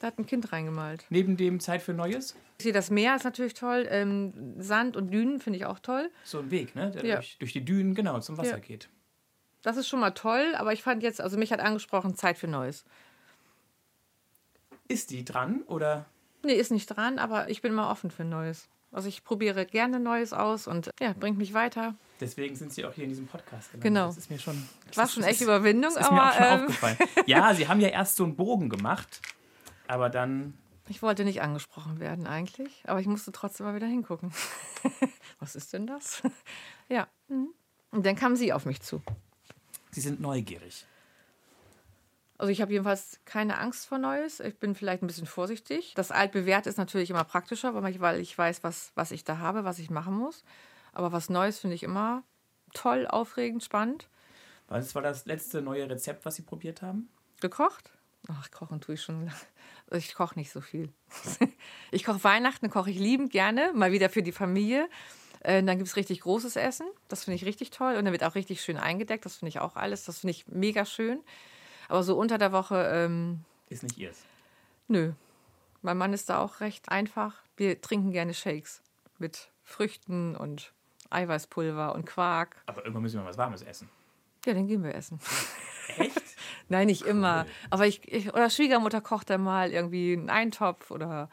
Da 0.02 0.08
hat 0.08 0.18
ein 0.18 0.26
Kind 0.26 0.52
reingemalt. 0.52 1.06
Neben 1.12 1.38
dem 1.38 1.60
Zeit 1.60 1.84
für 1.84 1.94
Neues? 1.94 2.36
Ich 2.58 2.64
sehe 2.64 2.74
das 2.74 2.90
Meer 2.90 3.16
ist 3.16 3.24
natürlich 3.24 3.54
toll. 3.54 3.86
Ähm, 3.88 4.34
Sand 4.58 4.98
und 4.98 5.12
Dünen 5.12 5.40
finde 5.40 5.58
ich 5.60 5.66
auch 5.66 5.78
toll. 5.78 6.10
So 6.24 6.40
ein 6.40 6.50
Weg, 6.50 6.74
ne? 6.74 6.90
Der 6.90 7.06
Ja. 7.06 7.16
durch, 7.18 7.38
durch 7.38 7.54
die 7.54 7.64
Dünen, 7.64 7.94
genau, 7.94 8.20
zum 8.20 8.36
Wasser 8.40 8.54
Ja. 8.54 8.58
geht. 8.58 8.90
Das 9.62 9.78
ist 9.78 9.88
schon 9.88 10.00
mal 10.00 10.10
toll, 10.10 10.56
aber 10.58 10.74
ich 10.74 10.82
fand 10.82 11.04
jetzt, 11.04 11.22
also 11.22 11.38
mich 11.38 11.52
hat 11.54 11.60
angesprochen, 11.60 12.16
Zeit 12.16 12.40
für 12.40 12.48
Neues. 12.48 12.84
Ist 14.88 15.12
die 15.12 15.24
dran 15.24 15.62
oder? 15.68 16.08
Nee, 16.42 16.54
ist 16.54 16.72
nicht 16.72 16.88
dran, 16.88 17.20
aber 17.20 17.52
ich 17.52 17.62
bin 17.62 17.72
immer 17.72 17.92
offen 17.92 18.10
für 18.10 18.24
Neues. 18.26 18.70
Also 18.92 19.08
ich 19.08 19.24
probiere 19.24 19.68
gerne 19.68 20.00
Neues 20.00 20.34
aus 20.34 20.66
und 20.66 20.90
ja, 21.00 21.14
bringt 21.14 21.38
mich 21.38 21.54
weiter. 21.54 21.94
Deswegen 22.20 22.56
sind 22.56 22.74
Sie 22.74 22.84
auch 22.86 22.94
hier 22.94 23.04
in 23.04 23.12
diesem 23.12 23.28
Podcast 23.28 23.72
gelandet. 23.72 23.84
Genau. 23.84 24.08
Das 24.08 24.18
ist 24.18 24.32
mir 24.32 24.40
schon. 24.40 24.68
das 24.88 24.98
War 24.98 25.08
schon 25.08 25.24
echt 25.24 25.42
Überwindung, 25.42 25.94
Das 25.94 26.06
ist 26.06 26.12
mir 26.12 26.18
auch 26.24 26.26
aber 26.26 26.34
schon 26.34 26.44
ähm, 26.46 26.60
aufgefallen. 26.62 26.98
Ja, 27.28 27.54
Sie 27.54 27.68
haben 27.68 27.80
ja 27.80 27.90
erst 27.90 28.16
so 28.16 28.24
einen 28.24 28.36
Bogen 28.36 28.68
gemacht, 28.68 29.22
aber 29.92 30.10
dann. 30.10 30.58
ich 30.88 31.02
wollte 31.02 31.24
nicht 31.26 31.42
angesprochen 31.42 32.00
werden 32.00 32.28
eigentlich, 32.28 32.84
aber 32.88 33.00
ich 33.00 33.08
musste 33.08 33.32
trotzdem 33.32 33.66
mal 33.66 33.76
wieder 33.76 33.88
hingucken. 33.88 34.32
Was 35.40 35.56
ist 35.56 35.74
denn 35.74 35.86
das? 35.88 36.22
ja. 36.90 37.08
mhm. 37.28 37.50
Und 37.92 38.06
dann 38.06 38.16
kam 38.16 38.36
sie 38.38 38.54
auf 38.54 38.66
mich 38.66 38.82
zu. 38.82 39.02
Sie 39.92 40.00
sind 40.02 40.22
neugierig. 40.22 40.86
Also 42.38 42.52
ich 42.52 42.62
habe 42.62 42.72
jedenfalls 42.72 43.20
keine 43.26 43.58
Angst 43.60 43.86
vor 43.86 43.98
Neues. 43.98 44.40
Ich 44.40 44.58
bin 44.58 44.74
vielleicht 44.76 45.04
ein 45.04 45.08
bisschen 45.08 45.28
vorsichtig. 45.28 45.94
Das 45.96 46.10
Altbewährte 46.10 46.70
ist 46.70 46.78
natürlich 46.78 47.10
immer 47.10 47.24
praktischer, 47.26 47.76
weil 47.76 47.92
ich- 47.94 48.00
weil 48.00 48.20
ich 48.20 48.36
weiß, 48.36 48.64
was, 48.64 48.92
was 48.96 49.12
ich 49.12 49.24
da 49.26 49.38
habe, 49.40 49.64
was 49.66 49.78
ich 49.78 49.90
machen 49.90 50.16
muss. 50.18 50.44
Aber 50.94 51.12
was 51.12 51.30
Neues 51.30 51.60
finde 51.60 51.76
ich 51.76 51.84
immer 51.84 52.24
toll, 52.74 53.06
aufregend, 53.08 53.64
spannend. 53.64 54.08
Was 54.70 54.96
war 54.96 55.02
das 55.02 55.26
letzte 55.26 55.62
neue 55.62 55.90
Rezept, 55.90 56.26
was 56.26 56.36
Sie 56.36 56.42
probiert 56.44 56.82
haben? 56.82 57.10
Gekocht? 57.42 57.92
Ach, 58.30 58.50
kochen 58.52 58.80
tue 58.82 58.96
ich 58.96 59.02
schon. 59.02 59.30
Ich 59.92 60.14
koche 60.16 60.38
nicht 60.40 60.52
so 60.52 60.62
viel. 60.62 60.90
Ich 61.94 62.06
koche 62.06 62.24
Weihnachten, 62.24 62.70
koche 62.70 62.90
ich 62.92 62.98
liebend 62.98 63.32
gerne, 63.32 63.72
mal 63.74 63.92
wieder 63.92 64.10
für 64.10 64.24
die 64.24 64.32
Familie. 64.32 64.88
Äh, 65.42 65.62
Dann 65.64 65.78
gibt 65.78 65.90
es 65.90 65.98
richtig 65.98 66.22
großes 66.22 66.56
Essen. 66.56 66.88
Das 67.10 67.26
finde 67.26 67.36
ich 67.36 67.44
richtig 67.46 67.70
toll. 67.72 67.96
Und 67.96 68.06
dann 68.06 68.14
wird 68.14 68.24
auch 68.24 68.36
richtig 68.36 68.62
schön 68.62 68.78
eingedeckt. 68.78 69.26
Das 69.26 69.36
finde 69.38 69.50
ich 69.50 69.60
auch 69.60 69.76
alles. 69.76 70.06
Das 70.06 70.20
finde 70.20 70.32
ich 70.32 70.48
mega 70.48 70.86
schön. 70.86 71.20
Aber 71.90 72.04
so 72.04 72.16
unter 72.18 72.38
der 72.38 72.54
Woche, 72.54 72.90
ähm, 72.94 73.42
Ist 73.70 73.84
nicht 73.84 73.98
Ihrs. 73.98 74.20
nö. 74.88 75.12
Mein 75.82 75.98
Mann 75.98 76.14
ist 76.14 76.30
da 76.30 76.38
auch 76.40 76.62
recht 76.62 76.88
einfach. 76.90 77.42
Wir 77.58 77.82
trinken 77.82 78.12
gerne 78.12 78.34
Shakes 78.36 78.82
mit 79.18 79.50
Früchten 79.64 80.36
und 80.38 80.72
Eiweißpulver 81.10 81.94
und 81.96 82.06
Quark. 82.06 82.56
Aber 82.68 82.82
irgendwann 82.84 83.02
müssen 83.02 83.20
wir 83.20 83.26
was 83.26 83.38
Warmes 83.38 83.64
essen. 83.64 83.90
Ja, 84.46 84.54
dann 84.54 84.68
gehen 84.68 84.84
wir 84.84 84.94
essen. 84.96 85.20
Echt? 85.98 86.21
Nein, 86.72 86.88
nicht 86.88 87.04
immer. 87.04 87.46
Aber 87.70 87.86
ich, 87.86 88.02
ich 88.12 88.34
oder 88.34 88.50
Schwiegermutter 88.50 89.02
kocht 89.02 89.30
dann 89.30 89.42
mal 89.44 89.72
irgendwie 89.72 90.14
einen 90.14 90.30
Eintopf 90.30 90.90
oder 90.92 91.30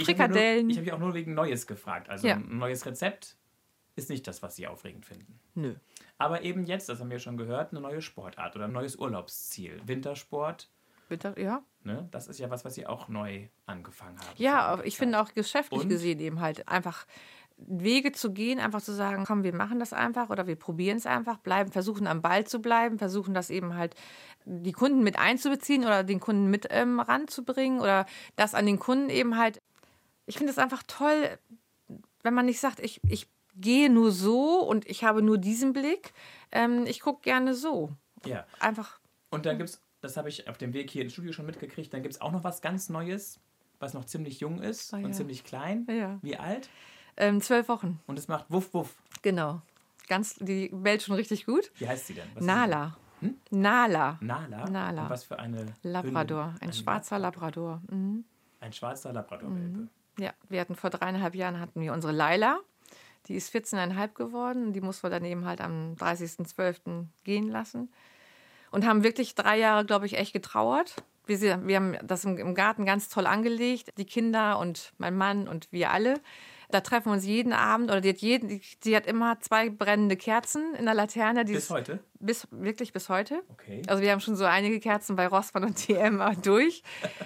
Frikadellen. 0.00 0.70
Ich 0.70 0.76
habe 0.76 0.86
ja 0.86 0.94
auch 0.94 0.98
nur 0.98 1.14
wegen 1.14 1.34
Neues 1.34 1.66
gefragt. 1.66 2.08
Also 2.08 2.26
Ja. 2.26 2.34
ein 2.36 2.58
neues 2.58 2.86
Rezept 2.86 3.36
ist 3.96 4.08
nicht 4.10 4.26
das, 4.26 4.42
was 4.42 4.56
Sie 4.56 4.66
aufregend 4.66 5.04
finden. 5.06 5.40
nö. 5.54 5.74
Aber 6.18 6.42
eben 6.42 6.66
jetzt, 6.66 6.88
das 6.90 7.00
haben 7.00 7.08
wir 7.10 7.18
schon 7.18 7.38
gehört, 7.38 7.72
eine 7.72 7.80
neue 7.80 8.02
Sportart 8.02 8.54
oder 8.54 8.66
ein 8.66 8.72
neues 8.72 8.96
Urlaubsziel. 8.96 9.80
Wintersport, 9.86 10.68
Bitte, 11.08 11.34
ja. 11.38 11.62
ne? 11.82 12.08
das 12.10 12.28
ist 12.28 12.38
ja 12.38 12.50
was, 12.50 12.64
was 12.66 12.74
Sie 12.74 12.86
auch 12.86 13.08
neu 13.08 13.48
angefangen 13.64 14.18
haben. 14.20 14.28
Ja, 14.36 14.80
ich 14.84 14.98
finde 14.98 15.18
auch 15.20 15.32
geschäftlich 15.32 15.82
Und? 15.82 15.88
gesehen 15.88 16.20
eben 16.20 16.40
halt 16.40 16.68
einfach 16.68 17.06
Wege 17.56 18.12
zu 18.12 18.32
gehen, 18.32 18.60
einfach 18.60 18.82
zu 18.82 18.92
sagen, 18.92 19.24
komm, 19.26 19.44
wir 19.44 19.54
machen 19.54 19.80
das 19.80 19.92
einfach 19.92 20.28
oder 20.30 20.46
wir 20.46 20.56
probieren 20.56 20.98
es 20.98 21.06
einfach, 21.06 21.38
bleiben, 21.38 21.72
versuchen 21.72 22.06
am 22.06 22.20
Ball 22.22 22.46
zu 22.46 22.60
bleiben, 22.60 22.98
versuchen 22.98 23.32
das 23.34 23.48
eben 23.50 23.74
halt 23.74 23.94
die 24.44 24.72
Kunden 24.72 25.02
mit 25.02 25.18
einzubeziehen 25.18 25.84
oder 25.84 26.02
den 26.04 26.20
Kunden 26.20 26.48
mit 26.50 26.66
ähm, 26.70 27.00
ranzubringen 27.00 27.80
oder 27.80 28.06
das 28.36 28.54
an 28.54 28.66
den 28.66 28.78
Kunden 28.78 29.10
eben 29.10 29.36
halt. 29.36 29.60
Ich 30.26 30.36
finde 30.38 30.52
es 30.52 30.58
einfach 30.58 30.82
toll, 30.86 31.38
wenn 32.22 32.34
man 32.34 32.46
nicht 32.46 32.60
sagt, 32.60 32.80
ich, 32.80 33.00
ich 33.08 33.26
gehe 33.56 33.90
nur 33.90 34.12
so 34.12 34.60
und 34.60 34.88
ich 34.88 35.04
habe 35.04 35.22
nur 35.22 35.38
diesen 35.38 35.72
Blick. 35.72 36.12
Ähm, 36.52 36.84
ich 36.86 37.00
gucke 37.00 37.22
gerne 37.22 37.54
so. 37.54 37.90
Ja. 38.24 38.46
Einfach, 38.60 39.00
Und 39.30 39.46
dann 39.46 39.58
gibt 39.58 39.70
es, 39.70 39.80
das 40.00 40.16
habe 40.16 40.28
ich 40.28 40.48
auf 40.48 40.56
dem 40.58 40.72
Weg 40.72 40.90
hier 40.90 41.02
ins 41.02 41.12
Studio 41.12 41.32
schon 41.32 41.46
mitgekriegt, 41.46 41.92
dann 41.92 42.02
gibt 42.02 42.14
es 42.14 42.20
auch 42.20 42.32
noch 42.32 42.44
was 42.44 42.60
ganz 42.62 42.88
Neues, 42.90 43.38
was 43.78 43.94
noch 43.94 44.04
ziemlich 44.04 44.40
jung 44.40 44.60
ist 44.60 44.92
Ah, 44.94 44.98
und 44.98 45.04
ja. 45.06 45.12
ziemlich 45.12 45.44
klein. 45.44 45.86
Ja. 45.90 46.18
Wie 46.22 46.36
alt? 46.36 46.68
ähm, 47.16 47.40
zwölf 47.40 47.68
Wochen, 47.68 47.98
Und 48.06 48.18
es 48.18 48.28
macht 48.28 48.46
Wuff 48.50 48.72
Wuff. 48.72 48.94
genau. 49.22 49.62
Ganz, 50.08 50.34
die 50.40 50.70
bellt 50.72 51.02
schon 51.02 51.14
richtig 51.14 51.46
gut. 51.46 51.70
Wie 51.76 51.86
heißt 51.88 52.06
sie 52.08 52.14
denn? 52.14 52.26
Was 52.34 52.40
ist 52.40 52.46
Nala. 53.50 54.18
Nala. 54.20 54.48
Nala? 54.48 54.70
Nala. 54.70 55.02
Und 55.02 55.10
was 55.10 55.24
für 55.24 55.38
eine 55.38 55.66
Labrador. 55.82 56.46
Hündin? 56.46 56.68
Ein 56.68 56.72
schwarzer 56.72 57.18
Labrador. 57.18 57.82
Mhm. 57.90 58.24
Ein 58.60 58.72
schwarzer 58.72 59.12
Labrador-Welpe. 59.12 59.88
Ja, 60.18 60.32
wir 60.48 60.60
hatten 60.60 60.74
vor 60.74 60.90
dreieinhalb 60.90 61.34
Jahren 61.34 61.60
hatten 61.60 61.80
wir 61.80 61.92
unsere 61.92 62.12
Laila. 62.12 62.60
Die 63.26 63.34
ist 63.34 63.54
14,5 63.54 64.14
geworden. 64.14 64.72
Die 64.72 64.80
mussten 64.80 65.04
wir 65.04 65.10
dann 65.10 65.24
eben 65.24 65.44
halt 65.44 65.60
am 65.60 65.94
30.12. 65.94 67.06
gehen 67.24 67.48
lassen. 67.48 67.90
Und 68.70 68.86
haben 68.86 69.02
wirklich 69.02 69.34
drei 69.34 69.58
Jahre, 69.58 69.84
glaube 69.84 70.06
ich, 70.06 70.16
echt 70.16 70.32
getrauert. 70.32 70.96
Wir, 71.26 71.66
wir 71.66 71.76
haben 71.76 71.96
das 72.02 72.24
im, 72.24 72.38
im 72.38 72.54
Garten 72.54 72.84
ganz 72.84 73.08
toll 73.08 73.26
angelegt. 73.26 73.92
Die 73.98 74.04
Kinder 74.04 74.58
und 74.58 74.92
mein 74.98 75.16
Mann 75.16 75.48
und 75.48 75.70
wir 75.72 75.90
alle. 75.90 76.20
Da 76.70 76.80
treffen 76.80 77.06
wir 77.06 77.12
uns 77.12 77.24
jeden 77.26 77.52
Abend. 77.52 77.90
Oder 77.90 78.00
die 78.00 78.10
hat, 78.10 78.18
jeden, 78.18 78.60
die, 78.84 78.96
hat 78.96 79.06
immer 79.06 79.38
zwei 79.40 79.70
brennende 79.70 80.16
Kerzen 80.16 80.74
in 80.74 80.84
der 80.84 80.94
Laterne. 80.94 81.44
Die 81.44 81.52
Bis 81.54 81.64
ist- 81.64 81.70
heute? 81.70 81.98
Bis, 82.22 82.46
wirklich 82.50 82.92
bis 82.92 83.08
heute. 83.08 83.42
Okay. 83.48 83.80
Also 83.88 84.02
wir 84.02 84.10
haben 84.12 84.20
schon 84.20 84.36
so 84.36 84.44
einige 84.44 84.78
Kerzen 84.78 85.16
bei 85.16 85.26
Rossmann 85.26 85.64
und 85.64 85.76
TM 85.76 86.20
durch. 86.42 86.82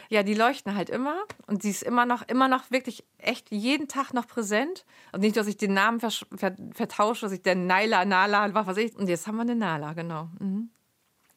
Ja, 0.09 0.23
die 0.23 0.35
leuchten 0.35 0.77
halt 0.77 0.89
immer 0.89 1.17
und 1.49 1.63
sie 1.63 1.71
ist 1.71 1.83
immer 1.83 2.07
noch, 2.07 2.23
immer 2.29 2.47
noch 2.47 2.71
wirklich 2.71 3.05
echt 3.19 3.51
jeden 3.51 3.89
Tag 3.89 4.15
noch 4.15 4.27
präsent. 4.29 4.85
Und 5.13 5.21
nicht, 5.21 5.37
dass 5.37 5.47
ich 5.49 5.57
den 5.57 5.75
Namen 5.75 5.99
versch- 6.01 6.27
ver 6.37 6.55
vertausche, 6.75 7.23
dass 7.27 7.33
ich 7.33 7.43
der 7.43 7.57
Naila, 7.57 8.05
Nala, 8.05 8.55
was 8.55 8.67
weiß 8.69 8.77
ich. 8.77 8.95
Und 8.97 9.09
jetzt 9.09 9.27
haben 9.27 9.35
wir 9.37 9.43
eine 9.43 9.57
Nala, 9.57 9.95
genau. 9.95 10.29
Mhm. 10.39 10.71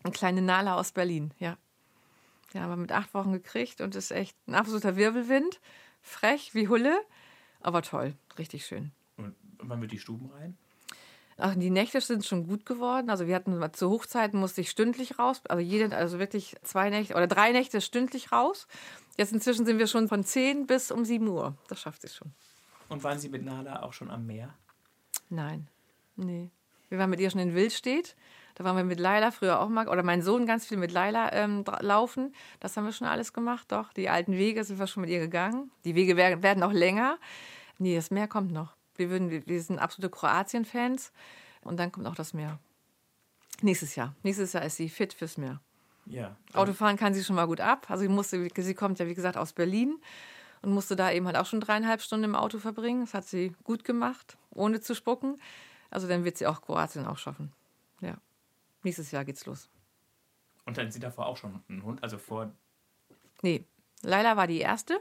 Eine 0.04 0.14
kleine 0.14 0.42
Nala 0.44 0.76
aus 0.76 0.92
Berlin, 0.92 1.34
ja. 1.40 1.58
Ja, 2.54 2.62
haben 2.62 2.70
wir 2.70 2.78
mit 2.78 2.92
acht 2.92 3.14
Wochen 3.14 3.34
gekriegt 3.34 3.82
und 3.82 3.96
ist 3.96 4.12
echt 4.12 4.38
ein 4.48 4.56
absoluter 4.56 4.96
Wirbelwind. 4.96 5.60
frech 6.02 6.54
wie 6.54 6.68
Hulle, 6.70 6.96
aber 7.68 7.82
toll, 7.82 8.14
richtig 8.40 8.66
schön. 8.66 8.92
Und 9.18 9.36
wann 9.60 9.82
wird 9.82 9.92
die 9.92 10.00
Stuben 10.00 10.32
rein? 10.32 10.58
Ach, 11.38 11.54
die 11.54 11.70
Nächte 11.70 12.00
sind 12.00 12.26
schon 12.26 12.48
gut 12.48 12.66
geworden. 12.66 13.10
Also 13.10 13.28
wir 13.28 13.36
hatten 13.36 13.62
zu 13.74 13.90
Hochzeiten 13.90 14.40
musste 14.40 14.62
ich 14.62 14.70
stündlich 14.70 15.20
raus, 15.20 15.42
also 15.50 15.62
jede, 15.62 15.94
also 15.94 16.18
wirklich 16.18 16.56
zwei 16.64 16.90
Nächte 16.90 17.14
oder 17.14 17.28
drei 17.28 17.52
Nächte 17.52 17.82
stündlich 17.82 18.32
raus. 18.32 18.68
Jetzt 19.18 19.34
inzwischen 19.34 19.66
sind 19.66 19.80
wir 19.80 19.88
schon 19.88 20.08
von 20.08 20.24
10 20.24 20.66
bis 20.66 20.92
um 20.92 21.04
7 21.04 21.28
Uhr. 21.28 21.58
Das 21.68 21.82
schafft 21.82 22.04
sie 22.04 22.08
schon. 22.08 22.32
Und 22.88 23.04
waren 23.04 23.20
Sie 23.20 23.28
mit 23.28 23.44
Nala 23.44 23.84
auch 23.84 23.92
schon 23.92 24.10
am 24.10 24.26
Meer? 24.26 24.54
Nein, 25.30 25.68
nee. 26.16 26.50
Wir 26.88 27.00
waren 27.00 27.10
mit 27.10 27.20
ihr 27.20 27.30
schon 27.30 27.42
in 27.42 27.54
Wildstedt. 27.54 28.16
Da 28.56 28.64
waren 28.64 28.78
wir 28.78 28.86
mit 28.86 29.00
Laila 29.00 29.30
früher 29.30 29.60
auch 29.60 29.70
mal, 29.70 29.88
oder 29.88 30.02
mein 30.02 30.24
Sohn 30.24 30.48
ganz 30.48 30.66
viel 30.66 30.78
mit 30.78 30.92
Laila 30.92 31.32
ähm, 31.34 31.64
laufen. 31.82 32.34
Das 32.60 32.76
haben 32.78 32.86
wir 32.86 32.92
schon 32.92 33.06
alles 33.06 33.34
gemacht, 33.34 33.72
doch. 33.72 33.94
Die 33.94 34.10
alten 34.10 34.32
Wege 34.34 34.64
sind 34.64 34.80
wir 34.80 34.88
schon 34.88 35.02
mit 35.02 35.12
ihr 35.12 35.20
gegangen. 35.20 35.70
Die 35.86 35.94
Wege 35.94 36.16
werden, 36.16 36.42
werden 36.42 36.64
auch 36.64 36.72
länger. 36.72 37.20
Nee, 37.80 37.96
das 37.96 38.12
Meer 38.12 38.28
kommt 38.28 38.52
noch. 38.52 38.76
Wir, 38.96 39.10
würden, 39.10 39.46
wir 39.46 39.62
sind 39.62 39.80
absolute 39.80 40.10
Kroatien-Fans. 40.10 41.12
Und 41.62 41.78
dann 41.78 41.92
kommt 41.92 42.08
auch 42.08 42.16
das 42.16 42.34
Meer. 42.34 42.60
Nächstes 43.62 43.96
Jahr. 43.96 44.16
Nächstes 44.24 44.54
Jahr 44.54 44.64
ist 44.64 44.78
sie 44.78 44.90
fit 44.90 45.14
fürs 45.14 45.38
Meer. 45.38 45.60
Ja. 46.06 46.36
Autofahren 46.54 46.96
kann 46.96 47.14
sie 47.14 47.24
schon 47.24 47.36
mal 47.36 47.48
gut 47.48 47.60
ab. 47.60 47.88
Also 47.90 48.04
sie, 48.04 48.08
musste, 48.08 48.48
sie 48.56 48.74
kommt 48.74 49.00
ja, 49.00 49.08
wie 49.08 49.16
gesagt, 49.16 49.38
aus 49.38 49.54
Berlin 49.54 50.00
und 50.62 50.72
musste 50.74 50.96
da 50.96 51.12
eben 51.12 51.26
halt 51.26 51.36
auch 51.36 51.46
schon 51.46 51.60
dreieinhalb 51.60 52.02
Stunden 52.02 52.26
im 52.26 52.36
Auto 52.36 52.60
verbringen. 52.60 53.02
Das 53.02 53.14
hat 53.14 53.26
sie 53.26 53.54
gut 53.64 53.84
gemacht, 53.84 54.38
ohne 54.52 54.80
zu 54.80 54.96
spucken. 54.96 55.42
Also 55.90 56.08
dann 56.08 56.24
wird 56.24 56.38
sie 56.38 56.48
auch 56.48 56.62
Kroatien 56.62 57.06
auch 57.06 57.18
schaffen. 57.18 57.52
Ja. 58.02 58.16
Nächstes 58.84 59.12
Jahr 59.12 59.26
geht's 59.26 59.46
los. 59.46 59.70
Und 60.66 60.78
dann 60.78 60.92
sie 60.92 61.00
davor 61.00 61.28
auch 61.28 61.38
schon 61.38 61.62
einen 61.70 61.84
Hund, 61.84 62.04
also 62.04 62.18
vor. 62.18 62.52
Nee, 63.42 63.64
Laila 64.02 64.36
war 64.36 64.48
die 64.48 64.60
erste. 64.60 65.00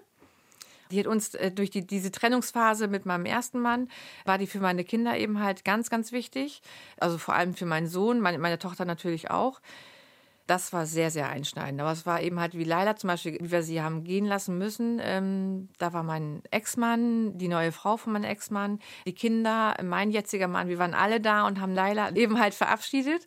Die 0.90 1.00
hat 1.00 1.06
uns 1.06 1.34
äh, 1.34 1.50
durch 1.50 1.70
die, 1.70 1.86
diese 1.86 2.10
Trennungsphase 2.10 2.88
mit 2.88 3.06
meinem 3.06 3.26
ersten 3.26 3.60
Mann, 3.60 3.88
war 4.24 4.38
die 4.38 4.46
für 4.46 4.60
meine 4.60 4.84
Kinder 4.84 5.16
eben 5.16 5.40
halt 5.40 5.64
ganz, 5.64 5.90
ganz 5.90 6.12
wichtig. 6.12 6.62
Also 6.98 7.18
vor 7.18 7.34
allem 7.34 7.54
für 7.54 7.66
meinen 7.66 7.86
Sohn, 7.86 8.20
meine, 8.20 8.38
meine 8.38 8.58
Tochter 8.58 8.84
natürlich 8.84 9.30
auch. 9.30 9.60
Das 10.46 10.72
war 10.72 10.86
sehr, 10.86 11.10
sehr 11.10 11.28
einschneidend. 11.28 11.80
Aber 11.80 11.90
es 11.90 12.06
war 12.06 12.22
eben 12.22 12.38
halt 12.38 12.56
wie 12.56 12.62
Leila 12.62 12.94
zum 12.94 13.08
Beispiel, 13.08 13.36
wie 13.40 13.50
wir 13.50 13.62
sie 13.62 13.82
haben 13.82 14.04
gehen 14.04 14.26
lassen 14.26 14.58
müssen. 14.58 15.00
Ähm, 15.02 15.68
da 15.78 15.92
war 15.92 16.04
mein 16.04 16.42
Ex-Mann, 16.52 17.36
die 17.36 17.48
neue 17.48 17.72
Frau 17.72 17.96
von 17.96 18.12
meinem 18.12 18.24
Ex-Mann, 18.24 18.78
die 19.06 19.14
Kinder, 19.14 19.74
mein 19.82 20.12
jetziger 20.12 20.46
Mann. 20.46 20.68
Wir 20.68 20.78
waren 20.78 20.94
alle 20.94 21.20
da 21.20 21.46
und 21.46 21.60
haben 21.60 21.74
Leila 21.74 22.10
eben 22.14 22.38
halt 22.38 22.54
verabschiedet. 22.54 23.26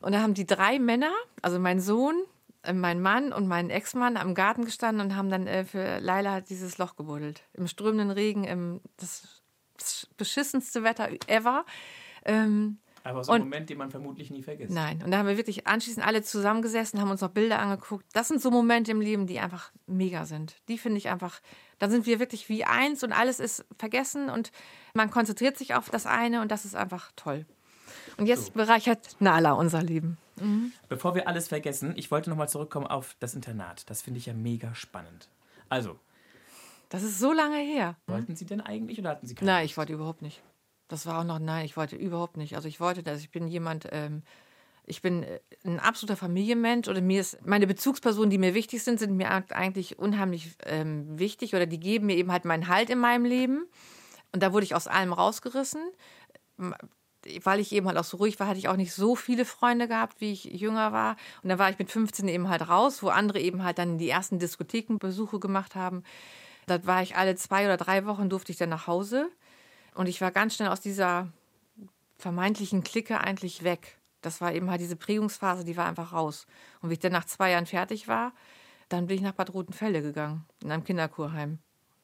Und 0.00 0.12
da 0.12 0.20
haben 0.20 0.34
die 0.34 0.46
drei 0.46 0.78
Männer, 0.78 1.12
also 1.42 1.58
mein 1.58 1.80
Sohn, 1.80 2.14
mein 2.72 3.00
Mann 3.00 3.32
und 3.32 3.46
mein 3.48 3.70
Ex-Mann 3.70 4.16
am 4.16 4.34
Garten 4.34 4.64
gestanden 4.64 5.06
und 5.06 5.16
haben 5.16 5.30
dann 5.30 5.46
äh, 5.46 5.64
für 5.64 5.98
Laila 6.00 6.40
dieses 6.40 6.78
Loch 6.78 6.96
gebuddelt. 6.96 7.42
Im 7.54 7.66
strömenden 7.66 8.10
Regen, 8.10 8.44
im 8.44 8.80
das, 8.96 9.42
das 9.78 10.08
beschissenste 10.16 10.82
Wetter 10.82 11.08
ever. 11.26 11.64
Ähm, 12.24 12.78
aber 13.02 13.24
so 13.24 13.32
ein 13.32 13.42
Moment, 13.42 13.70
den 13.70 13.78
man 13.78 13.90
vermutlich 13.90 14.30
nie 14.30 14.42
vergisst. 14.42 14.72
Nein. 14.72 15.02
Und 15.02 15.10
da 15.10 15.18
haben 15.18 15.26
wir 15.26 15.38
wirklich 15.38 15.66
anschließend 15.66 16.06
alle 16.06 16.22
zusammengesessen, 16.22 17.00
haben 17.00 17.10
uns 17.10 17.22
noch 17.22 17.30
Bilder 17.30 17.58
angeguckt. 17.58 18.04
Das 18.12 18.28
sind 18.28 18.42
so 18.42 18.50
Momente 18.50 18.90
im 18.90 19.00
Leben, 19.00 19.26
die 19.26 19.40
einfach 19.40 19.72
mega 19.86 20.26
sind. 20.26 20.56
Die 20.68 20.76
finde 20.76 20.98
ich 20.98 21.08
einfach, 21.08 21.40
da 21.78 21.88
sind 21.88 22.04
wir 22.04 22.20
wirklich 22.20 22.48
wie 22.50 22.64
eins 22.64 23.02
und 23.02 23.12
alles 23.12 23.40
ist 23.40 23.64
vergessen 23.78 24.28
und 24.28 24.52
man 24.92 25.10
konzentriert 25.10 25.56
sich 25.56 25.74
auf 25.74 25.88
das 25.88 26.04
eine 26.06 26.42
und 26.42 26.50
das 26.50 26.66
ist 26.66 26.76
einfach 26.76 27.10
toll. 27.16 27.46
Und 28.20 28.26
jetzt 28.26 28.52
bereichert 28.54 29.16
Nala 29.18 29.52
unser 29.52 29.82
Leben. 29.82 30.18
Mhm. 30.40 30.72
Bevor 30.88 31.14
wir 31.14 31.26
alles 31.26 31.48
vergessen, 31.48 31.94
ich 31.96 32.10
wollte 32.10 32.28
nochmal 32.30 32.48
zurückkommen 32.48 32.86
auf 32.86 33.16
das 33.18 33.34
Internat. 33.34 33.88
Das 33.88 34.02
finde 34.02 34.18
ich 34.18 34.26
ja 34.26 34.34
mega 34.34 34.74
spannend. 34.74 35.28
Also. 35.68 35.98
Das 36.90 37.02
ist 37.02 37.18
so 37.18 37.32
lange 37.32 37.58
her. 37.58 37.96
Wollten 38.06 38.36
Sie 38.36 38.44
denn 38.44 38.60
eigentlich 38.60 38.98
oder 38.98 39.10
hatten 39.10 39.26
Sie 39.26 39.34
keine 39.34 39.50
Nein, 39.50 39.64
ich 39.64 39.76
wollte 39.76 39.92
überhaupt 39.92 40.22
nicht. 40.22 40.42
Das 40.88 41.06
war 41.06 41.20
auch 41.20 41.24
noch, 41.24 41.38
nein, 41.38 41.64
ich 41.64 41.76
wollte 41.76 41.96
überhaupt 41.96 42.36
nicht. 42.36 42.56
Also 42.56 42.68
ich 42.68 42.80
wollte 42.80 43.02
das, 43.02 43.20
ich 43.20 43.30
bin 43.30 43.46
jemand, 43.46 43.86
ähm, 43.92 44.22
ich 44.84 45.00
bin 45.00 45.22
äh, 45.22 45.38
ein 45.64 45.78
absoluter 45.78 46.16
Familienmensch 46.16 46.88
oder 46.88 47.00
mir 47.00 47.20
ist, 47.20 47.46
meine 47.46 47.68
Bezugspersonen, 47.68 48.28
die 48.28 48.38
mir 48.38 48.54
wichtig 48.54 48.82
sind, 48.82 48.98
sind 48.98 49.16
mir 49.16 49.30
eigentlich 49.30 49.98
unheimlich 49.98 50.56
ähm, 50.66 51.18
wichtig 51.18 51.54
oder 51.54 51.66
die 51.66 51.78
geben 51.78 52.06
mir 52.06 52.16
eben 52.16 52.32
halt 52.32 52.44
meinen 52.44 52.66
Halt 52.66 52.90
in 52.90 52.98
meinem 52.98 53.24
Leben. 53.24 53.66
Und 54.32 54.42
da 54.42 54.52
wurde 54.52 54.64
ich 54.64 54.74
aus 54.74 54.88
allem 54.88 55.12
rausgerissen 55.12 55.80
weil 57.42 57.60
ich 57.60 57.72
eben 57.72 57.86
halt 57.86 57.98
auch 57.98 58.04
so 58.04 58.16
ruhig 58.16 58.40
war, 58.40 58.46
hatte 58.46 58.58
ich 58.58 58.68
auch 58.68 58.76
nicht 58.76 58.94
so 58.94 59.14
viele 59.14 59.44
Freunde 59.44 59.88
gehabt, 59.88 60.20
wie 60.20 60.32
ich 60.32 60.44
jünger 60.44 60.92
war. 60.92 61.16
Und 61.42 61.48
dann 61.48 61.58
war 61.58 61.70
ich 61.70 61.78
mit 61.78 61.90
15 61.90 62.28
eben 62.28 62.48
halt 62.48 62.68
raus, 62.68 63.02
wo 63.02 63.08
andere 63.08 63.40
eben 63.40 63.62
halt 63.62 63.78
dann 63.78 63.98
die 63.98 64.08
ersten 64.08 64.38
Diskothekenbesuche 64.38 65.38
gemacht 65.38 65.74
haben. 65.74 66.02
Da 66.66 66.84
war 66.86 67.02
ich 67.02 67.16
alle 67.16 67.36
zwei 67.36 67.64
oder 67.64 67.76
drei 67.76 68.06
Wochen, 68.06 68.30
durfte 68.30 68.52
ich 68.52 68.58
dann 68.58 68.70
nach 68.70 68.86
Hause. 68.86 69.30
Und 69.94 70.08
ich 70.08 70.20
war 70.20 70.30
ganz 70.30 70.54
schnell 70.54 70.68
aus 70.68 70.80
dieser 70.80 71.28
vermeintlichen 72.16 72.82
Clique 72.82 73.20
eigentlich 73.20 73.64
weg. 73.64 73.98
Das 74.22 74.40
war 74.40 74.52
eben 74.52 74.70
halt 74.70 74.80
diese 74.80 74.96
Prägungsphase, 74.96 75.64
die 75.64 75.76
war 75.76 75.86
einfach 75.86 76.12
raus. 76.12 76.46
Und 76.80 76.90
wie 76.90 76.94
ich 76.94 77.00
dann 77.00 77.12
nach 77.12 77.24
zwei 77.24 77.50
Jahren 77.50 77.66
fertig 77.66 78.06
war, 78.06 78.32
dann 78.88 79.06
bin 79.06 79.16
ich 79.16 79.22
nach 79.22 79.32
Bad 79.32 79.54
Rotenfelde 79.54 80.02
gegangen, 80.02 80.44
in 80.62 80.70
einem 80.70 80.84
Kinderkurheim. 80.84 81.58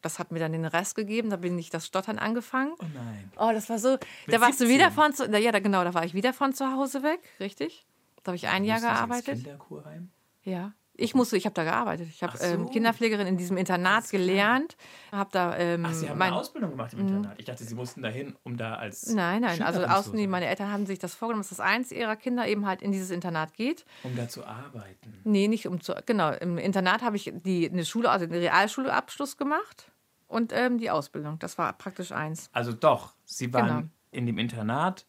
Das 0.06 0.20
hat 0.20 0.30
mir 0.30 0.38
dann 0.38 0.52
den 0.52 0.64
Rest 0.64 0.94
gegeben. 0.94 1.30
Da 1.30 1.36
bin 1.36 1.58
ich 1.58 1.68
das 1.68 1.84
Stottern 1.84 2.20
angefangen. 2.20 2.74
Oh 2.78 2.84
nein. 2.94 3.32
Oh, 3.36 3.50
das 3.52 3.68
war 3.68 3.80
so. 3.80 3.90
Mit 3.90 4.00
da 4.28 4.40
warst 4.40 4.58
17. 4.58 4.68
du 4.68 4.72
wieder 4.72 4.92
von 4.92 5.12
zu. 5.12 5.24
Ja, 5.28 5.50
da, 5.50 5.58
genau, 5.58 5.82
da 5.82 5.94
war 5.94 6.04
ich 6.04 6.14
wieder 6.14 6.32
von 6.32 6.54
zu 6.54 6.72
Hause 6.72 7.02
weg, 7.02 7.18
richtig? 7.40 7.84
Da 8.22 8.28
habe 8.28 8.36
ich 8.36 8.46
ein 8.46 8.64
Jahr 8.64 8.80
gearbeitet. 8.80 9.42
Kinderkurheim? 9.42 10.10
Ja. 10.44 10.74
Ich 10.98 11.14
musste, 11.14 11.36
ich 11.36 11.44
habe 11.44 11.54
da 11.54 11.64
gearbeitet. 11.64 12.08
Ich 12.08 12.22
habe 12.22 12.38
so. 12.38 12.44
ähm, 12.44 12.70
Kinderpflegerin 12.70 13.26
in 13.26 13.36
diesem 13.36 13.56
Internat 13.56 14.08
gelernt. 14.10 14.76
Habe 15.10 15.30
da. 15.32 15.56
Ähm, 15.56 15.84
Ach, 15.84 15.92
Sie 15.92 16.08
haben 16.08 16.22
eine 16.22 16.36
Ausbildung 16.36 16.70
gemacht 16.70 16.92
im 16.92 17.00
Internat. 17.00 17.34
Ich 17.38 17.44
dachte, 17.44 17.64
Sie 17.64 17.74
mussten 17.74 18.00
dahin, 18.00 18.36
um 18.44 18.56
da 18.56 18.76
als. 18.76 19.12
Nein, 19.12 19.42
nein. 19.42 19.60
also 19.60 19.84
außen, 19.84 20.16
die, 20.16 20.28
meine 20.28 20.46
Eltern 20.46 20.70
haben 20.70 20.86
sich 20.86 21.00
das 21.00 21.14
vorgenommen, 21.14 21.42
dass 21.42 21.50
das 21.50 21.60
eins 21.60 21.90
ihrer 21.90 22.14
Kinder 22.14 22.46
eben 22.46 22.64
halt 22.64 22.80
in 22.80 22.92
dieses 22.92 23.10
Internat 23.10 23.54
geht. 23.54 23.84
Um 24.04 24.14
da 24.14 24.28
zu 24.28 24.44
arbeiten. 24.46 25.20
Nee, 25.24 25.48
nicht 25.48 25.66
um 25.66 25.80
zu. 25.80 25.94
Genau. 26.06 26.30
Im 26.32 26.58
Internat 26.58 27.02
habe 27.02 27.16
ich 27.16 27.32
die 27.34 27.68
eine 27.68 27.84
Schule, 27.84 28.10
also 28.10 28.26
den 28.26 28.38
Realschulabschluss 28.38 29.36
gemacht 29.36 29.90
und 30.28 30.52
ähm, 30.52 30.78
die 30.78 30.90
Ausbildung. 30.90 31.38
Das 31.38 31.58
war 31.58 31.72
praktisch 31.72 32.12
eins. 32.12 32.50
Also 32.52 32.72
doch, 32.72 33.14
Sie 33.24 33.52
waren 33.52 33.66
genau. 33.68 33.88
in 34.10 34.26
dem 34.26 34.38
Internat, 34.38 35.06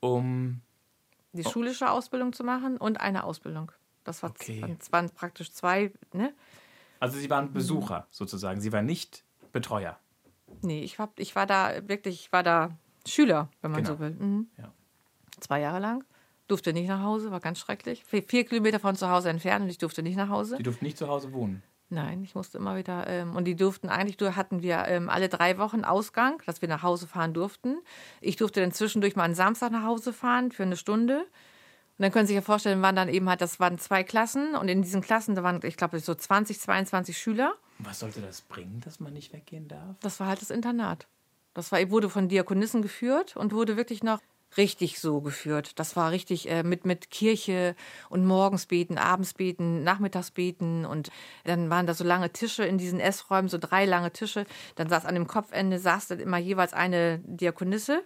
um 0.00 0.60
die 1.32 1.44
schulische 1.44 1.90
Ausbildung 1.90 2.32
zu 2.32 2.44
machen 2.44 2.76
und 2.76 3.00
eine 3.00 3.24
Ausbildung. 3.24 3.72
Das 4.04 4.22
war 4.22 4.30
okay. 4.30 4.76
waren 4.90 5.10
praktisch 5.10 5.52
zwei, 5.52 5.92
ne? 6.12 6.34
Also 7.00 7.18
Sie 7.18 7.30
waren 7.30 7.52
Besucher 7.52 8.00
mhm. 8.00 8.06
sozusagen, 8.10 8.60
Sie 8.60 8.72
waren 8.72 8.86
nicht 8.86 9.24
Betreuer. 9.52 9.98
Nee, 10.60 10.82
ich, 10.82 10.98
hab, 10.98 11.18
ich 11.18 11.34
war 11.34 11.46
da 11.46 11.88
wirklich, 11.88 12.26
ich 12.26 12.32
war 12.32 12.42
da 12.42 12.76
Schüler, 13.06 13.48
wenn 13.60 13.70
man 13.70 13.82
genau. 13.82 13.94
so 13.94 14.00
will. 14.00 14.10
Mhm. 14.10 14.48
Ja. 14.58 14.72
Zwei 15.40 15.60
Jahre 15.60 15.78
lang. 15.78 16.04
Durfte 16.48 16.72
nicht 16.72 16.88
nach 16.88 17.02
Hause, 17.02 17.30
war 17.30 17.40
ganz 17.40 17.58
schrecklich. 17.58 18.04
Vier, 18.04 18.22
vier 18.22 18.44
Kilometer 18.44 18.78
von 18.78 18.94
zu 18.94 19.08
Hause 19.08 19.30
entfernt 19.30 19.64
und 19.64 19.70
ich 19.70 19.78
durfte 19.78 20.02
nicht 20.02 20.16
nach 20.16 20.28
Hause. 20.28 20.56
Sie 20.56 20.62
durften 20.62 20.84
nicht 20.84 20.98
zu 20.98 21.08
Hause 21.08 21.32
wohnen? 21.32 21.62
Nein, 21.92 22.24
ich 22.24 22.34
musste 22.34 22.56
immer 22.56 22.74
wieder. 22.74 23.06
Ähm, 23.06 23.36
und 23.36 23.44
die 23.44 23.54
durften 23.54 23.90
eigentlich, 23.90 24.16
hatten 24.34 24.62
wir 24.62 24.86
ähm, 24.86 25.10
alle 25.10 25.28
drei 25.28 25.58
Wochen 25.58 25.84
Ausgang, 25.84 26.42
dass 26.46 26.62
wir 26.62 26.68
nach 26.68 26.82
Hause 26.82 27.06
fahren 27.06 27.34
durften. 27.34 27.76
Ich 28.22 28.36
durfte 28.36 28.62
dann 28.62 28.72
zwischendurch 28.72 29.14
mal 29.14 29.24
einen 29.24 29.34
Samstag 29.34 29.72
nach 29.72 29.84
Hause 29.84 30.14
fahren 30.14 30.52
für 30.52 30.62
eine 30.62 30.78
Stunde. 30.78 31.18
Und 31.18 31.26
dann 31.98 32.10
können 32.10 32.26
Sie 32.26 32.32
sich 32.32 32.40
ja 32.40 32.46
vorstellen, 32.46 32.80
waren 32.80 32.96
dann 32.96 33.10
eben 33.10 33.28
halt, 33.28 33.42
das 33.42 33.60
waren 33.60 33.76
zwei 33.76 34.04
Klassen 34.04 34.54
und 34.54 34.68
in 34.68 34.80
diesen 34.80 35.02
Klassen, 35.02 35.34
da 35.34 35.42
waren, 35.42 35.60
ich 35.64 35.76
glaube, 35.76 36.00
so 36.00 36.14
20, 36.14 36.58
22 36.58 37.18
Schüler. 37.18 37.52
Was 37.78 38.00
sollte 38.00 38.22
das 38.22 38.40
bringen, 38.40 38.80
dass 38.82 38.98
man 38.98 39.12
nicht 39.12 39.34
weggehen 39.34 39.68
darf? 39.68 39.94
Das 40.00 40.18
war 40.18 40.28
halt 40.28 40.40
das 40.40 40.48
Internat. 40.48 41.06
Das 41.52 41.72
war, 41.72 41.90
wurde 41.90 42.08
von 42.08 42.30
Diakonissen 42.30 42.80
geführt 42.80 43.36
und 43.36 43.52
wurde 43.52 43.76
wirklich 43.76 44.02
noch 44.02 44.18
richtig 44.56 45.00
so 45.00 45.20
geführt. 45.20 45.78
Das 45.78 45.96
war 45.96 46.10
richtig 46.10 46.50
äh, 46.50 46.62
mit, 46.62 46.84
mit 46.84 47.10
Kirche 47.10 47.74
und 48.08 48.26
morgens 48.26 48.66
beten, 48.66 48.98
abends 48.98 49.34
beten, 49.34 49.82
nachmittags 49.82 50.30
beten 50.30 50.84
und 50.84 51.10
dann 51.44 51.70
waren 51.70 51.86
da 51.86 51.94
so 51.94 52.04
lange 52.04 52.30
Tische 52.32 52.64
in 52.64 52.78
diesen 52.78 53.00
Essräumen, 53.00 53.48
so 53.48 53.58
drei 53.58 53.84
lange 53.84 54.12
Tische. 54.12 54.46
Dann 54.76 54.88
saß 54.88 55.06
an 55.06 55.14
dem 55.14 55.26
Kopfende, 55.26 55.78
saß 55.78 56.08
dann 56.08 56.20
immer 56.20 56.38
jeweils 56.38 56.72
eine 56.72 57.20
Diakonisse, 57.24 58.02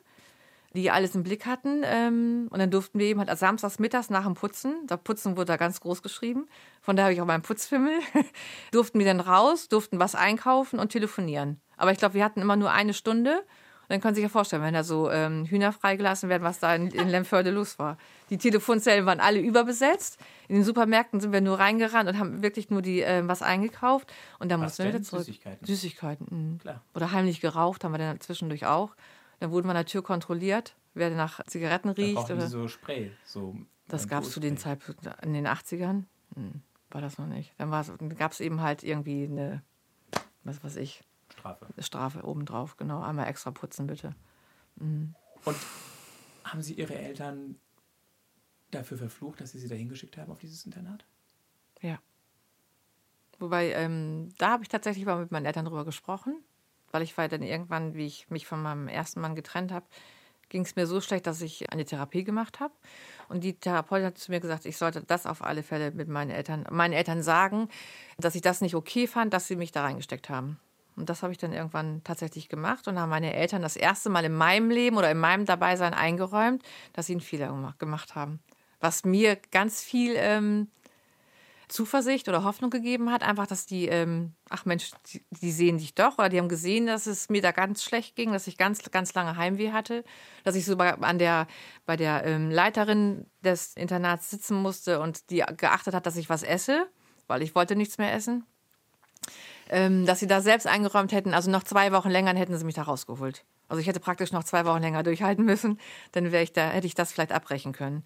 die 0.73 0.91
alles 0.91 1.15
im 1.15 1.23
Blick 1.23 1.47
hatten. 1.47 1.83
Ähm, 1.85 2.49
und 2.51 2.59
dann 2.59 2.71
durften 2.71 2.99
wir 2.99 3.07
eben 3.07 3.21
halt 3.21 3.37
samstags 3.39 3.79
mittags 3.79 4.11
nach 4.11 4.25
dem 4.25 4.35
Putzen, 4.35 4.87
da 4.87 4.97
Putzen 4.97 5.37
wurde 5.37 5.47
da 5.47 5.57
ganz 5.57 5.81
groß 5.81 6.03
geschrieben, 6.03 6.47
von 6.81 6.97
da 6.97 7.05
habe 7.05 7.13
ich 7.13 7.21
auch 7.21 7.27
meinen 7.27 7.43
Putzfimmel, 7.43 7.99
durften 8.73 8.99
wir 8.99 9.07
dann 9.07 9.21
raus, 9.21 9.69
durften 9.69 9.99
was 9.99 10.15
einkaufen 10.15 10.79
und 10.79 10.91
telefonieren. 10.91 11.61
Aber 11.77 11.93
ich 11.93 11.99
glaube, 11.99 12.15
wir 12.15 12.25
hatten 12.25 12.41
immer 12.41 12.57
nur 12.57 12.71
eine 12.71 12.95
Stunde 12.95 13.43
dann 13.89 14.01
können 14.01 14.15
Sie 14.15 14.21
sich 14.21 14.29
ja 14.29 14.33
vorstellen, 14.33 14.63
wenn 14.63 14.75
da 14.75 14.85
so 14.85 15.11
ähm, 15.11 15.45
Hühner 15.45 15.73
freigelassen 15.73 16.29
werden, 16.29 16.43
was 16.43 16.59
da 16.59 16.75
in, 16.75 16.89
in 16.89 17.09
Lemförde 17.09 17.51
los 17.51 17.79
war. 17.79 17.99
Die 18.31 18.39
Telefonzellen 18.39 19.07
waren 19.07 19.21
alle 19.21 19.41
überbesetzt. 19.41 20.19
In 20.49 20.57
den 20.57 20.65
Supermärkten 20.65 21.21
sind 21.21 21.33
wir 21.33 21.41
nur 21.41 21.59
reingerannt 21.59 22.09
und 22.09 22.19
haben 22.19 22.43
wirklich 22.43 22.71
nur 22.71 22.83
die 22.83 23.01
ähm, 23.01 23.29
was 23.29 23.43
eingekauft. 23.43 24.13
Und 24.39 24.51
dann 24.51 24.61
mussten 24.61 24.85
wir 24.85 24.91
wieder 24.93 25.03
zurück. 25.03 25.25
Süßigkeiten. 25.25 25.67
Süßigkeiten, 25.67 26.27
mh. 26.31 26.59
Klar. 26.61 26.83
Oder 26.95 27.13
heimlich 27.13 27.41
geraucht, 27.41 27.85
haben 27.85 27.93
wir 27.93 27.99
dann 27.99 28.21
zwischendurch 28.21 28.67
auch. 28.67 28.97
Dann 29.41 29.51
wurden 29.51 29.67
wir 29.67 29.71
an 29.71 29.77
der 29.77 29.87
Tür 29.87 30.03
kontrolliert, 30.03 30.75
wer 30.95 31.11
nach 31.11 31.45
Zigaretten 31.47 31.91
riecht. 31.91 32.31
Oder 32.31 32.49
so 32.49 32.69
Spray. 32.69 33.13
So 33.25 33.57
das 33.89 34.09
gab 34.09 34.25
es 34.25 34.31
zu 34.33 34.41
den 34.41 34.57
Zeitpunkten 34.57 35.13
in 35.23 35.35
den 35.35 35.47
80ern. 35.47 36.05
Hm, 36.35 36.63
war 36.91 37.01
das 37.01 37.19
noch 37.19 37.27
nicht. 37.27 37.55
Dann 37.59 37.71
gab 38.17 38.33
es 38.33 38.41
eben 38.41 38.61
halt 38.61 38.83
irgendwie 38.83 39.25
eine, 39.25 39.63
was 40.43 40.63
weiß 40.65 40.77
ich, 40.77 41.05
Strafe. 41.55 41.83
Strafe 41.83 42.25
obendrauf, 42.25 42.77
genau. 42.77 43.03
Einmal 43.03 43.29
extra 43.29 43.51
putzen, 43.51 43.87
bitte. 43.87 44.15
Mhm. 44.77 45.15
Und 45.45 45.57
haben 46.45 46.63
Sie 46.63 46.75
Ihre 46.75 46.95
Eltern 46.95 47.57
dafür 48.71 48.99
verflucht, 48.99 49.41
dass 49.41 49.53
Sie 49.53 49.59
sie 49.59 49.69
da 49.69 49.75
hingeschickt 49.75 50.17
haben 50.17 50.33
auf 50.33 50.39
dieses 50.39 50.65
Internat? 50.65 51.05
Ja. 51.81 51.99
Wobei, 53.39 53.73
ähm, 53.73 54.31
da 54.39 54.51
habe 54.51 54.63
ich 54.63 54.69
tatsächlich 54.69 55.05
mal 55.05 55.19
mit 55.19 55.31
meinen 55.31 55.47
Eltern 55.47 55.67
drüber 55.67 55.85
gesprochen, 55.85 56.43
weil 56.91 57.03
ich 57.03 57.17
war 57.19 57.29
dann 57.29 57.43
irgendwann, 57.43 57.95
wie 57.95 58.07
ich 58.07 58.31
mich 58.31 58.47
von 58.47 58.63
meinem 58.63 58.89
ersten 58.89 59.21
Mann 59.21 59.35
getrennt 59.35 59.73
habe, 59.73 59.87
ging 60.49 60.63
es 60.63 60.77
mir 60.77 60.87
so 60.87 61.01
schlecht, 61.01 61.27
dass 61.27 61.43
ich 61.43 61.73
eine 61.73 61.85
Therapie 61.85 62.25
gemacht 62.25 62.61
habe. 62.61 62.73
Und 63.29 63.43
die 63.45 63.59
Therapeutin 63.59 64.07
hat 64.07 64.19
zu 64.19 64.31
mir 64.31 64.41
gesagt, 64.41 64.65
ich 64.65 64.77
sollte 64.77 65.03
das 65.03 65.27
auf 65.27 65.43
alle 65.43 65.63
Fälle 65.63 65.91
mit 65.91 66.09
meinen 66.09 66.31
Eltern, 66.31 66.67
meinen 66.71 66.93
Eltern 66.93 67.23
sagen, 67.23 67.69
dass 68.19 68.35
ich 68.35 68.43
das 68.43 68.61
nicht 68.61 68.75
okay 68.75 69.07
fand, 69.07 69.35
dass 69.35 69.49
sie 69.49 69.57
mich 69.57 69.73
da 69.73 69.83
reingesteckt 69.83 70.31
haben. 70.31 70.59
Und 70.97 71.11
das 71.11 71.23
habe 71.23 71.33
ich 71.33 71.39
dann 71.39 71.53
irgendwann 71.53 72.03
tatsächlich 72.05 72.49
gemacht 72.49 72.89
und 72.89 72.99
haben 72.99 73.11
meine 73.11 73.35
Eltern 73.35 73.63
das 73.63 73.77
erste 73.77 74.09
Mal 74.09 74.25
in 74.25 74.35
meinem 74.35 74.71
Leben 74.71 74.97
oder 74.97 75.11
in 75.11 75.19
meinem 75.19 75.45
Dabeisein 75.45 75.95
eingeräumt, 75.95 76.63
dass 76.95 77.07
sie 77.07 77.13
einen 77.13 77.21
Fehler 77.21 77.75
gemacht 77.79 78.15
haben. 78.15 78.41
Was 78.81 79.05
mir 79.05 79.37
ganz 79.51 79.83
viel 79.83 80.15
ähm, 80.17 80.69
Zuversicht 81.69 82.29
oder 82.29 82.45
Hoffnung 82.45 82.71
gegeben 82.71 83.11
hat, 83.11 83.23
einfach, 83.23 83.47
dass 83.47 83.67
die, 83.67 83.89
ähm, 83.89 84.35
ach 84.49 84.65
Mensch, 84.65 84.91
die, 85.13 85.25
die, 85.31 85.51
sehen 85.51 85.79
dich 85.79 85.95
doch 85.95 86.17
oder 86.19 86.29
die 86.29 86.39
haben 86.39 86.49
gesehen, 86.49 86.87
dass 86.87 87.07
es 87.07 87.29
mir 87.29 87.43
da 87.43 87.51
ganz 87.51 87.83
schlecht 87.83 88.15
ging, 88.15 88.33
dass 88.33 88.47
ich 88.47 88.57
ganz, 88.57 88.83
ganz 88.91 89.13
lange 89.15 89.37
Heimweh 89.37 89.73
hatte, 89.73 90.05
dass 90.45 90.55
ich 90.55 90.65
so 90.65 90.77
bei, 90.77 90.95
an 90.95 91.19
der, 91.19 91.49
bei 91.85 91.97
der 91.97 92.25
ähm, 92.25 92.51
Leiterin 92.51 93.27
des 93.43 93.75
Internats 93.75 94.31
sitzen 94.31 94.57
musste 94.57 95.01
und 95.01 95.31
die 95.31 95.45
geachtet 95.57 95.95
hat, 95.95 96.07
dass 96.07 96.17
ich 96.17 96.31
was 96.31 96.45
esse, 96.45 96.87
weil 97.27 97.43
ich 97.43 97.55
wollte 97.55 97.75
nichts 97.75 97.99
mehr 97.99 98.15
essen. 98.15 98.47
Ähm, 99.69 100.07
dass 100.07 100.21
sie 100.21 100.27
da 100.27 100.41
selbst 100.41 100.67
eingeräumt 100.67 101.13
hätten, 101.13 101.35
also 101.35 101.51
noch 101.51 101.65
zwei 101.65 101.93
Wochen 101.93 102.11
länger, 102.11 102.31
dann 102.31 102.37
hätten 102.37 102.57
sie 102.57 102.65
mich 102.65 102.77
da 102.77 102.83
rausgeholt. 102.83 103.45
Also 103.69 103.81
ich 103.81 103.87
hätte 103.89 104.01
praktisch 104.01 104.31
noch 104.33 104.45
zwei 104.45 104.65
Wochen 104.65 104.81
länger 104.81 105.03
durchhalten 105.03 105.45
müssen, 105.45 105.81
dann 106.13 106.31
wäre 106.31 106.45
ich 106.45 106.53
da, 106.53 106.69
hätte 106.69 106.87
ich 106.87 106.95
das 106.95 107.13
vielleicht 107.13 107.33
abbrechen 107.33 107.73
können. 107.73 108.05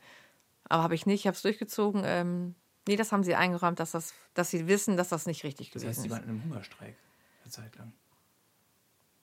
Aber 0.69 0.83
habe 0.83 0.95
ich 0.95 1.05
nicht, 1.05 1.21
ich 1.21 1.27
habe 1.27 1.37
es 1.37 1.43
durchgezogen. 1.43 2.03
Ähm, 2.05 2.55
Nee, 2.89 2.97
das 2.97 3.13
haben 3.13 3.23
sie 3.23 3.35
eingeräumt, 3.35 3.79
dass, 3.79 3.93
das, 3.93 4.15
dass 4.35 4.51
sie 4.51 4.67
wissen, 4.67 4.97
dass 4.97 5.11
das 5.11 5.27
nicht 5.27 5.45
richtig 5.45 5.71
das 5.71 5.83
gewesen 5.83 5.91
ist. 5.91 6.11
Das 6.11 6.19
heißt, 6.19 6.25
sie 6.25 6.29
waren 6.29 6.37
in 6.37 6.41
einem 6.43 6.51
Hungerstreik 6.51 6.97
eine 7.45 7.51
Zeit 7.51 7.77
lang. 7.77 7.93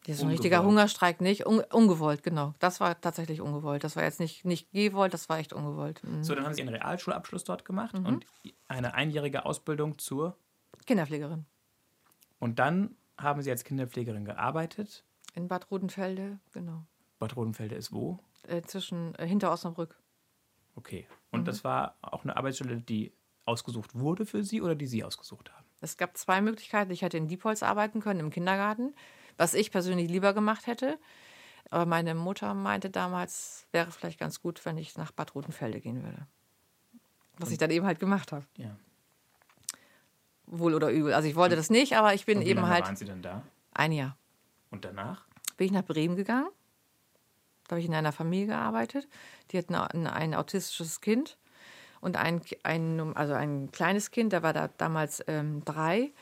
Das 0.06 0.18
ist 0.18 0.22
ein 0.22 0.30
richtiger 0.30 0.64
Hungerstreik, 0.64 1.20
nicht? 1.20 1.46
Un 1.46 1.60
ungewollt, 1.60 2.24
genau. 2.24 2.54
Das 2.60 2.80
war 2.80 3.02
tatsächlich 3.02 3.42
ungewollt. 3.42 3.84
Das 3.84 3.98
war 3.98 4.04
jetzt 4.04 4.22
nicht, 4.22 4.46
nicht 4.46 4.72
gewollt, 4.72 5.14
das 5.14 5.28
war 5.28 5.40
echt 5.40 5.52
ungewollt. 5.52 6.02
Mhm. 6.02 6.24
So, 6.24 6.34
dann 6.34 6.46
haben 6.46 6.54
Sie 6.54 6.62
einen 6.62 6.74
Realschulabschluss 6.74 7.44
dort 7.44 7.66
gemacht 7.66 8.00
mhm. 8.00 8.06
und 8.06 8.26
eine 8.70 8.94
einjährige 8.94 9.46
Ausbildung 9.46 9.98
zur 9.98 10.38
Kinderpflegerin. 10.86 11.46
Und 12.40 12.60
dann 12.60 12.96
haben 13.18 13.42
Sie 13.42 13.52
als 13.52 13.64
Kinderpflegerin 13.64 14.26
gearbeitet? 14.26 15.04
In 15.34 15.48
Bad 15.48 15.70
Rodenfelde, 15.72 16.40
genau. 16.52 16.84
Bad 17.20 17.36
Rodenfelde 17.36 17.76
ist 17.76 17.92
wo? 17.92 18.20
Äh, 18.48 18.62
zwischen, 18.62 19.16
äh, 19.16 19.28
hinter 19.28 19.52
Osnabrück. 19.52 20.00
Okay. 20.76 21.08
Und 21.32 21.42
mhm. 21.42 21.46
das 21.46 21.64
war 21.64 21.98
auch 22.02 22.24
eine 22.24 22.38
Arbeitsstelle, 22.38 22.80
die 22.80 23.12
ausgesucht 23.48 23.96
wurde 23.96 24.26
für 24.26 24.44
Sie 24.44 24.62
oder 24.62 24.76
die 24.76 24.88
Sie 24.88 25.04
ausgesucht 25.04 25.52
haben? 25.52 25.66
Es 25.80 25.98
gab 25.98 26.18
zwei 26.18 26.42
Möglichkeiten. 26.42 26.92
Ich 26.92 27.02
hätte 27.02 27.18
in 27.18 27.28
Diepholz 27.28 27.64
arbeiten 27.64 28.02
können, 28.02 28.20
im 28.20 28.30
Kindergarten, 28.30 28.94
was 29.38 29.54
ich 29.54 29.72
persönlich 29.72 30.10
lieber 30.10 30.34
gemacht 30.34 30.68
hätte. 30.68 31.00
Aber 31.70 31.86
meine 31.86 32.16
Mutter 32.16 32.54
meinte 32.54 32.90
damals, 32.90 33.68
wäre 33.72 33.92
vielleicht 33.92 34.20
ganz 34.20 34.42
gut, 34.42 34.66
wenn 34.66 34.78
ich 34.78 34.98
nach 34.98 35.12
Bad 35.12 35.36
Rotenfelde 35.36 35.82
gehen 35.82 36.04
würde. 36.04 36.28
Was 37.38 37.50
Und 37.50 37.54
ich 37.54 37.58
dann 37.60 37.72
eben 37.72 37.86
halt 37.86 38.00
gemacht 38.00 38.32
habe. 38.32 38.46
Ja. 38.56 38.76
Wohl 40.48 40.74
oder 40.74 40.90
übel. 40.90 41.14
Also 41.14 41.28
ich 41.28 41.36
wollte 41.36 41.56
das 41.56 41.70
nicht, 41.70 41.96
aber 41.96 42.14
ich 42.14 42.26
bin 42.26 42.40
Und 42.40 42.46
wie 42.46 42.50
eben 42.50 42.62
lange 42.62 42.74
halt. 42.74 42.86
waren 42.86 42.96
Sie 42.96 43.06
denn 43.06 43.22
da? 43.22 43.44
Ein 43.74 43.92
Jahr. 43.92 44.18
Und 44.72 44.86
danach? 44.86 45.26
Bin 45.58 45.68
ich 45.68 45.72
nach 45.74 45.84
Bremen 45.86 46.16
gegangen. 46.16 46.48
Da 47.68 47.74
habe 47.74 47.82
ich 47.82 47.88
in 47.88 47.94
einer 47.94 48.14
Familie 48.14 48.48
gearbeitet. 48.48 49.08
Die 49.52 49.58
hatten 49.58 49.76
ein, 49.76 50.08
ein 50.08 50.34
autistisches 50.34 51.02
Kind 51.02 51.38
und 52.00 52.16
ein, 52.18 52.42
ein, 52.64 53.16
also 53.16 53.34
ein 53.34 53.72
kleines 53.72 54.12
Kind, 54.12 54.34
der 54.34 54.44
war 54.44 54.54
da 54.54 54.70
damals 54.78 55.24
ähm, 55.28 55.64
drei. 55.66 56.14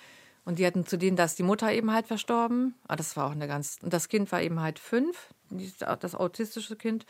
Und 0.44 0.60
die 0.60 0.66
hatten 0.66 0.86
zu 0.86 0.98
denen, 0.98 1.18
dass 1.18 1.36
die 1.36 1.44
Mutter 1.44 1.72
eben 1.72 1.92
halt 1.92 2.08
verstorben. 2.08 2.76
Ah, 2.88 2.96
das 2.96 3.18
war 3.18 3.28
auch 3.28 3.32
eine 3.32 3.48
ganz. 3.48 3.80
Und 3.82 3.94
das 3.94 4.10
Kind 4.10 4.32
war 4.32 4.42
eben 4.42 4.60
halt 4.60 4.78
fünf, 4.78 5.34
das 5.50 6.16
autistische 6.16 6.76
Kind. 6.76 7.06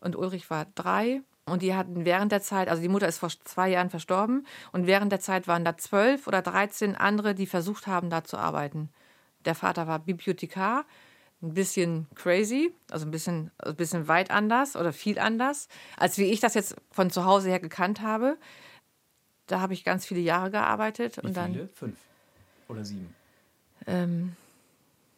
Und 0.00 0.14
Ulrich 0.16 0.50
war 0.50 0.66
drei. 0.76 1.22
Und 1.46 1.62
die 1.62 1.74
hatten 1.74 2.04
während 2.04 2.32
der 2.32 2.42
Zeit, 2.42 2.68
also 2.68 2.82
die 2.82 2.88
Mutter 2.88 3.06
ist 3.06 3.18
vor 3.18 3.30
zwei 3.44 3.70
Jahren 3.70 3.88
verstorben. 3.88 4.46
Und 4.72 4.86
während 4.86 5.12
der 5.12 5.20
Zeit 5.20 5.46
waren 5.46 5.64
da 5.64 5.76
zwölf 5.78 6.26
oder 6.26 6.42
dreizehn 6.42 6.96
andere, 6.96 7.34
die 7.34 7.46
versucht 7.46 7.86
haben, 7.86 8.10
da 8.10 8.24
zu 8.24 8.36
arbeiten. 8.36 8.90
Der 9.44 9.54
Vater 9.54 9.86
war 9.86 10.00
Bibliothekar 10.00 10.84
ein 11.42 11.54
bisschen 11.54 12.06
crazy, 12.14 12.72
also 12.90 13.06
ein 13.06 13.10
bisschen, 13.10 13.50
ein 13.58 13.76
bisschen 13.76 14.08
weit 14.08 14.30
anders 14.30 14.74
oder 14.74 14.92
viel 14.92 15.18
anders, 15.18 15.68
als 15.96 16.18
wie 16.18 16.24
ich 16.24 16.40
das 16.40 16.54
jetzt 16.54 16.76
von 16.90 17.10
zu 17.10 17.24
Hause 17.24 17.50
her 17.50 17.60
gekannt 17.60 18.00
habe. 18.00 18.36
Da 19.46 19.60
habe 19.60 19.74
ich 19.74 19.84
ganz 19.84 20.06
viele 20.06 20.20
Jahre 20.20 20.50
gearbeitet. 20.50 21.18
Wie 21.18 21.26
und 21.26 21.36
dann, 21.36 21.52
viele? 21.52 21.68
Fünf 21.68 21.98
oder 22.68 22.84
sieben? 22.84 23.14
Ähm, 23.86 24.34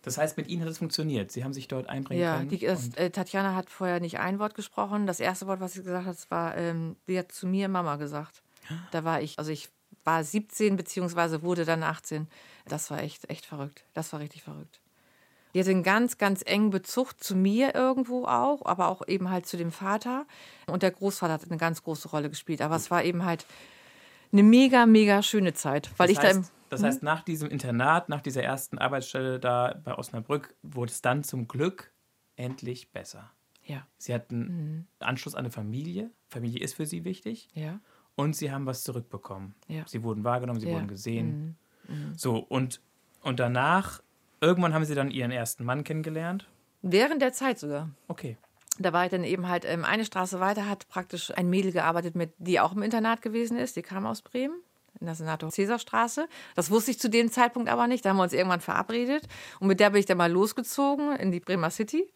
das 0.03 0.17
heißt, 0.17 0.37
mit 0.37 0.49
Ihnen 0.49 0.63
hat 0.63 0.69
es 0.69 0.79
funktioniert. 0.79 1.33
Sie 1.33 1.45
haben 1.45 1.53
sich 1.53 1.69
dort 1.69 1.89
einbringen 1.89 2.23
ja, 2.23 2.39
können. 2.39 2.51
Ja, 2.51 2.77
äh, 2.97 3.11
Tatjana 3.11 3.55
hat 3.55 3.69
vorher 3.69 4.01
nicht 4.01 4.21
ein 4.21 4.39
Wort 4.39 4.55
gesprochen. 4.55 5.07
Das 5.07 5.21
erste 5.21 5.47
Wort, 5.47 5.61
was 5.61 5.73
sie 5.73 5.83
gesagt 5.83 6.07
hat, 6.07 6.17
war, 6.31 6.57
ähm, 6.57 6.97
sie 7.07 7.19
hat 7.19 7.33
zu 7.33 7.47
mir 7.47 7.69
Mama 7.69 7.97
gesagt. 7.97 8.43
Da 8.91 9.03
war 9.03 9.23
ich, 9.23 9.39
also 9.39 9.51
ich 9.51 9.71
war 10.05 10.23
17 10.23 10.77
beziehungsweise 10.77 11.43
wurde 11.43 11.65
dann 11.65 11.83
18. 11.83 12.29
Das 12.67 12.91
war 12.91 13.03
echt, 13.03 13.29
echt 13.31 13.47
verrückt. 13.47 13.85
Das 13.95 14.13
war 14.13 14.21
richtig 14.21 14.43
verrückt. 14.43 14.81
Die 15.55 15.61
hatte 15.61 15.71
einen 15.71 15.83
ganz, 15.83 16.19
ganz 16.19 16.43
engen 16.45 16.71
Bezug 16.71 17.23
zu 17.23 17.35
mir 17.35 17.75
irgendwo 17.75 18.27
auch, 18.27 18.65
aber 18.67 18.89
auch 18.89 19.07
eben 19.09 19.31
halt 19.31 19.47
zu 19.47 19.57
dem 19.57 19.73
Vater. 19.73 20.27
Und 20.67 20.83
der 20.83 20.91
Großvater 20.91 21.33
hat 21.33 21.45
eine 21.45 21.57
ganz 21.57 21.83
große 21.83 22.09
Rolle 22.09 22.29
gespielt. 22.29 22.61
Aber 22.61 22.77
es 22.77 22.91
war 22.91 23.03
eben 23.03 23.25
halt 23.25 23.47
eine 24.33 24.43
mega, 24.43 24.87
mega 24.87 25.23
schöne 25.23 25.55
Zeit. 25.55 25.91
Weil 25.97 26.09
das 26.09 26.19
ich 26.19 26.25
heißt, 26.25 26.45
da 26.45 26.53
das 26.71 26.83
heißt, 26.83 27.03
nach 27.03 27.23
diesem 27.23 27.49
Internat, 27.49 28.09
nach 28.09 28.21
dieser 28.21 28.43
ersten 28.43 28.79
Arbeitsstelle 28.79 29.41
da 29.41 29.81
bei 29.83 29.97
Osnabrück, 29.97 30.55
wurde 30.63 30.93
es 30.93 31.01
dann 31.01 31.25
zum 31.25 31.49
Glück 31.49 31.93
endlich 32.37 32.93
besser. 32.93 33.31
Ja. 33.65 33.87
Sie 33.99 34.15
hatten 34.15 34.39
mhm. 34.39 34.87
Anschluss 34.99 35.35
an 35.35 35.41
eine 35.41 35.51
Familie. 35.51 36.11
Familie 36.29 36.63
ist 36.63 36.75
für 36.75 36.87
Sie 36.87 37.05
wichtig. 37.05 37.49
Ja. 37.55 37.81
Und 38.17 38.37
Sie 38.37 38.51
haben 38.51 38.67
was 38.67 38.85
zurückbekommen. 38.85 39.55
Ja. 39.69 39.85
Sie 39.87 40.03
wurden 40.03 40.25
wahrgenommen, 40.25 40.61
Sie 40.61 40.69
ja. 40.69 40.75
wurden 40.75 40.89
gesehen. 40.89 41.57
Mhm. 41.89 41.95
Mhm. 41.95 42.19
So, 42.19 42.39
und, 42.39 42.81
und 43.23 43.41
danach 43.41 44.03
Irgendwann 44.41 44.73
haben 44.75 44.85
Sie 44.85 44.95
dann 44.95 45.11
Ihren 45.11 45.31
ersten 45.31 45.65
Mann 45.65 45.85
kennengelernt? 45.85 46.47
Während 46.83 47.23
der 47.23 47.33
Zeit 47.33 47.59
sogar. 47.59 47.91
Okay. 48.07 48.37
Da 48.79 48.93
war 48.93 49.05
ich 49.05 49.11
dann 49.11 49.25
eben 49.25 49.49
halt 49.49 49.65
ähm, 49.65 49.85
eine 49.85 50.05
Straße 50.05 50.41
weiter, 50.41 50.69
hat 50.69 50.89
praktisch 50.89 51.37
ein 51.37 51.51
Mädel 51.51 51.73
gearbeitet, 51.73 52.15
mit, 52.15 52.33
die 52.39 52.61
auch 52.61 52.73
im 52.73 52.83
Internat 52.83 53.23
gewesen 53.23 53.59
ist. 53.59 53.77
Die 53.77 53.83
kam 53.83 54.07
aus 54.07 54.23
Bremen, 54.23 54.55
in 55.01 55.07
der 55.07 55.15
Senator 55.15 55.51
Cäsarstraße. 55.51 56.29
Das 56.55 56.71
wusste 56.71 56.93
ich 56.93 57.01
zu 57.01 57.11
dem 57.11 57.31
Zeitpunkt 57.31 57.69
aber 57.69 57.87
nicht. 57.87 58.05
Da 58.05 58.11
haben 58.11 58.17
wir 58.19 58.23
uns 58.23 58.33
irgendwann 58.33 58.61
verabredet. 58.61 59.27
Und 59.59 59.67
mit 59.67 59.81
der 59.81 59.91
bin 59.91 60.01
ich 60.01 60.07
dann 60.07 60.19
mal 60.19 60.31
losgezogen 60.31 61.17
in 61.17 61.33
die 61.33 61.41
Bremer 61.41 61.71
City. 61.71 62.11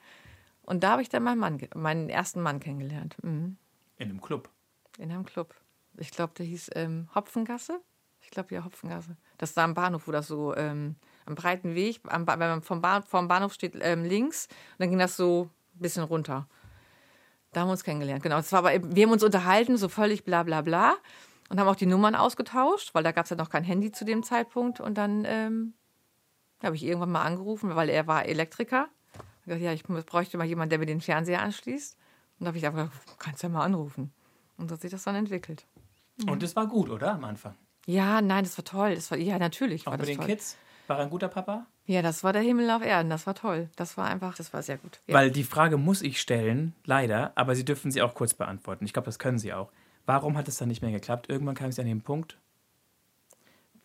Und 0.63 0.85
da 0.85 0.93
habe 0.93 1.03
ich 1.03 1.09
dann 1.09 1.25
meinen, 1.25 1.39
Mann, 1.39 1.61
meinen 1.75 2.09
ersten 2.09 2.41
Mann 2.41 2.61
kennengelernt. 2.61 3.17
Mhm. 3.23 3.57
In 3.99 4.11
einem 4.11 4.21
Club? 4.21 4.49
In 4.99 5.11
einem 5.11 5.25
Club. 5.25 5.55
Ich 5.99 6.11
glaube, 6.11 6.33
der 6.39 6.47
hieß 6.47 6.71
ähm, 6.75 7.09
Hopfengasse. 7.15 7.81
Ich 8.21 8.31
glaube, 8.31 8.55
ja, 8.55 8.65
Hopfengasse. 8.65 9.17
Das 9.39 9.51
ist 9.51 9.57
da 9.57 9.65
am 9.65 9.75
Bahnhof, 9.75 10.07
wo 10.07 10.13
das 10.13 10.29
so 10.29 10.55
ähm, 10.55 10.95
am 11.27 11.35
breiten 11.35 11.75
Weg, 11.75 12.01
am, 12.09 12.27
wenn 12.27 12.39
man 12.39 12.63
vom, 12.63 12.81
Bahn, 12.81 13.03
vom 13.03 13.29
Bahnhof 13.29 13.53
steht 13.53 13.77
ähm, 13.81 14.05
links, 14.05 14.47
und 14.47 14.81
dann 14.81 14.91
ging 14.91 14.99
das 14.99 15.17
so 15.17 15.51
bisschen 15.81 16.05
runter. 16.05 16.49
Da 17.53 17.61
haben 17.61 17.69
wir 17.69 17.73
uns 17.73 17.85
kennengelernt, 17.85 18.23
genau. 18.23 18.37
Das 18.37 18.53
war 18.53 18.61
aber 18.61 18.71
wir 18.95 19.05
haben 19.05 19.13
uns 19.13 19.23
unterhalten, 19.23 19.77
so 19.77 19.89
völlig 19.89 20.25
bla 20.25 20.43
bla 20.43 20.63
bla. 20.63 20.95
Und 21.49 21.61
haben 21.61 21.69
auch 21.69 21.77
die 21.77 21.87
Nummern 21.87 22.15
ausgetauscht, 22.15 22.95
weil 22.95 23.03
da 23.03 23.13
gab 23.13 23.25
es 23.25 23.31
ja 23.31 23.37
noch 23.37 23.51
kein 23.51 23.63
Handy 23.63 23.93
zu 23.93 24.07
dem 24.07 24.23
Zeitpunkt. 24.23 24.81
Und 24.81 24.97
dann 24.97 25.25
ähm, 25.27 25.75
habe 26.63 26.77
ich 26.77 26.85
irgendwann 26.85 27.13
mal 27.13 27.23
angerufen, 27.23 27.75
weil 27.77 27.91
er 27.91 28.07
war 28.07 28.25
Elektriker. 28.25 28.89
Ich 29.45 29.49
dachte, 29.49 29.63
ja, 29.63 29.73
ich 29.73 29.83
bräuchte 29.83 30.39
mal 30.39 30.47
jemanden, 30.47 30.71
der 30.71 30.79
mir 30.79 30.87
den 30.87 31.03
Fernseher 31.03 31.43
anschließt. 31.43 31.97
Und 32.39 32.45
da 32.45 32.49
habe 32.49 32.59
ich 32.59 32.67
einfach 32.67 32.91
gesagt, 32.91 33.19
kannst 33.19 33.43
ja 33.43 33.49
mal 33.51 33.65
anrufen. 33.65 34.13
Und 34.57 34.69
so 34.69 34.75
hat 34.75 34.81
sich 34.81 34.91
das 34.91 35.03
dann 35.03 35.15
entwickelt. 35.15 35.67
Und 36.27 36.43
es 36.43 36.57
war 36.57 36.67
gut, 36.67 36.89
oder? 36.89 37.13
Am 37.15 37.25
Anfang? 37.25 37.55
Ja, 37.87 38.23
nein, 38.23 38.45
das 38.45 38.57
war 38.57 38.65
toll. 38.65 38.95
Das 38.95 39.11
war, 39.11 39.19
ja, 39.19 39.39
natürlich. 39.39 39.87
Auch 39.87 39.93
war 39.93 39.99
mit 39.99 40.09
den 40.09 40.17
toll. 40.17 40.27
Kids? 40.27 40.57
War 40.87 40.99
er 40.99 41.05
ein 41.05 41.11
guter 41.11 41.29
Papa? 41.29 41.67
Ja, 41.85 42.01
das 42.01 42.23
war 42.23 42.33
der 42.33 42.43
Himmel 42.43 42.71
auf 42.71 42.83
Erden. 42.83 43.11
Das 43.11 43.27
war 43.27 43.35
toll. 43.35 43.69
Das 43.77 43.97
war 43.97 44.07
einfach, 44.07 44.37
das 44.37 44.53
war 44.53 44.63
sehr 44.63 44.79
gut. 44.79 45.01
Ja. 45.07 45.15
Weil 45.15 45.31
die 45.31 45.45
Frage 45.45 45.77
muss 45.77 46.03
ich 46.03 46.21
stellen, 46.21 46.75
leider, 46.85 47.33
aber 47.35 47.55
Sie 47.55 47.65
dürfen 47.65 47.91
sie 47.91 48.03
auch 48.03 48.15
kurz 48.15 48.35
beantworten. 48.35 48.85
Ich 48.85 48.93
glaube, 48.93 49.07
das 49.07 49.19
können 49.19 49.39
Sie 49.39 49.53
auch. 49.53 49.71
Warum 50.07 50.37
hat 50.37 50.49
es 50.49 50.57
dann 50.57 50.69
nicht 50.69 50.83
mehr 50.83 50.93
geklappt? 50.93 51.29
Irgendwann 51.29 51.55
kam 51.55 51.69
es 51.69 51.79
an 51.79 51.87
den 51.87 52.03
Punkt. 52.03 52.39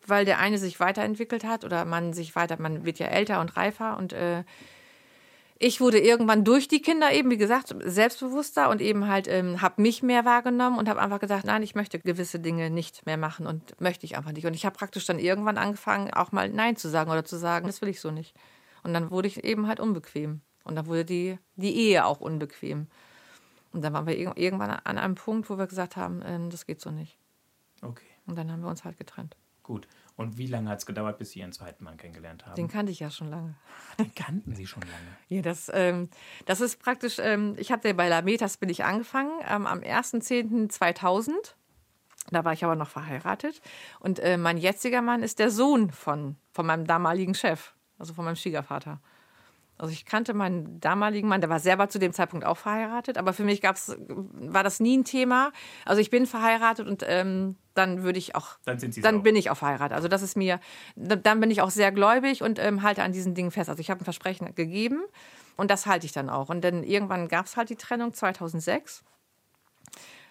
Weil 0.06 0.24
der 0.24 0.38
eine 0.38 0.58
sich 0.58 0.80
weiterentwickelt 0.80 1.44
hat 1.44 1.64
oder 1.64 1.84
man 1.84 2.12
sich 2.12 2.34
weiter, 2.34 2.60
man 2.60 2.84
wird 2.84 2.98
ja 2.98 3.06
älter 3.08 3.40
und 3.40 3.56
reifer 3.56 3.96
und 3.98 4.12
äh, 4.12 4.44
ich 5.60 5.80
wurde 5.80 5.98
irgendwann 5.98 6.44
durch 6.44 6.68
die 6.68 6.80
Kinder 6.80 7.12
eben, 7.12 7.30
wie 7.30 7.36
gesagt, 7.36 7.74
selbstbewusster 7.84 8.70
und 8.70 8.80
eben 8.80 9.08
halt 9.08 9.26
ähm, 9.26 9.60
habe 9.60 9.82
mich 9.82 10.02
mehr 10.02 10.24
wahrgenommen 10.24 10.78
und 10.78 10.88
habe 10.88 11.00
einfach 11.00 11.18
gesagt, 11.18 11.44
nein, 11.44 11.64
ich 11.64 11.74
möchte 11.74 11.98
gewisse 11.98 12.38
Dinge 12.38 12.70
nicht 12.70 13.06
mehr 13.06 13.16
machen 13.16 13.46
und 13.46 13.80
möchte 13.80 14.06
ich 14.06 14.16
einfach 14.16 14.30
nicht. 14.32 14.46
Und 14.46 14.54
ich 14.54 14.64
habe 14.64 14.76
praktisch 14.76 15.04
dann 15.06 15.18
irgendwann 15.18 15.58
angefangen, 15.58 16.12
auch 16.14 16.30
mal 16.30 16.48
Nein 16.48 16.76
zu 16.76 16.88
sagen 16.88 17.10
oder 17.10 17.24
zu 17.24 17.36
sagen, 17.36 17.66
das 17.66 17.82
will 17.82 17.88
ich 17.88 18.00
so 18.00 18.12
nicht. 18.12 18.36
Und 18.84 18.94
dann 18.94 19.10
wurde 19.10 19.26
ich 19.26 19.42
eben 19.42 19.66
halt 19.66 19.80
unbequem. 19.80 20.42
Und 20.62 20.76
dann 20.76 20.86
wurde 20.86 21.04
die, 21.04 21.38
die 21.56 21.74
Ehe 21.74 22.06
auch 22.06 22.20
unbequem. 22.20 22.86
Und 23.72 23.82
dann 23.82 23.92
waren 23.92 24.06
wir 24.06 24.16
irgendwann 24.16 24.70
an 24.70 24.98
einem 24.98 25.16
Punkt, 25.16 25.50
wo 25.50 25.58
wir 25.58 25.66
gesagt 25.66 25.96
haben, 25.96 26.22
ähm, 26.24 26.50
das 26.50 26.66
geht 26.66 26.80
so 26.80 26.90
nicht. 26.90 27.18
Okay. 27.82 28.06
Und 28.26 28.36
dann 28.38 28.52
haben 28.52 28.62
wir 28.62 28.68
uns 28.68 28.84
halt 28.84 28.96
getrennt. 28.96 29.36
Gut. 29.68 29.86
Und 30.16 30.38
wie 30.38 30.46
lange 30.46 30.70
hat 30.70 30.78
es 30.78 30.86
gedauert, 30.86 31.18
bis 31.18 31.32
Sie 31.32 31.40
Ihren 31.40 31.52
zweiten 31.52 31.84
Mann 31.84 31.98
kennengelernt 31.98 32.46
haben? 32.46 32.54
Den 32.54 32.68
kannte 32.68 32.90
ich 32.90 33.00
ja 33.00 33.10
schon 33.10 33.28
lange. 33.28 33.54
Den 33.98 34.14
kannten 34.14 34.54
Sie 34.54 34.66
schon 34.66 34.80
lange. 34.80 34.94
Ja, 35.28 35.42
das, 35.42 35.70
ähm, 35.74 36.08
das 36.46 36.62
ist 36.62 36.80
praktisch, 36.80 37.18
ähm, 37.18 37.54
ich 37.58 37.70
habe 37.70 37.92
bei 37.92 38.08
Lametas 38.08 38.56
bin 38.56 38.70
ich 38.70 38.84
angefangen, 38.84 39.30
ähm, 39.46 39.66
am 39.66 39.80
1.10.2000. 39.80 41.32
Da 42.30 42.46
war 42.46 42.54
ich 42.54 42.64
aber 42.64 42.76
noch 42.76 42.88
verheiratet. 42.88 43.60
Und 44.00 44.20
äh, 44.20 44.38
mein 44.38 44.56
jetziger 44.56 45.02
Mann 45.02 45.22
ist 45.22 45.38
der 45.38 45.50
Sohn 45.50 45.90
von, 45.90 46.36
von 46.50 46.64
meinem 46.64 46.86
damaligen 46.86 47.34
Chef, 47.34 47.74
also 47.98 48.14
von 48.14 48.24
meinem 48.24 48.36
Schwiegervater. 48.36 49.02
Also 49.78 49.92
ich 49.92 50.04
kannte 50.04 50.34
meinen 50.34 50.80
damaligen 50.80 51.28
Mann, 51.28 51.40
der 51.40 51.50
war 51.50 51.60
selber 51.60 51.88
zu 51.88 52.00
dem 52.00 52.12
Zeitpunkt 52.12 52.44
auch 52.44 52.56
verheiratet, 52.56 53.16
aber 53.16 53.32
für 53.32 53.44
mich 53.44 53.60
gab's, 53.60 53.96
war 54.08 54.64
das 54.64 54.80
nie 54.80 54.98
ein 54.98 55.04
Thema. 55.04 55.52
Also 55.84 56.00
ich 56.00 56.10
bin 56.10 56.26
verheiratet 56.26 56.88
und 56.88 57.04
ähm, 57.06 57.54
dann 57.74 58.02
würde 58.02 58.18
ich 58.18 58.34
auch, 58.34 58.58
dann, 58.64 58.80
sind 58.80 58.92
Sie 58.92 59.00
dann 59.00 59.22
bin 59.22 59.36
ich 59.36 59.50
auch 59.50 59.56
verheiratet. 59.56 59.94
Also 59.94 60.08
das 60.08 60.22
ist 60.22 60.36
mir, 60.36 60.58
dann 60.96 61.38
bin 61.38 61.52
ich 61.52 61.62
auch 61.62 61.70
sehr 61.70 61.92
gläubig 61.92 62.42
und 62.42 62.58
ähm, 62.58 62.82
halte 62.82 63.04
an 63.04 63.12
diesen 63.12 63.34
Dingen 63.34 63.52
fest. 63.52 63.70
Also 63.70 63.80
ich 63.80 63.88
habe 63.88 64.00
ein 64.00 64.04
Versprechen 64.04 64.52
gegeben 64.56 65.00
und 65.56 65.70
das 65.70 65.86
halte 65.86 66.06
ich 66.06 66.12
dann 66.12 66.28
auch. 66.28 66.48
Und 66.48 66.62
dann 66.62 66.82
irgendwann 66.82 67.28
gab 67.28 67.46
es 67.46 67.56
halt 67.56 67.70
die 67.70 67.76
Trennung 67.76 68.12
2006. 68.12 69.04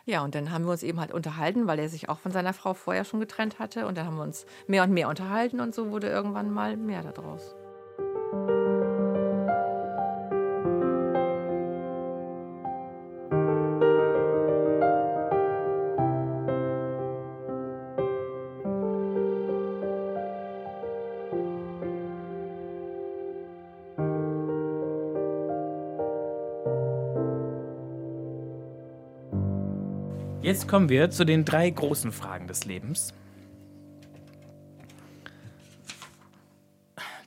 Ja, 0.04 0.24
und 0.24 0.36
dann 0.36 0.52
haben 0.52 0.66
wir 0.66 0.72
uns 0.72 0.84
eben 0.84 1.00
halt 1.00 1.14
unterhalten, 1.14 1.68
weil 1.68 1.80
er 1.80 1.90
sich 1.90 2.10
auch 2.10 2.20
von 2.20 2.32
seiner 2.32 2.54
Frau 2.54 2.74
vorher 2.74 3.06
schon 3.06 3.20
getrennt 3.22 3.60
hatte. 3.60 3.88
Und 3.88 3.98
dann 3.98 4.08
haben 4.08 4.18
wir 4.18 4.24
uns 4.24 4.46
mehr 4.68 4.84
und 4.84 4.92
mehr 4.92 5.08
unterhalten 5.08 5.62
und 5.62 5.74
so 5.74 5.92
wurde 5.92 6.10
irgendwann 6.10 6.50
mal 6.52 6.76
mehr 6.76 7.04
daraus. 7.04 7.56
Jetzt 30.58 30.68
kommen 30.68 30.90
wir 30.90 31.12
zu 31.12 31.24
den 31.24 31.46
drei 31.46 31.70
großen 31.70 32.12
Fragen 32.12 32.48
des 32.48 32.66
Lebens. 32.66 33.14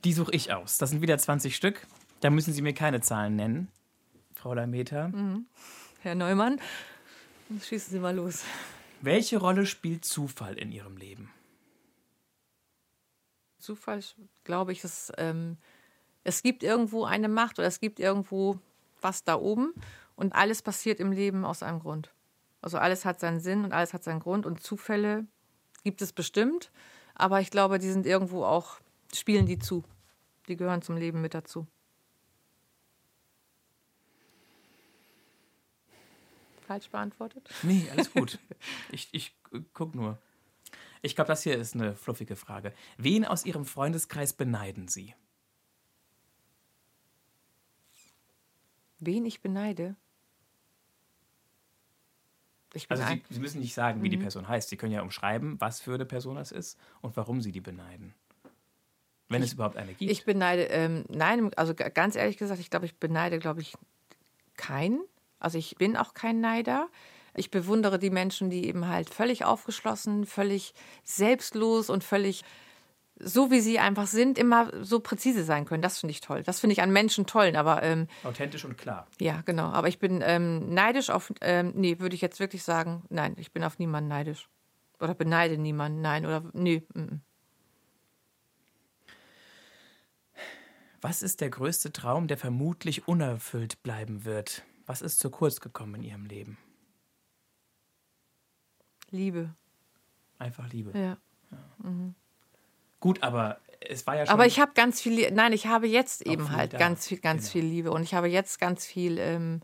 Die 0.02 0.12
suche 0.12 0.32
ich 0.32 0.52
aus. 0.52 0.78
Das 0.78 0.90
sind 0.90 1.00
wieder 1.00 1.16
20 1.16 1.54
Stück. 1.54 1.86
Da 2.18 2.30
müssen 2.30 2.52
Sie 2.52 2.60
mir 2.60 2.74
keine 2.74 3.02
Zahlen 3.02 3.36
nennen, 3.36 3.68
Frau 4.34 4.52
Lameta. 4.52 5.06
Mhm. 5.06 5.46
Herr 6.00 6.16
Neumann, 6.16 6.60
schießen 7.62 7.92
Sie 7.92 8.00
mal 8.00 8.16
los. 8.16 8.42
Welche 9.00 9.38
Rolle 9.38 9.64
spielt 9.64 10.04
Zufall 10.04 10.58
in 10.58 10.72
Ihrem 10.72 10.96
Leben? 10.96 11.30
Zufall, 13.60 14.00
glaube 14.42 14.72
ich, 14.72 14.82
ist, 14.82 15.12
ähm, 15.18 15.56
es 16.24 16.42
gibt 16.42 16.64
irgendwo 16.64 17.04
eine 17.04 17.28
Macht 17.28 17.60
oder 17.60 17.68
es 17.68 17.78
gibt 17.78 18.00
irgendwo 18.00 18.58
was 19.00 19.22
da 19.22 19.36
oben 19.36 19.72
und 20.16 20.34
alles 20.34 20.62
passiert 20.62 20.98
im 20.98 21.12
Leben 21.12 21.44
aus 21.44 21.62
einem 21.62 21.78
Grund. 21.78 22.10
Also 22.62 22.78
alles 22.78 23.04
hat 23.04 23.20
seinen 23.20 23.40
Sinn 23.40 23.64
und 23.64 23.72
alles 23.72 23.94
hat 23.94 24.04
seinen 24.04 24.20
Grund 24.20 24.46
und 24.46 24.62
Zufälle 24.62 25.26
gibt 25.82 26.02
es 26.02 26.12
bestimmt, 26.12 26.70
aber 27.14 27.40
ich 27.40 27.50
glaube, 27.50 27.78
die 27.78 27.90
sind 27.90 28.06
irgendwo 28.06 28.44
auch, 28.44 28.80
spielen 29.14 29.46
die 29.46 29.58
zu. 29.58 29.84
Die 30.48 30.56
gehören 30.56 30.82
zum 30.82 30.96
Leben 30.96 31.20
mit 31.20 31.34
dazu. 31.34 31.66
Falsch 36.66 36.88
beantwortet? 36.90 37.50
Nee, 37.62 37.88
alles 37.90 38.12
gut. 38.14 38.38
ich, 38.90 39.08
ich 39.12 39.34
guck 39.72 39.94
nur. 39.94 40.18
Ich 41.02 41.14
glaube, 41.14 41.28
das 41.28 41.42
hier 41.42 41.56
ist 41.56 41.74
eine 41.74 41.96
fluffige 41.96 42.36
Frage. 42.36 42.74
Wen 42.98 43.24
aus 43.24 43.44
Ihrem 43.46 43.64
Freundeskreis 43.64 44.34
beneiden 44.34 44.86
Sie? 44.86 45.14
Wen 48.98 49.24
ich 49.24 49.40
beneide? 49.40 49.96
Also 52.88 53.02
Sie, 53.04 53.22
Sie, 53.28 53.40
müssen 53.40 53.60
nicht 53.60 53.74
sagen, 53.74 54.02
wie 54.02 54.06
mhm. 54.06 54.12
die 54.12 54.16
Person 54.18 54.48
heißt. 54.48 54.68
Sie 54.68 54.76
können 54.76 54.92
ja 54.92 55.02
umschreiben, 55.02 55.60
was 55.60 55.80
für 55.80 55.94
eine 55.94 56.06
Person 56.06 56.36
das 56.36 56.52
ist 56.52 56.78
und 57.00 57.16
warum 57.16 57.40
Sie 57.40 57.52
die 57.52 57.60
beneiden. 57.60 58.14
Wenn 59.28 59.42
ich, 59.42 59.48
es 59.48 59.54
überhaupt 59.54 59.76
eine 59.76 59.94
gibt. 59.94 60.10
Ich 60.10 60.24
beneide, 60.24 60.64
ähm, 60.64 61.04
nein, 61.08 61.52
also 61.54 61.74
ganz 61.74 62.16
ehrlich 62.16 62.36
gesagt, 62.36 62.60
ich 62.60 62.70
glaube, 62.70 62.86
ich 62.86 62.96
beneide, 62.96 63.38
glaube 63.38 63.60
ich, 63.60 63.74
keinen. 64.56 65.00
Also 65.38 65.56
ich 65.56 65.76
bin 65.76 65.96
auch 65.96 66.14
kein 66.14 66.40
Neider. 66.40 66.88
Ich 67.34 67.50
bewundere 67.50 67.98
die 67.98 68.10
Menschen, 68.10 68.50
die 68.50 68.66
eben 68.66 68.88
halt 68.88 69.08
völlig 69.08 69.44
aufgeschlossen, 69.44 70.26
völlig 70.26 70.74
selbstlos 71.04 71.90
und 71.90 72.02
völlig 72.02 72.44
so 73.22 73.50
wie 73.50 73.60
sie 73.60 73.78
einfach 73.78 74.06
sind, 74.06 74.38
immer 74.38 74.70
so 74.82 75.00
präzise 75.00 75.44
sein 75.44 75.64
können. 75.64 75.82
Das 75.82 75.98
finde 75.98 76.12
ich 76.12 76.20
toll. 76.20 76.42
Das 76.42 76.60
finde 76.60 76.72
ich 76.72 76.82
an 76.82 76.92
Menschen 76.92 77.26
toll. 77.26 77.54
Aber 77.56 77.82
ähm, 77.82 78.08
authentisch 78.24 78.64
und 78.64 78.76
klar. 78.76 79.06
Ja, 79.20 79.42
genau. 79.44 79.70
Aber 79.70 79.88
ich 79.88 79.98
bin 79.98 80.22
ähm, 80.24 80.72
neidisch 80.72 81.10
auf. 81.10 81.32
Ähm, 81.40 81.72
nee, 81.74 81.98
würde 81.98 82.14
ich 82.14 82.20
jetzt 82.20 82.40
wirklich 82.40 82.62
sagen, 82.62 83.04
nein, 83.08 83.36
ich 83.38 83.52
bin 83.52 83.64
auf 83.64 83.78
niemanden 83.78 84.08
neidisch 84.08 84.48
oder 84.98 85.14
beneide 85.14 85.58
niemanden. 85.58 86.00
Nein 86.00 86.26
oder 86.26 86.42
nee. 86.52 86.82
M 86.94 87.06
-m. 87.06 87.18
Was 91.02 91.22
ist 91.22 91.40
der 91.40 91.48
größte 91.48 91.92
Traum, 91.92 92.28
der 92.28 92.36
vermutlich 92.36 93.08
unerfüllt 93.08 93.82
bleiben 93.82 94.24
wird? 94.24 94.64
Was 94.84 95.00
ist 95.00 95.18
zu 95.18 95.30
kurz 95.30 95.60
gekommen 95.60 95.94
in 95.96 96.02
Ihrem 96.02 96.26
Leben? 96.26 96.58
Liebe. 99.10 99.54
Einfach 100.38 100.68
Liebe. 100.70 100.92
Ja. 100.98 101.16
ja. 101.50 101.58
Mhm. 101.78 102.14
Gut, 103.00 103.22
aber 103.22 103.58
es 103.80 104.06
war 104.06 104.16
ja 104.16 104.26
schon. 104.26 104.34
Aber 104.34 104.46
ich 104.46 104.60
habe 104.60 104.72
ganz 104.74 105.00
viel, 105.00 105.30
nein, 105.32 105.52
ich 105.52 105.66
habe 105.66 105.88
jetzt 105.88 106.22
eben 106.26 106.52
halt 106.52 106.74
da. 106.74 106.78
ganz 106.78 107.08
viel, 107.08 107.18
ganz 107.18 107.44
genau. 107.44 107.52
viel 107.52 107.64
Liebe 107.64 107.90
und 107.90 108.02
ich 108.02 108.14
habe 108.14 108.28
jetzt 108.28 108.60
ganz 108.60 108.86
viel, 108.86 109.18
ähm, 109.18 109.60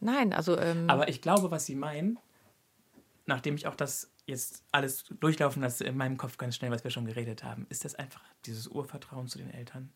nein, 0.00 0.32
also. 0.32 0.58
Ähm, 0.58 0.90
aber 0.90 1.08
ich 1.08 1.22
glaube, 1.22 1.50
was 1.50 1.66
Sie 1.66 1.76
meinen, 1.76 2.18
nachdem 3.26 3.54
ich 3.54 3.66
auch 3.66 3.76
das 3.76 4.10
jetzt 4.26 4.64
alles 4.72 5.04
durchlaufen 5.20 5.62
lasse 5.62 5.84
in 5.84 5.96
meinem 5.96 6.16
Kopf 6.16 6.36
ganz 6.36 6.56
schnell, 6.56 6.72
was 6.72 6.82
wir 6.82 6.90
schon 6.90 7.06
geredet 7.06 7.44
haben, 7.44 7.66
ist 7.68 7.84
das 7.84 7.94
einfach 7.94 8.22
dieses 8.44 8.66
Urvertrauen 8.66 9.28
zu 9.28 9.38
den 9.38 9.50
Eltern. 9.50 9.92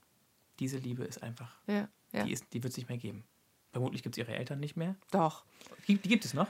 Diese 0.61 0.78
Liebe 0.78 1.05
ist 1.05 1.22
einfach, 1.22 1.57
ja, 1.66 1.89
ja. 2.12 2.24
Die, 2.24 2.33
ist, 2.33 2.45
die 2.53 2.62
wird 2.62 2.72
es 2.72 2.76
nicht 2.76 2.89
mehr 2.89 2.99
geben. 2.99 3.24
Vermutlich 3.72 4.03
gibt 4.03 4.14
es 4.14 4.18
ihre 4.18 4.37
Eltern 4.37 4.61
nicht 4.61 4.76
mehr. 4.76 4.95
Doch. 5.11 5.45
Die, 5.89 5.97
die 5.97 6.09
gibt 6.09 6.24
es 6.24 6.35
noch? 6.35 6.49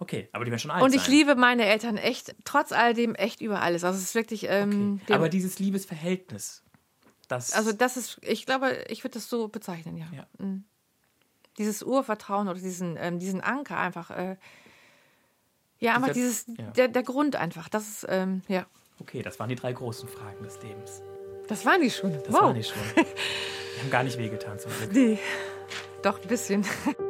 Okay, 0.00 0.30
aber 0.32 0.46
die 0.46 0.50
werden 0.50 0.60
schon 0.60 0.70
alt 0.70 0.82
Und 0.82 0.94
ich 0.94 1.02
sein. 1.02 1.10
liebe 1.10 1.34
meine 1.36 1.66
Eltern 1.66 1.98
echt, 1.98 2.34
trotz 2.44 2.72
all 2.72 2.94
dem, 2.94 3.14
echt 3.14 3.42
über 3.42 3.60
alles. 3.60 3.84
Also 3.84 3.98
es 3.98 4.04
ist 4.04 4.14
wirklich. 4.14 4.46
Ähm, 4.48 4.98
okay. 5.02 5.12
Aber 5.12 5.28
dieses 5.28 5.58
Liebesverhältnis, 5.58 6.62
das. 7.28 7.52
Also 7.52 7.72
das 7.72 7.98
ist, 7.98 8.18
ich 8.22 8.46
glaube, 8.46 8.84
ich 8.88 9.04
würde 9.04 9.14
das 9.14 9.28
so 9.28 9.48
bezeichnen, 9.48 9.98
ja. 9.98 10.06
ja. 10.10 10.26
Mhm. 10.38 10.64
Dieses 11.58 11.82
Urvertrauen 11.82 12.48
oder 12.48 12.58
diesen, 12.58 12.96
ähm, 12.98 13.18
diesen 13.18 13.42
Anker 13.42 13.76
einfach. 13.76 14.10
Äh, 14.10 14.36
ja, 15.80 15.94
einfach 15.94 16.14
dieses, 16.14 16.46
ja. 16.46 16.70
Der, 16.70 16.88
der 16.88 17.02
Grund 17.02 17.36
einfach. 17.36 17.68
Das 17.68 17.86
ist, 17.86 18.06
ähm, 18.08 18.40
ja. 18.48 18.66
Okay, 19.00 19.20
das 19.20 19.38
waren 19.38 19.50
die 19.50 19.56
drei 19.56 19.74
großen 19.74 20.08
Fragen 20.08 20.42
des 20.42 20.62
Lebens. 20.62 21.02
Das 21.46 21.66
waren 21.66 21.82
die 21.82 21.90
schon. 21.90 22.12
Das 22.12 22.32
wow. 22.32 22.42
waren 22.42 22.54
die 22.54 22.64
schon. 22.64 22.78
Die 23.76 23.82
haben 23.82 23.90
gar 23.90 24.02
nicht 24.02 24.18
wehgetan 24.18 24.58
zum 24.58 24.72
Glück. 24.72 24.92
Nee. 24.92 25.18
Doch, 26.02 26.20
ein 26.20 26.28
bisschen. 26.28 26.66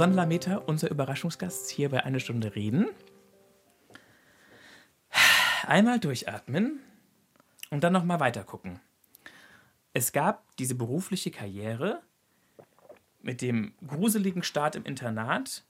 Susanne 0.00 0.16
Lameter, 0.16 0.66
unser 0.66 0.90
Überraschungsgast, 0.90 1.68
hier 1.68 1.90
bei 1.90 2.02
Eine 2.02 2.20
Stunde 2.20 2.54
Reden. 2.56 2.86
Einmal 5.66 6.00
durchatmen 6.00 6.80
und 7.68 7.84
dann 7.84 7.92
nochmal 7.92 8.18
weiter 8.18 8.42
gucken. 8.42 8.80
Es 9.92 10.12
gab 10.12 10.56
diese 10.56 10.74
berufliche 10.74 11.30
Karriere 11.30 12.00
mit 13.20 13.42
dem 13.42 13.74
gruseligen 13.86 14.42
Start 14.42 14.74
im 14.74 14.86
Internat 14.86 15.64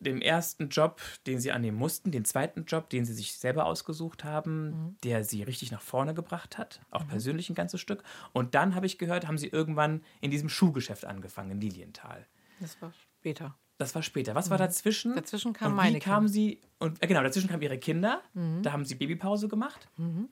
dem 0.00 0.20
ersten 0.20 0.68
Job, 0.68 1.00
den 1.28 1.38
sie 1.38 1.52
annehmen 1.52 1.78
mussten, 1.78 2.10
den 2.10 2.24
zweiten 2.24 2.64
Job, 2.64 2.90
den 2.90 3.04
sie 3.04 3.14
sich 3.14 3.34
selber 3.34 3.66
ausgesucht 3.66 4.24
haben, 4.24 4.66
mhm. 4.66 4.96
der 5.04 5.22
sie 5.22 5.44
richtig 5.44 5.70
nach 5.70 5.82
vorne 5.82 6.14
gebracht 6.14 6.58
hat, 6.58 6.80
auch 6.90 7.04
mhm. 7.04 7.10
persönlich 7.10 7.48
ein 7.48 7.54
ganzes 7.54 7.80
Stück. 7.80 8.02
Und 8.32 8.56
dann 8.56 8.74
habe 8.74 8.86
ich 8.86 8.98
gehört, 8.98 9.28
haben 9.28 9.38
sie 9.38 9.46
irgendwann 9.46 10.02
in 10.20 10.32
diesem 10.32 10.48
Schuhgeschäft 10.48 11.04
angefangen 11.04 11.52
in 11.52 11.60
Lilienthal. 11.60 12.26
Das 12.60 12.80
war 12.80 12.92
später. 12.92 13.56
Das 13.78 13.94
war 13.94 14.02
später. 14.02 14.34
Was 14.34 14.46
mhm. 14.46 14.50
war 14.50 14.58
dazwischen? 14.58 15.14
Dazwischen 15.14 15.52
kam 15.52 15.72
und 15.72 15.76
meine 15.76 15.96
wie 15.96 16.00
kamen 16.00 16.28
sie 16.28 16.60
und 16.78 17.02
äh, 17.02 17.06
genau, 17.06 17.22
dazwischen 17.22 17.48
kamen 17.48 17.62
ihre 17.62 17.78
Kinder. 17.78 18.22
Mhm. 18.34 18.62
Da 18.62 18.72
haben 18.72 18.84
sie 18.84 18.94
Babypause 18.94 19.48
gemacht. 19.48 19.88
Mhm. 19.96 20.28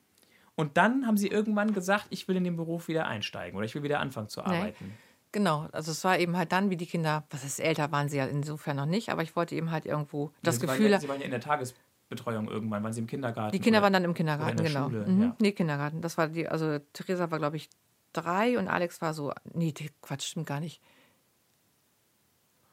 Und 0.54 0.76
dann 0.76 1.06
haben 1.06 1.16
sie 1.16 1.28
irgendwann 1.28 1.72
gesagt, 1.72 2.06
ich 2.10 2.28
will 2.28 2.36
in 2.36 2.44
den 2.44 2.56
Beruf 2.56 2.88
wieder 2.88 3.06
einsteigen 3.06 3.56
oder 3.56 3.64
ich 3.64 3.74
will 3.74 3.82
wieder 3.82 4.00
anfangen 4.00 4.28
zu 4.28 4.42
arbeiten. 4.44 4.92
Genau, 5.32 5.66
also 5.72 5.92
es 5.92 6.04
war 6.04 6.18
eben 6.18 6.36
halt 6.36 6.52
dann, 6.52 6.68
wie 6.68 6.76
die 6.76 6.86
Kinder, 6.86 7.24
was 7.30 7.42
ist 7.42 7.58
älter 7.58 7.90
waren 7.90 8.10
sie 8.10 8.18
ja 8.18 8.26
insofern 8.26 8.76
noch 8.76 8.86
nicht, 8.86 9.08
aber 9.08 9.22
ich 9.22 9.34
wollte 9.34 9.54
eben 9.54 9.70
halt 9.70 9.86
irgendwo 9.86 10.30
das 10.42 10.56
sie 10.56 10.66
Gefühl. 10.66 10.92
Waren 10.92 11.00
sie 11.00 11.08
waren 11.08 11.20
ja 11.20 11.24
in 11.24 11.30
der 11.30 11.40
Tagesbetreuung 11.40 12.48
irgendwann, 12.48 12.82
waren 12.82 12.92
sie 12.92 13.00
im 13.00 13.06
Kindergarten? 13.06 13.52
Die 13.52 13.58
Kinder 13.58 13.78
oder, 13.78 13.84
waren 13.84 13.92
dann 13.94 14.04
im 14.04 14.12
Kindergarten, 14.12 14.58
in 14.58 14.64
genau. 14.66 14.84
Schule, 14.90 15.06
mhm. 15.06 15.22
ja. 15.22 15.36
Nee, 15.40 15.52
Kindergarten. 15.52 16.02
Das 16.02 16.18
war 16.18 16.28
die, 16.28 16.46
also 16.46 16.78
Theresa 16.92 17.30
war, 17.30 17.38
glaube 17.38 17.56
ich, 17.56 17.70
drei 18.12 18.58
und 18.58 18.68
Alex 18.68 19.00
war 19.00 19.14
so, 19.14 19.32
nee, 19.54 19.72
Quatsch, 20.02 20.26
stimmt 20.26 20.46
gar 20.46 20.60
nicht. 20.60 20.82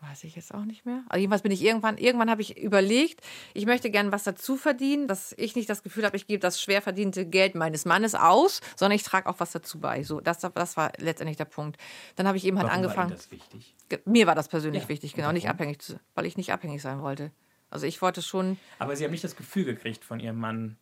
Weiß 0.01 0.23
ich 0.23 0.35
jetzt 0.37 0.53
auch 0.53 0.63
nicht 0.63 0.85
mehr. 0.85 1.03
Also 1.09 1.19
jedenfalls 1.19 1.41
bin 1.41 1.51
ich 1.51 1.61
irgendwann, 1.61 1.97
irgendwann 1.97 2.29
habe 2.29 2.41
ich 2.41 2.57
überlegt, 2.57 3.19
ich 3.53 3.65
möchte 3.65 3.91
gerne 3.91 4.13
was 4.13 4.23
dazu 4.23 4.55
verdienen, 4.55 5.09
dass 5.09 5.33
ich 5.37 5.57
nicht 5.57 5.69
das 5.69 5.83
Gefühl 5.83 6.05
habe, 6.05 6.15
ich 6.15 6.25
gebe 6.25 6.39
das 6.39 6.61
schwer 6.61 6.81
verdiente 6.81 7.25
Geld 7.25 7.53
meines 7.53 7.83
Mannes 7.83 8.15
aus, 8.15 8.61
sondern 8.77 8.95
ich 8.95 9.03
trage 9.03 9.27
auch 9.27 9.41
was 9.41 9.51
dazu 9.51 9.79
bei. 9.79 10.03
So, 10.03 10.21
das, 10.21 10.39
das 10.39 10.77
war 10.77 10.93
letztendlich 10.99 11.35
der 11.35 11.45
Punkt. 11.45 11.77
Dann 12.15 12.27
habe 12.27 12.37
ich 12.37 12.45
eben 12.45 12.57
halt 12.57 12.69
Warum 12.69 12.83
angefangen. 12.83 13.09
War 13.09 13.17
das 13.17 13.29
wichtig? 13.29 13.75
Mir 14.05 14.25
war 14.25 14.35
das 14.35 14.47
persönlich 14.47 14.83
Ja, 14.83 14.89
wichtig, 14.89 15.15
genau, 15.15 15.33
nicht 15.33 15.49
abhängig, 15.49 15.81
zu, 15.81 15.99
weil 16.15 16.25
ich 16.25 16.37
nicht 16.37 16.53
abhängig 16.53 16.81
sein 16.81 17.01
wollte. 17.01 17.31
Also 17.69 17.85
ich 17.85 18.01
wollte 18.01 18.21
schon, 18.21 18.57
Aber 18.79 18.95
Sie 18.95 19.03
haben 19.03 19.11
nicht 19.11 19.23
das 19.25 19.35
Gefühl 19.35 19.65
gekriegt 19.65 20.05
von 20.05 20.21
Ihrem 20.21 20.37
Mann, 20.37 20.77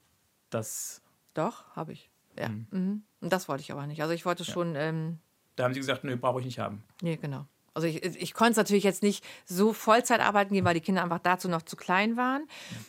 dass. 0.51 1.01
doch, 1.33 1.75
habe 1.75 1.93
ich. 1.93 2.11
Ja. 2.37 2.49
Mhm. 2.49 3.01
Und 3.19 3.33
das 3.33 3.47
wollte 3.49 3.61
ich 3.61 3.71
aber 3.71 3.87
nicht. 3.87 4.01
Also 4.03 4.13
ich 4.13 4.25
wollte 4.25 4.45
schon, 4.45 4.75
ähm, 4.75 5.17
Da 5.55 5.63
haben 5.63 5.73
Sie 5.73 5.79
gesagt, 5.79 6.03
nö, 6.03 6.15
brauche 6.17 6.39
ich 6.39 6.45
nicht 6.45 6.59
haben. 6.59 6.83
Nee, 7.01 7.17
genau. 7.17 7.47
Also 7.77 7.87
ich, 7.87 8.03
ich 8.03 8.33
konnte 8.33 8.51
es 8.51 8.57
natürlich 8.57 8.83
jetzt 8.83 9.03
nicht 9.03 9.23
so 9.45 9.71
Vollzeit 9.71 10.19
arbeiten 10.19 10.51
gehen, 10.51 10.65
weil 10.65 10.73
die 10.73 10.81
Kinder 10.81 11.03
einfach 11.03 11.19
dazu 11.19 11.47
noch 11.47 11.61
zu 11.61 11.75
klein 11.75 12.17
waren. 12.17 12.47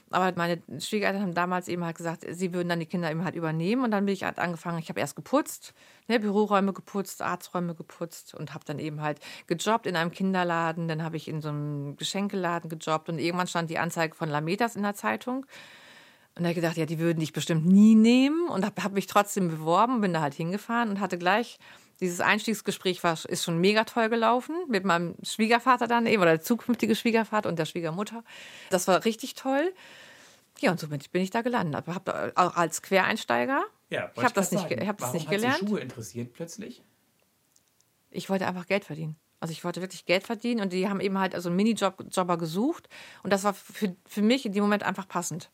Aber 0.09 0.32
meine 0.34 0.62
Schwiegereltern 0.78 1.20
haben 1.20 1.34
damals 1.34 1.68
eben 1.68 1.84
halt 1.84 1.99
gesagt, 1.99 2.24
sie 2.26 2.55
würden 2.55 2.70
dann 2.70 2.80
die 2.80 2.86
Kinder 2.86 3.11
eben 3.11 3.22
halt 3.22 3.34
übernehmen. 3.34 3.84
Und 3.84 3.91
dann 3.91 4.07
bin 4.07 4.14
ich 4.14 4.24
halt 4.24 4.39
angefangen, 4.39 4.78
ich 4.78 4.89
habe 4.89 4.99
erst 4.99 5.14
geputzt, 5.14 5.74
ne, 6.07 6.18
Büroräume 6.18 6.72
geputzt, 6.72 7.20
Arzträume 7.20 7.74
geputzt 7.74 8.34
und 8.34 8.55
habe 8.55 8.64
dann 8.64 8.78
eben 8.78 9.03
halt 9.03 9.20
gejobbt 9.47 9.86
in 9.86 9.95
einem 9.95 10.11
Kinderladen. 10.11 10.89
Dann 10.89 11.03
habe 11.03 11.18
ich 11.18 11.28
in 11.28 11.43
so 11.43 11.51
einem 11.51 11.99
Geschenkeladen 11.99 12.70
gejobbt 12.70 13.11
und 13.11 13.18
irgendwann 13.18 13.47
stand 13.47 13.68
die 13.68 13.78
Anzeige 13.78 14.14
von 14.14 14.30
Lametas 14.30 14.74
in 14.74 14.84
der 14.84 14.95
Zeitung. 14.95 15.45
Und 16.34 16.45
da 16.45 16.51
hab 16.51 16.51
ich 16.51 16.62
gedacht, 16.62 16.76
ja, 16.78 16.86
die 16.86 16.99
würden 16.99 17.20
dich 17.20 17.34
bestimmt 17.34 17.66
nie 17.66 17.95
nehmen. 17.95 18.49
Und 18.49 18.64
habe 18.64 18.82
hab 18.82 18.93
mich 18.93 19.07
trotzdem 19.07 19.49
beworben, 19.49 20.01
bin 20.01 20.14
da 20.14 20.22
halt 20.22 20.34
hingefahren 20.34 20.89
und 20.89 21.01
hatte 21.01 21.18
gleich, 21.18 21.59
dieses 22.01 22.20
Einstiegsgespräch 22.20 23.03
war, 23.03 23.18
ist 23.26 23.44
schon 23.44 23.59
mega 23.59 23.84
toll 23.84 24.09
gelaufen. 24.09 24.57
Mit 24.68 24.84
meinem 24.84 25.16
Schwiegervater 25.22 25.86
dann 25.86 26.07
eben, 26.07 26.22
oder 26.22 26.32
der 26.32 26.42
zukünftige 26.42 26.94
Schwiegervater 26.94 27.49
und 27.49 27.59
der 27.59 27.64
Schwiegermutter. 27.66 28.24
Das 28.70 28.86
war 28.88 29.05
richtig 29.05 29.34
toll. 29.34 29.72
Ja, 30.61 30.70
und 30.70 30.80
so 30.80 30.88
bin 30.88 31.01
ich, 31.01 31.11
bin 31.11 31.22
ich 31.22 31.30
da 31.30 31.42
gelandet. 31.42 31.76
Aber 31.76 31.94
hab 31.94 32.05
da 32.05 32.32
auch 32.34 32.57
als 32.57 32.82
Quereinsteiger. 32.82 33.64
Ja, 33.90 34.11
Ich 34.16 34.22
hab 34.22 34.34
das 34.34 34.53
nicht 34.53 34.70
ich 34.70 34.88
hab 34.88 34.99
das 34.99 35.12
nicht 35.12 35.30
gelernt. 35.30 35.59
Schuhe 35.59 35.80
interessiert 35.80 36.32
plötzlich? 36.32 36.82
Ich 38.11 38.28
wollte 38.30 38.46
einfach 38.46 38.66
Geld 38.66 38.84
verdienen. 38.84 39.16
Also 39.40 39.53
ich 39.53 39.64
wollte 39.64 39.80
wirklich 39.80 40.05
Geld 40.05 40.24
verdienen 40.24 40.61
und 40.61 40.72
die 40.72 40.88
haben 40.88 41.01
eben 41.01 41.18
halt 41.18 41.34
also 41.34 41.49
einen 41.49 41.57
Minijob-Jobber 41.57 42.38
gesucht 42.38 42.88
und 43.22 43.32
das 43.32 43.44
war 43.44 43.55
für, 43.55 43.94
für 44.05 44.22
mich 44.22 44.44
in 44.44 44.53
dem 44.53 44.64
Moment 44.64 44.82
einfach 44.82 45.07
passend. 45.07 45.51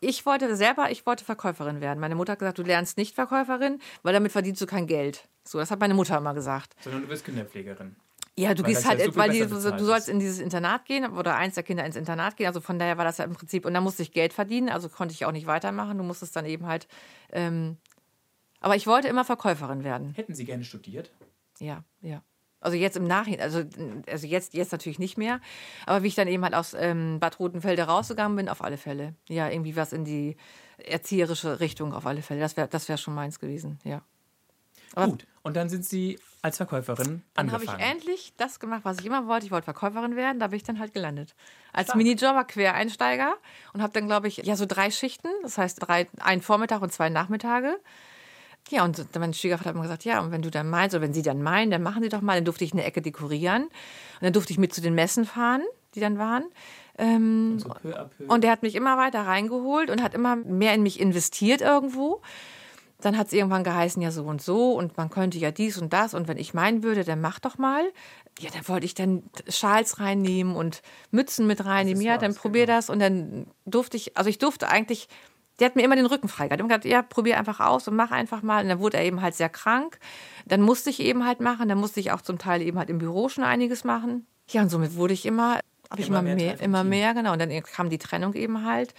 Ich 0.00 0.26
wollte 0.26 0.54
selber, 0.56 0.90
ich 0.90 1.06
wollte 1.06 1.24
Verkäuferin 1.24 1.80
werden. 1.80 2.00
Meine 2.00 2.14
Mutter 2.14 2.32
hat 2.32 2.38
gesagt, 2.38 2.58
du 2.58 2.62
lernst 2.62 2.98
nicht 2.98 3.14
Verkäuferin, 3.14 3.80
weil 4.02 4.12
damit 4.12 4.32
verdienst 4.32 4.60
du 4.60 4.66
kein 4.66 4.86
Geld. 4.86 5.28
So, 5.44 5.58
das 5.58 5.70
hat 5.70 5.80
meine 5.80 5.94
Mutter 5.94 6.18
immer 6.18 6.34
gesagt. 6.34 6.74
Sondern 6.82 7.02
du 7.02 7.08
bist 7.08 7.24
Kinderpflegerin. 7.24 7.96
Ja, 8.38 8.52
du 8.52 8.62
Weil 8.62 8.72
gehst 8.72 8.86
halt, 8.86 9.00
ja 9.00 9.16
weil 9.16 9.30
die, 9.30 9.40
du, 9.40 9.48
du 9.48 9.84
sollst 9.84 10.10
in 10.10 10.18
dieses 10.18 10.40
Internat 10.40 10.84
gehen 10.84 11.10
oder 11.10 11.36
eins 11.36 11.54
der 11.54 11.62
Kinder 11.62 11.86
ins 11.86 11.96
Internat 11.96 12.36
gehen. 12.36 12.46
Also 12.46 12.60
von 12.60 12.78
daher 12.78 12.98
war 12.98 13.04
das 13.04 13.16
ja 13.16 13.24
im 13.24 13.32
Prinzip, 13.32 13.64
und 13.64 13.72
da 13.72 13.80
musste 13.80 14.02
ich 14.02 14.12
Geld 14.12 14.34
verdienen, 14.34 14.68
also 14.68 14.90
konnte 14.90 15.14
ich 15.14 15.24
auch 15.24 15.32
nicht 15.32 15.46
weitermachen. 15.46 15.96
Du 15.96 16.04
musstest 16.04 16.36
dann 16.36 16.44
eben 16.44 16.66
halt, 16.66 16.86
ähm, 17.32 17.78
aber 18.60 18.76
ich 18.76 18.86
wollte 18.86 19.08
immer 19.08 19.24
Verkäuferin 19.24 19.84
werden. 19.84 20.12
Hätten 20.12 20.34
Sie 20.34 20.44
gerne 20.44 20.64
studiert? 20.64 21.10
Ja, 21.60 21.82
ja. 22.02 22.22
Also 22.66 22.76
jetzt 22.76 22.96
im 22.96 23.06
Nachhinein, 23.06 23.40
also, 23.40 23.62
also 24.10 24.26
jetzt, 24.26 24.54
jetzt 24.54 24.72
natürlich 24.72 24.98
nicht 24.98 25.16
mehr. 25.16 25.40
Aber 25.86 26.02
wie 26.02 26.08
ich 26.08 26.14
dann 26.14 26.28
eben 26.28 26.42
halt 26.42 26.54
aus 26.54 26.74
ähm, 26.74 27.20
Bad 27.20 27.38
Rotenfelde 27.38 27.84
rausgegangen 27.84 28.36
bin, 28.36 28.48
auf 28.48 28.62
alle 28.62 28.76
Fälle. 28.76 29.14
Ja, 29.28 29.48
irgendwie 29.48 29.76
was 29.76 29.92
in 29.92 30.04
die 30.04 30.36
erzieherische 30.78 31.60
Richtung 31.60 31.94
auf 31.94 32.06
alle 32.06 32.22
Fälle. 32.22 32.40
Das 32.40 32.56
wäre 32.56 32.68
das 32.68 32.88
wär 32.88 32.96
schon 32.96 33.14
meins 33.14 33.38
gewesen, 33.38 33.78
ja. 33.84 34.02
Aber 34.94 35.12
Gut. 35.12 35.26
Und 35.42 35.56
dann 35.56 35.68
sind 35.68 35.84
Sie 35.84 36.18
als 36.42 36.56
Verkäuferin 36.56 37.22
dann 37.34 37.52
habe 37.52 37.64
ich 37.64 37.70
angefangen. 37.70 37.92
endlich 37.92 38.32
das 38.36 38.60
gemacht, 38.60 38.80
was 38.84 38.98
ich 38.98 39.06
immer 39.06 39.26
wollte. 39.26 39.46
Ich 39.46 39.52
wollte 39.52 39.64
Verkäuferin 39.64 40.16
werden, 40.16 40.38
da 40.38 40.48
bin 40.48 40.56
ich 40.56 40.62
dann 40.64 40.78
halt 40.78 40.92
gelandet. 40.92 41.34
Als 41.72 41.86
Stark. 41.86 41.98
Minijobber, 41.98 42.44
Quereinsteiger 42.44 43.36
und 43.72 43.82
habe 43.82 43.92
dann, 43.92 44.06
glaube 44.06 44.28
ich, 44.28 44.38
ja, 44.38 44.56
so 44.56 44.66
drei 44.66 44.90
Schichten. 44.90 45.28
Das 45.42 45.58
heißt, 45.58 45.78
drei, 45.80 46.08
einen 46.20 46.42
Vormittag 46.42 46.82
und 46.82 46.92
zwei 46.92 47.10
Nachmittage. 47.10 47.78
Ja, 48.70 48.84
und 48.84 48.98
dann 48.98 49.20
mein 49.20 49.32
Schwiegervater 49.32 49.70
hat 49.70 49.76
mir 49.76 49.82
gesagt, 49.82 50.04
ja, 50.04 50.20
und 50.20 50.32
wenn 50.32 50.42
du 50.42 50.50
dann 50.50 50.68
meinst, 50.68 50.94
oder 50.94 51.02
wenn 51.02 51.14
sie 51.14 51.22
dann 51.22 51.42
meinen, 51.42 51.70
dann 51.70 51.82
machen 51.82 52.02
sie 52.02 52.08
doch 52.08 52.20
mal. 52.20 52.34
Dann 52.34 52.44
durfte 52.44 52.64
ich 52.64 52.72
eine 52.72 52.84
Ecke 52.84 53.00
dekorieren. 53.00 53.64
Und 53.64 54.22
dann 54.22 54.32
durfte 54.32 54.52
ich 54.52 54.58
mit 54.58 54.74
zu 54.74 54.80
den 54.80 54.94
Messen 54.94 55.24
fahren, 55.24 55.62
die 55.94 56.00
dann 56.00 56.18
waren. 56.18 56.44
Ähm, 56.98 57.58
so 57.58 57.68
peu 57.68 57.94
à 57.94 58.04
peu. 58.04 58.24
und 58.26 58.42
der 58.42 58.50
hat 58.50 58.62
mich 58.62 58.74
immer 58.74 58.96
weiter 58.96 59.26
reingeholt 59.26 59.90
und 59.90 60.02
hat 60.02 60.14
immer 60.14 60.36
mehr 60.36 60.74
in 60.74 60.82
mich 60.82 60.98
investiert 60.98 61.60
irgendwo. 61.60 62.22
Dann 63.00 63.18
hat 63.18 63.26
es 63.26 63.34
irgendwann 63.34 63.64
geheißen, 63.64 64.00
ja 64.00 64.10
so 64.10 64.24
und 64.24 64.40
so 64.40 64.72
und 64.72 64.96
man 64.96 65.10
könnte 65.10 65.36
ja 65.36 65.50
dies 65.50 65.76
und 65.76 65.92
das 65.92 66.14
und 66.14 66.26
wenn 66.28 66.38
ich 66.38 66.54
meinen 66.54 66.82
würde, 66.82 67.04
dann 67.04 67.20
mach 67.20 67.38
doch 67.38 67.58
mal. 67.58 67.84
Ja, 68.38 68.48
dann 68.50 68.66
wollte 68.68 68.86
ich 68.86 68.94
dann 68.94 69.24
Schals 69.48 70.00
reinnehmen 70.00 70.56
und 70.56 70.80
Mützen 71.10 71.46
mit 71.46 71.66
reinnehmen. 71.66 72.02
Ja, 72.02 72.16
dann 72.16 72.34
probier 72.34 72.64
genau. 72.64 72.78
das 72.78 72.88
und 72.88 72.98
dann 72.98 73.46
durfte 73.66 73.98
ich, 73.98 74.16
also 74.16 74.30
ich 74.30 74.38
durfte 74.38 74.68
eigentlich, 74.68 75.08
der 75.58 75.66
hat 75.66 75.76
mir 75.76 75.82
immer 75.82 75.96
den 75.96 76.06
Rücken 76.06 76.28
freigehalten. 76.28 76.66
Ich 76.66 76.72
habe 76.72 76.82
gesagt, 76.82 76.92
ja, 76.92 77.02
probier 77.02 77.38
einfach 77.38 77.60
aus 77.60 77.88
und 77.88 77.96
mach 77.96 78.10
einfach 78.10 78.42
mal. 78.42 78.62
Und 78.62 78.68
dann 78.68 78.78
wurde 78.78 78.98
er 78.98 79.04
eben 79.04 79.22
halt 79.22 79.34
sehr 79.34 79.48
krank. 79.48 79.98
Dann 80.46 80.60
musste 80.60 80.90
ich 80.90 81.00
eben 81.00 81.24
halt 81.24 81.40
machen. 81.40 81.68
Dann 81.68 81.78
musste 81.78 82.00
ich 82.00 82.12
auch 82.12 82.20
zum 82.20 82.38
Teil 82.38 82.62
eben 82.62 82.78
halt 82.78 82.90
im 82.90 82.98
Büro 82.98 83.28
schon 83.28 83.44
einiges 83.44 83.84
machen. 83.84 84.26
Ja, 84.50 84.62
und 84.62 84.68
somit 84.68 84.96
wurde 84.96 85.14
ich 85.14 85.24
immer, 85.24 85.60
habe 85.90 86.00
ich 86.00 86.08
Immer 86.08 86.22
mehr 86.22 86.36
mehr, 86.36 86.60
immer 86.60 86.84
mehr, 86.84 87.14
genau. 87.14 87.32
Und 87.32 87.40
dann 87.40 87.50
kam 87.62 87.90
die 87.90 87.98
Trennung 87.98 88.34
eben 88.34 88.64
halt. 88.64 88.94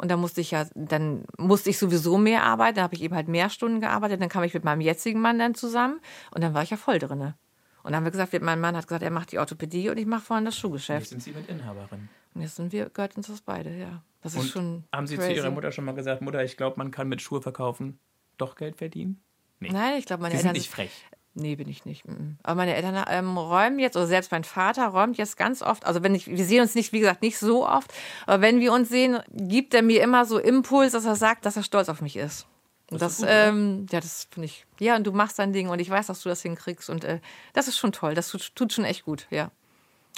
Und 0.00 0.10
da 0.10 0.16
musste 0.16 0.40
ich 0.40 0.52
ja, 0.52 0.66
dann 0.74 1.24
musste 1.36 1.70
ich 1.70 1.78
sowieso 1.78 2.18
mehr 2.18 2.44
arbeiten. 2.44 2.76
Da 2.76 2.82
habe 2.82 2.94
ich 2.94 3.02
eben 3.02 3.14
halt 3.14 3.28
mehr 3.28 3.50
Stunden 3.50 3.80
gearbeitet. 3.80 4.20
Dann 4.20 4.28
kam 4.28 4.44
ich 4.44 4.54
mit 4.54 4.64
meinem 4.64 4.80
jetzigen 4.80 5.20
Mann 5.20 5.38
dann 5.38 5.54
zusammen 5.54 6.00
und 6.30 6.42
dann 6.42 6.54
war 6.54 6.62
ich 6.62 6.70
ja 6.70 6.76
voll 6.76 6.98
drinne. 6.98 7.36
Und 7.82 7.92
dann 7.92 7.96
haben 7.96 8.04
wir 8.04 8.10
gesagt, 8.10 8.32
mein 8.42 8.60
Mann 8.60 8.76
hat 8.76 8.86
gesagt, 8.86 9.02
er 9.02 9.10
macht 9.10 9.32
die 9.32 9.38
Orthopädie 9.38 9.88
und 9.90 9.98
ich 9.98 10.06
mache 10.06 10.22
vorhin 10.22 10.44
das 10.44 10.54
Jetzt 10.54 10.60
Schuhgeschäft. 10.60 11.08
sind 11.08 11.22
Sie 11.22 11.32
mit 11.32 11.48
Inhaberin. 11.48 12.08
Und 12.38 12.42
jetzt 12.42 12.54
sind 12.54 12.70
wir, 12.70 12.88
gehört 12.88 13.16
uns 13.16 13.26
das 13.26 13.40
beide, 13.40 13.76
ja. 13.76 14.04
Das 14.20 14.34
ist 14.34 14.40
Und 14.40 14.48
schon. 14.48 14.84
Haben 14.94 15.08
Sie 15.08 15.16
crazy. 15.16 15.30
zu 15.30 15.34
Ihrer 15.38 15.50
Mutter 15.50 15.72
schon 15.72 15.84
mal 15.84 15.92
gesagt, 15.92 16.22
Mutter, 16.22 16.44
ich 16.44 16.56
glaube, 16.56 16.76
man 16.78 16.92
kann 16.92 17.08
mit 17.08 17.20
Schuhe 17.20 17.42
verkaufen 17.42 17.98
doch 18.36 18.54
Geld 18.54 18.76
verdienen? 18.76 19.20
Nee. 19.58 19.70
Nein, 19.72 19.98
ich 19.98 20.04
glaube, 20.04 20.22
meine 20.22 20.36
Sie 20.36 20.42
sind 20.42 20.50
Eltern. 20.50 20.60
nicht 20.60 20.70
frech. 20.70 20.92
Nee, 21.34 21.56
bin 21.56 21.68
ich 21.68 21.84
nicht. 21.84 22.04
Aber 22.44 22.54
meine 22.54 22.76
Eltern 22.76 23.04
ähm, 23.08 23.36
räumen 23.36 23.80
jetzt, 23.80 23.96
oder 23.96 24.06
selbst 24.06 24.30
mein 24.30 24.44
Vater 24.44 24.86
räumt 24.86 25.18
jetzt 25.18 25.36
ganz 25.36 25.62
oft, 25.62 25.84
also 25.84 26.04
wenn 26.04 26.14
ich, 26.14 26.28
wir 26.28 26.44
sehen 26.44 26.60
uns 26.60 26.76
nicht, 26.76 26.92
wie 26.92 27.00
gesagt, 27.00 27.22
nicht 27.22 27.40
so 27.40 27.66
oft, 27.66 27.92
aber 28.24 28.40
wenn 28.40 28.60
wir 28.60 28.72
uns 28.72 28.88
sehen, 28.88 29.18
gibt 29.30 29.74
er 29.74 29.82
mir 29.82 30.00
immer 30.00 30.24
so 30.26 30.38
Impuls, 30.38 30.92
dass 30.92 31.06
er 31.06 31.16
sagt, 31.16 31.44
dass 31.44 31.56
er 31.56 31.64
stolz 31.64 31.88
auf 31.88 32.02
mich 32.02 32.16
ist. 32.16 32.46
Und 32.90 33.02
das, 33.02 33.14
ist 33.14 33.18
gut, 33.20 33.28
ähm, 33.30 33.86
ja, 33.90 34.00
das 34.00 34.28
finde 34.30 34.46
ich, 34.46 34.64
ja, 34.78 34.94
und 34.94 35.08
du 35.08 35.12
machst 35.12 35.40
dein 35.40 35.52
Ding 35.52 35.68
und 35.68 35.80
ich 35.80 35.90
weiß, 35.90 36.06
dass 36.06 36.22
du 36.22 36.28
das 36.28 36.42
hinkriegst 36.42 36.88
und 36.88 37.02
äh, 37.02 37.20
das 37.52 37.66
ist 37.66 37.78
schon 37.78 37.92
toll, 37.92 38.14
das 38.14 38.30
tut, 38.30 38.54
tut 38.54 38.72
schon 38.72 38.84
echt 38.84 39.04
gut, 39.04 39.26
ja. 39.30 39.50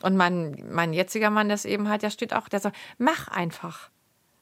Und 0.02 0.16
mein, 0.16 0.64
mein 0.70 0.92
jetziger 0.92 1.30
Mann, 1.30 1.48
der 1.48 1.56
ist 1.56 1.66
eben 1.66 1.88
halt, 1.88 2.02
der 2.02 2.10
steht 2.10 2.32
auch, 2.32 2.48
der 2.48 2.60
sagt, 2.60 2.76
mach 2.98 3.28
einfach. 3.28 3.90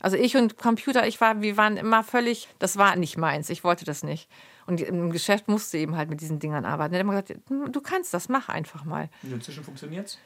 Also 0.00 0.16
ich 0.16 0.36
und 0.36 0.56
Computer, 0.56 1.06
ich 1.06 1.20
war, 1.20 1.42
wir 1.42 1.56
waren 1.56 1.76
immer 1.76 2.04
völlig, 2.04 2.48
das 2.60 2.76
war 2.76 2.94
nicht 2.94 3.16
meins, 3.16 3.50
ich 3.50 3.64
wollte 3.64 3.84
das 3.84 4.04
nicht. 4.04 4.28
Und 4.66 4.80
im 4.80 5.10
Geschäft 5.10 5.48
musste 5.48 5.78
eben 5.78 5.96
halt 5.96 6.08
mit 6.10 6.20
diesen 6.20 6.38
Dingern 6.38 6.64
arbeiten. 6.64 6.94
Er 6.94 7.00
hat 7.00 7.04
immer 7.04 7.20
gesagt, 7.20 7.40
du 7.48 7.80
kannst 7.80 8.14
das, 8.14 8.28
mach 8.28 8.48
einfach 8.48 8.84
mal. 8.84 9.08
Und 9.22 9.32
inzwischen 9.32 9.64
funktioniert's? 9.64 10.18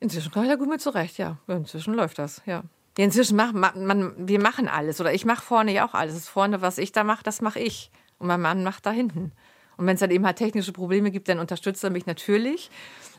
Inzwischen 0.00 0.32
komme 0.32 0.46
ich 0.46 0.50
da 0.50 0.56
gut 0.56 0.68
mit 0.68 0.80
zurecht, 0.80 1.18
ja. 1.18 1.36
Inzwischen 1.46 1.94
läuft 1.94 2.18
das, 2.18 2.42
ja. 2.46 2.64
Inzwischen 2.98 3.36
machen 3.36 3.60
man, 3.60 3.86
man, 3.86 4.28
wir 4.28 4.40
machen 4.40 4.68
alles 4.68 5.00
oder 5.00 5.14
ich 5.14 5.24
mache 5.24 5.42
vorne 5.42 5.72
ja 5.72 5.86
auch 5.86 5.94
alles. 5.94 6.14
Das 6.14 6.28
vorne, 6.28 6.60
was 6.60 6.78
ich 6.78 6.92
da 6.92 7.04
mache, 7.04 7.22
das 7.22 7.40
mache 7.40 7.60
ich. 7.60 7.90
Und 8.18 8.26
mein 8.26 8.40
Mann 8.40 8.64
macht 8.64 8.84
da 8.84 8.90
hinten. 8.90 9.32
Und 9.76 9.86
wenn 9.86 9.94
es 9.94 10.00
dann 10.00 10.10
eben 10.10 10.26
halt 10.26 10.36
technische 10.36 10.72
Probleme 10.72 11.10
gibt, 11.10 11.28
dann 11.28 11.38
unterstützt 11.38 11.82
er 11.84 11.90
mich 11.90 12.06
natürlich. 12.06 12.70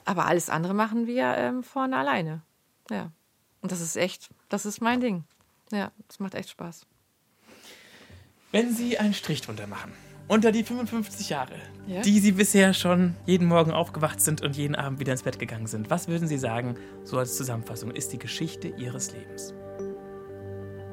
Aber 0.05 0.25
alles 0.25 0.49
andere 0.49 0.73
machen 0.73 1.07
wir 1.07 1.35
ähm, 1.37 1.63
vorne 1.63 1.97
alleine. 1.97 2.41
Ja. 2.89 3.11
Und 3.61 3.71
das 3.71 3.81
ist 3.81 3.95
echt, 3.95 4.29
das 4.49 4.65
ist 4.65 4.81
mein 4.81 4.99
Ding. 4.99 5.23
Ja, 5.71 5.91
das 6.07 6.19
macht 6.19 6.35
echt 6.35 6.49
Spaß. 6.49 6.85
Wenn 8.51 8.73
Sie 8.73 8.97
einen 8.99 9.13
Strich 9.13 9.41
drunter 9.41 9.65
machen, 9.67 9.93
unter 10.27 10.51
die 10.51 10.63
55 10.63 11.29
Jahre, 11.29 11.55
Ja. 11.87 12.01
die 12.01 12.19
Sie 12.19 12.33
bisher 12.33 12.73
schon 12.73 13.15
jeden 13.25 13.47
Morgen 13.47 13.71
aufgewacht 13.71 14.21
sind 14.21 14.41
und 14.41 14.55
jeden 14.55 14.75
Abend 14.75 14.99
wieder 14.99 15.11
ins 15.11 15.23
Bett 15.23 15.39
gegangen 15.39 15.67
sind, 15.67 15.89
was 15.89 16.07
würden 16.07 16.27
Sie 16.27 16.37
sagen, 16.37 16.75
so 17.03 17.17
als 17.17 17.35
Zusammenfassung, 17.35 17.91
ist 17.91 18.13
die 18.13 18.19
Geschichte 18.19 18.67
Ihres 18.67 19.11
Lebens? 19.13 19.53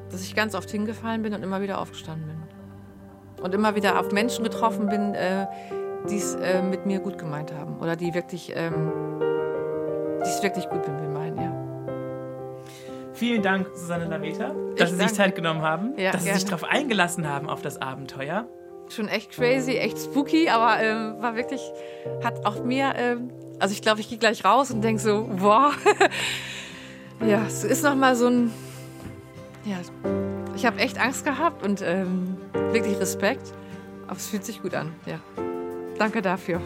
dass 0.09 0.23
ich 0.23 0.35
ganz 0.35 0.55
oft 0.55 0.69
hingefallen 0.69 1.21
bin 1.21 1.33
und 1.33 1.41
immer 1.41 1.61
wieder 1.61 1.79
aufgestanden 1.79 2.27
bin. 2.27 2.40
Und 3.41 3.53
immer 3.55 3.75
wieder 3.75 3.99
auf 3.99 4.11
Menschen 4.11 4.43
getroffen 4.43 4.87
bin, 4.87 5.13
äh, 5.15 5.47
die 6.09 6.17
es 6.17 6.35
äh, 6.35 6.61
mit 6.61 6.85
mir 6.85 6.99
gut 6.99 7.17
gemeint 7.17 7.53
haben. 7.53 7.79
Oder 7.79 7.95
die 7.95 8.13
wirklich, 8.13 8.53
ähm, 8.55 8.91
die 10.23 10.29
es 10.29 10.43
wirklich 10.43 10.69
gut 10.69 10.87
mit 10.87 10.99
mir 11.01 11.09
meinen, 11.09 11.37
ja. 11.37 11.51
Vielen 13.13 13.41
Dank, 13.43 13.67
Susanne 13.75 14.05
Lameta, 14.05 14.51
dass 14.77 14.91
Sie 14.91 14.95
sich. 14.95 15.13
Zeit 15.13 15.35
genommen 15.35 15.61
haben, 15.61 15.93
Ja, 15.97 16.11
dass 16.11 16.23
Sie 16.23 16.29
sich 16.29 16.45
gerne. 16.45 16.61
darauf 16.61 16.63
eingelassen 16.71 17.27
haben 17.27 17.49
auf 17.49 17.61
das 17.61 17.79
Abenteuer. 17.81 18.47
Schon 18.89 19.07
echt 19.07 19.31
crazy, 19.31 19.77
echt 19.77 19.97
spooky, 19.99 20.49
aber 20.49 20.81
ähm, 20.81 21.15
war 21.21 21.35
wirklich, 21.35 21.61
hat 22.23 22.45
auch 22.45 22.63
mir 22.63 22.93
ähm, 22.97 23.29
Also 23.59 23.73
ich 23.73 23.81
glaube, 23.81 24.01
ich 24.01 24.09
gehe 24.09 24.17
gleich 24.17 24.43
raus 24.43 24.71
und 24.71 24.81
denke 24.81 25.01
so, 25.01 25.27
wow. 25.37 25.73
ja, 27.25 27.43
es 27.47 27.63
ist 27.63 27.83
nochmal 27.83 28.15
so 28.15 28.27
ein, 28.27 28.51
ja, 29.65 29.77
ich 30.61 30.67
habe 30.67 30.77
echt 30.77 30.99
Angst 30.99 31.25
gehabt 31.25 31.65
und 31.65 31.81
ähm, 31.81 32.37
wirklich 32.71 32.99
Respekt. 32.99 33.51
Aber 34.05 34.17
es 34.17 34.27
fühlt 34.27 34.45
sich 34.45 34.61
gut 34.61 34.75
an, 34.75 34.93
ja. 35.07 35.19
Danke 35.97 36.21
dafür. 36.21 36.61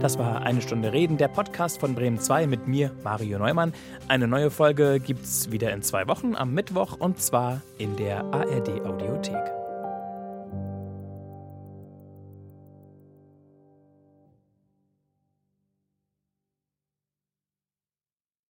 Das 0.00 0.16
war 0.16 0.42
eine 0.42 0.62
Stunde 0.62 0.92
Reden, 0.92 1.16
der 1.16 1.26
Podcast 1.26 1.80
von 1.80 1.96
Bremen 1.96 2.20
2 2.20 2.46
mit 2.46 2.68
mir, 2.68 2.92
Mario 3.02 3.36
Neumann. 3.40 3.74
Eine 4.06 4.28
neue 4.28 4.52
Folge 4.52 5.00
gibt's 5.00 5.50
wieder 5.50 5.72
in 5.72 5.82
zwei 5.82 6.06
Wochen 6.06 6.36
am 6.36 6.54
Mittwoch 6.54 6.96
und 7.00 7.20
zwar 7.20 7.60
in 7.76 7.96
der 7.96 8.22
ARD 8.32 8.80
Audiothek. 8.86 9.53